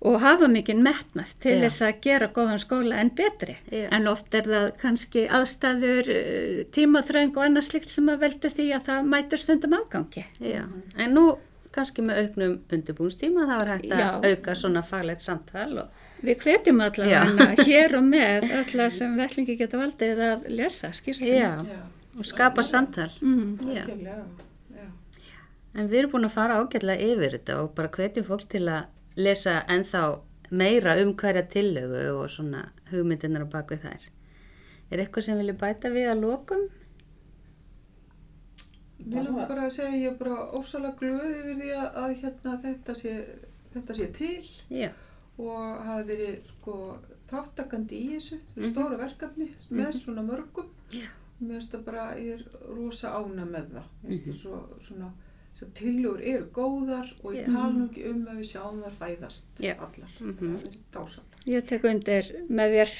og 0.01 0.17
hafa 0.23 0.47
mikinn 0.49 0.81
metnað 0.81 1.35
til 1.43 1.53
Já. 1.59 1.61
þess 1.65 1.85
að 1.85 1.99
gera 2.07 2.31
góðan 2.33 2.61
skóla 2.63 2.97
en 3.03 3.11
betri. 3.17 3.57
Já. 3.69 3.85
En 3.93 4.09
oft 4.09 4.33
er 4.33 4.49
það 4.49 4.67
kannski 4.81 5.27
aðstæður, 5.29 6.09
eh, 6.15 6.63
tímaþröng 6.73 7.35
og 7.35 7.45
annað 7.45 7.67
slikt 7.69 7.93
sem 7.93 8.09
að 8.09 8.25
veldu 8.25 8.49
því 8.49 8.67
að 8.77 8.85
það 8.89 9.09
mætur 9.13 9.43
stundum 9.43 9.77
afgangi. 9.77 10.25
Já, 10.39 10.65
en 10.97 11.13
nú 11.13 11.25
kannski 11.71 12.03
með 12.03 12.25
auknum 12.25 12.55
undirbúnstíma 12.75 13.45
þá 13.47 13.55
er 13.61 13.69
hægt 13.75 13.91
að 13.95 14.01
Já. 14.01 14.09
auka 14.31 14.55
svona 14.59 14.81
faglegt 14.83 15.23
samtal 15.23 15.69
og 15.85 16.07
Við 16.21 16.43
hvetjum 16.43 16.81
allavega 16.85 17.65
hér 17.65 17.95
og 17.97 18.03
með 18.05 18.51
alla 18.59 18.89
sem 18.93 19.15
vellingi 19.17 19.55
geta 19.57 19.79
valdið 19.79 20.19
að 20.27 20.47
lesa 20.53 20.91
Já, 20.91 21.55
og 22.17 22.27
skapa 22.29 22.63
samtal. 22.63 23.09
Mm. 23.21 23.57
En 25.71 25.87
við 25.87 26.01
erum 26.01 26.11
búin 26.11 26.27
að 26.27 26.35
fara 26.35 26.59
ágætlega 26.59 27.07
yfir 27.13 27.37
þetta 27.37 27.61
og 27.63 27.71
bara 27.77 27.89
hvetjum 27.95 28.27
fólk 28.27 28.49
til 28.51 28.65
að 28.67 28.89
lesa 29.17 29.61
ennþá 29.67 30.19
meira 30.51 30.95
um 31.03 31.13
hverja 31.15 31.43
tillögu 31.47 32.03
og 32.21 32.29
svona 32.29 32.65
hugmyndirnar 32.91 33.45
á 33.47 33.49
baku 33.51 33.75
þær. 33.75 34.01
Er 34.91 34.99
eitthvað 34.99 35.21
sem 35.23 35.37
vilja 35.37 35.53
bæta 35.53 35.89
við 35.89 36.09
að 36.11 36.21
lokum? 36.25 36.65
Mér 39.01 39.23
langar 39.25 39.47
bara 39.49 39.63
að 39.65 39.73
segja, 39.77 39.97
ég 39.97 40.11
er 40.11 40.17
bara 40.19 40.43
ósalega 40.59 40.97
glöð 40.99 41.23
yfir 41.31 41.55
því 41.57 41.69
að, 41.73 41.87
að 42.03 42.11
hérna, 42.21 42.51
þetta, 42.65 42.95
sé, 42.99 43.13
þetta 43.73 43.95
sé 43.97 44.07
til 44.13 44.51
Já, 44.77 44.91
og 45.41 45.79
hafa 45.87 46.03
verið 46.05 46.35
sko, 46.51 46.75
þáttakandi 47.31 47.97
í 47.97 48.09
þessu, 48.11 48.37
þessu 48.53 48.67
Mhm. 48.67 48.73
stóra 48.75 48.99
verkefni 49.01 49.47
með 49.71 49.87
Mhm. 49.87 49.97
svona 49.97 50.21
mörgum. 50.27 50.69
Já. 50.91 51.07
Mér 51.41 51.57
finnst 51.57 51.71
það 51.71 51.83
bara, 51.85 52.15
ég 52.15 52.33
er 52.33 52.45
rosa 52.75 53.09
ána 53.17 53.45
með 53.45 53.71
það. 53.73 53.87
Mér 54.03 54.09
finnst 54.11 54.25
Mhm. 54.25 54.33
það 54.33 54.41
svo, 54.41 54.81
svona, 54.81 55.11
tillögur 55.77 56.21
eru 56.21 56.47
góðar 56.55 57.11
og 57.23 57.35
ég 57.35 57.45
tala 57.45 57.69
nú 57.75 57.89
ekki 57.89 58.07
um 58.09 58.23
að 58.27 58.39
við 58.41 58.47
sjáum 58.53 58.79
þar 58.81 58.95
fæðast 59.01 59.61
Já. 59.61 59.75
allar. 59.77 60.15
Mhm. 60.19 60.55
Er 60.55 60.79
dásamlega. 60.93 61.45
Ég 61.45 61.67
tek 61.69 61.83
undir 61.83 62.31
með 62.49 62.75
þér 62.77 62.95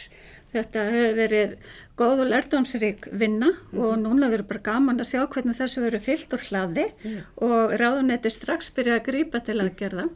þetta 0.51 0.85
hefur 0.91 1.15
verið 1.15 1.51
góð 1.97 2.21
og 2.25 2.27
lærdomsrík 2.31 3.05
vinna 3.11 3.51
og 3.73 3.93
núna 4.01 4.29
verður 4.29 4.47
bara 4.47 4.59
gaman 4.65 4.99
að 4.99 5.09
sjá 5.13 5.21
hvernig 5.27 5.55
þessu 5.57 5.81
verður 5.85 6.05
fyllt 6.07 6.33
úr 6.33 6.47
hlaði 6.49 6.87
Já. 7.03 7.21
og 7.37 7.75
ráðunetti 7.79 8.29
strax 8.33 8.69
byrja 8.75 8.99
að 8.99 9.05
grípa 9.07 9.39
til 9.43 9.59
aðgerða. 9.63 10.09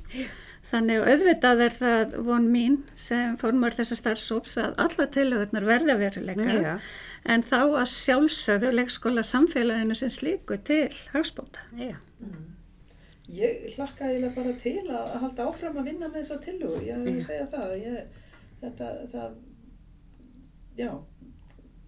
Þannig 0.66 0.98
að 1.02 1.10
auðvitað 1.14 1.60
er 1.62 1.76
það 1.78 2.16
von 2.26 2.48
mín 2.52 2.78
sem 2.96 3.36
formar 3.38 3.72
þessa 3.78 3.96
starfsóps 4.00 4.58
að 4.58 4.74
alla 4.82 5.06
tilhugurnar 5.14 5.64
verða 5.70 5.96
veruleika 6.02 6.56
Já. 6.58 6.80
en 7.26 7.42
þá 7.46 7.60
að 7.84 7.86
sjálfsögðu 7.94 8.72
leikskóla 8.74 9.24
samfélaginu 9.24 9.96
sem 9.96 10.10
slíku 10.10 10.58
til 10.66 10.90
hagspóta. 11.14 11.60
já, 11.78 11.96
Ég 13.36 13.64
hlakka 13.74 14.06
eiginlega 14.06 14.36
bara 14.36 14.54
til 14.62 14.80
að, 14.86 15.00
að 15.02 15.22
halda 15.24 15.46
áfram 15.50 15.78
að 15.82 15.88
vinna 15.90 16.10
með 16.10 16.20
þessa 16.20 16.36
tillögu, 16.46 16.82
ég 16.86 17.06
vil 17.08 17.16
Já. 17.16 17.24
segja 17.26 17.46
það, 17.56 17.72
ég, 17.82 18.20
þetta, 18.62 18.90
það, 19.14 19.38
já, 20.78 20.92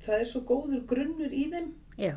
það 0.07 0.23
er 0.23 0.31
svo 0.31 0.41
góður 0.49 0.87
grunnur 0.89 1.35
í 1.37 1.43
þeim 1.51 1.67
já, 2.01 2.15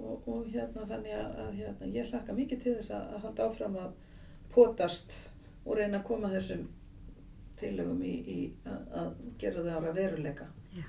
og, 0.00 0.28
og 0.28 0.46
hérna 0.54 0.86
þannig 0.88 1.16
að, 1.18 1.34
að 1.44 1.50
hérna, 1.58 1.90
ég 1.98 2.08
hlakka 2.14 2.36
mikið 2.38 2.62
til 2.62 2.74
þess 2.78 2.94
að, 2.96 3.10
að 3.16 3.26
halda 3.26 3.48
áfram 3.50 3.76
að 3.82 3.90
potast 4.54 5.12
og 5.66 5.76
reyna 5.76 6.00
að 6.00 6.06
koma 6.08 6.32
þessum 6.32 6.64
tillögum 7.60 8.00
í, 8.08 8.14
í 8.24 8.38
að, 8.64 8.88
að 9.02 9.10
gera 9.42 9.66
það 9.66 9.76
ára 9.76 9.92
veruleika. 9.98 10.48
Já. 10.72 10.86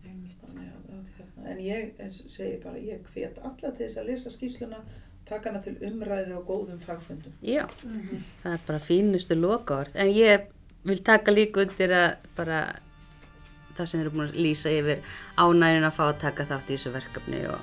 Þannig 0.00 0.40
að, 0.48 0.88
að, 0.96 1.04
hérna, 1.18 1.44
en 1.52 1.62
ég 1.66 2.02
segi 2.16 2.56
bara, 2.64 2.80
ég 2.80 3.04
hvet 3.12 3.38
alla 3.44 3.68
til 3.68 3.84
þess 3.84 4.00
að 4.00 4.08
lesa 4.08 4.32
skýsluna, 4.32 4.80
taka 5.30 5.50
hana 5.50 5.62
til 5.64 5.76
umræðu 5.88 6.36
og 6.38 6.46
góðum 6.50 6.80
fagfundum. 6.84 7.34
já. 7.42 7.64
Það 8.42 8.52
er 8.52 8.64
bara 8.66 8.78
fínustu 8.78 9.38
lokaord. 9.38 9.94
En 9.94 10.12
ég 10.14 10.48
vil 10.84 11.02
taka 11.04 11.32
líka 11.32 11.64
undir 11.64 11.92
að 11.94 12.16
bara 12.36 12.60
það 13.76 13.86
sem 13.86 14.00
eru 14.00 14.12
búin 14.14 14.28
að 14.28 14.40
lýsa 14.44 14.72
yfir 14.74 15.04
ánægin 15.38 15.86
að 15.88 15.96
fá 15.96 16.04
að 16.08 16.18
taka 16.24 16.48
þátt 16.50 16.70
í 16.70 16.76
þessu 16.76 16.92
verkefni 16.96 17.44
og, 17.48 17.60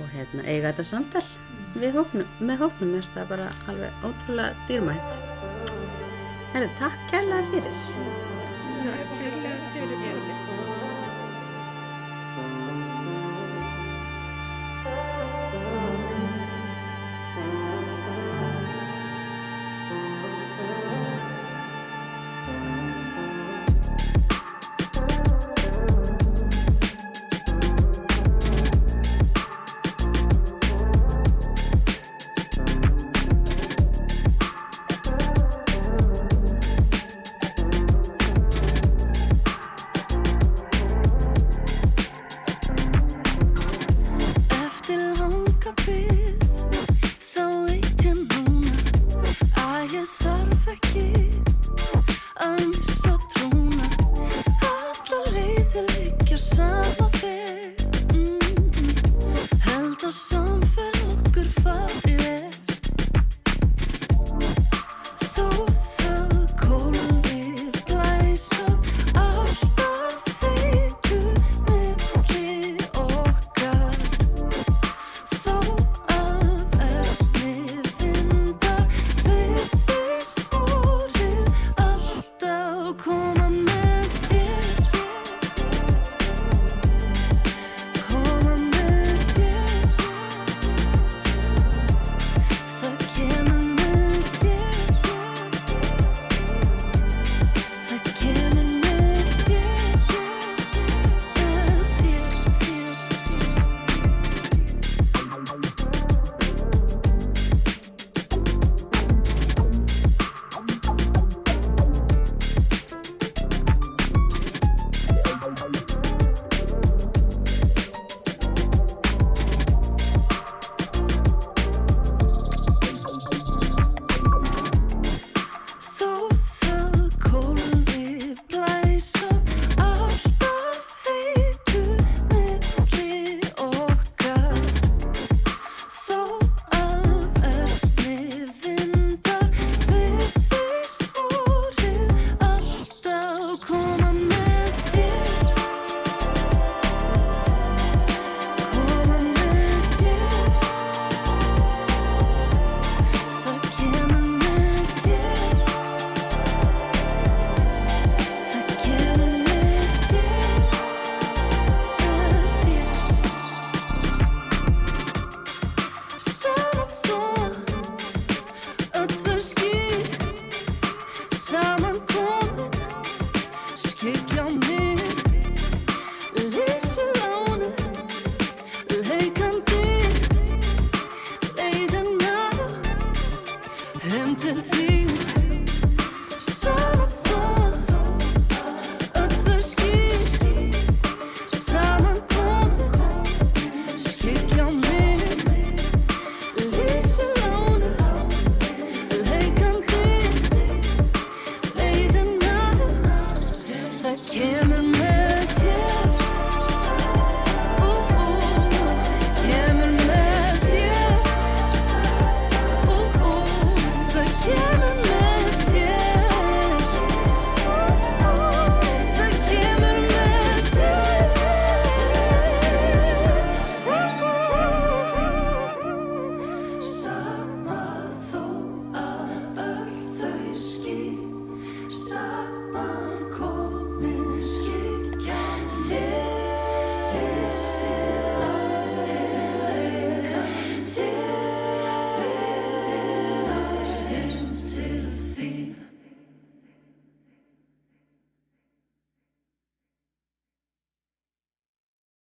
og 0.00 0.10
hérna, 0.14 0.46
eiga 0.46 0.72
þetta 0.72 0.88
samtal 0.92 1.24
við 1.78 2.00
hópnum, 2.00 2.34
með 2.40 2.64
hópnum. 2.64 2.92
Mér 2.94 3.02
finnst 3.02 3.16
það 3.16 3.32
bara 3.34 3.50
alveg 3.70 4.08
ótrúlega 4.08 4.68
dýrmætt. 4.70 5.22
Herri, 6.54 6.72
takk 6.80 7.08
kærlega 7.12 7.44
fyrir. 7.52 9.17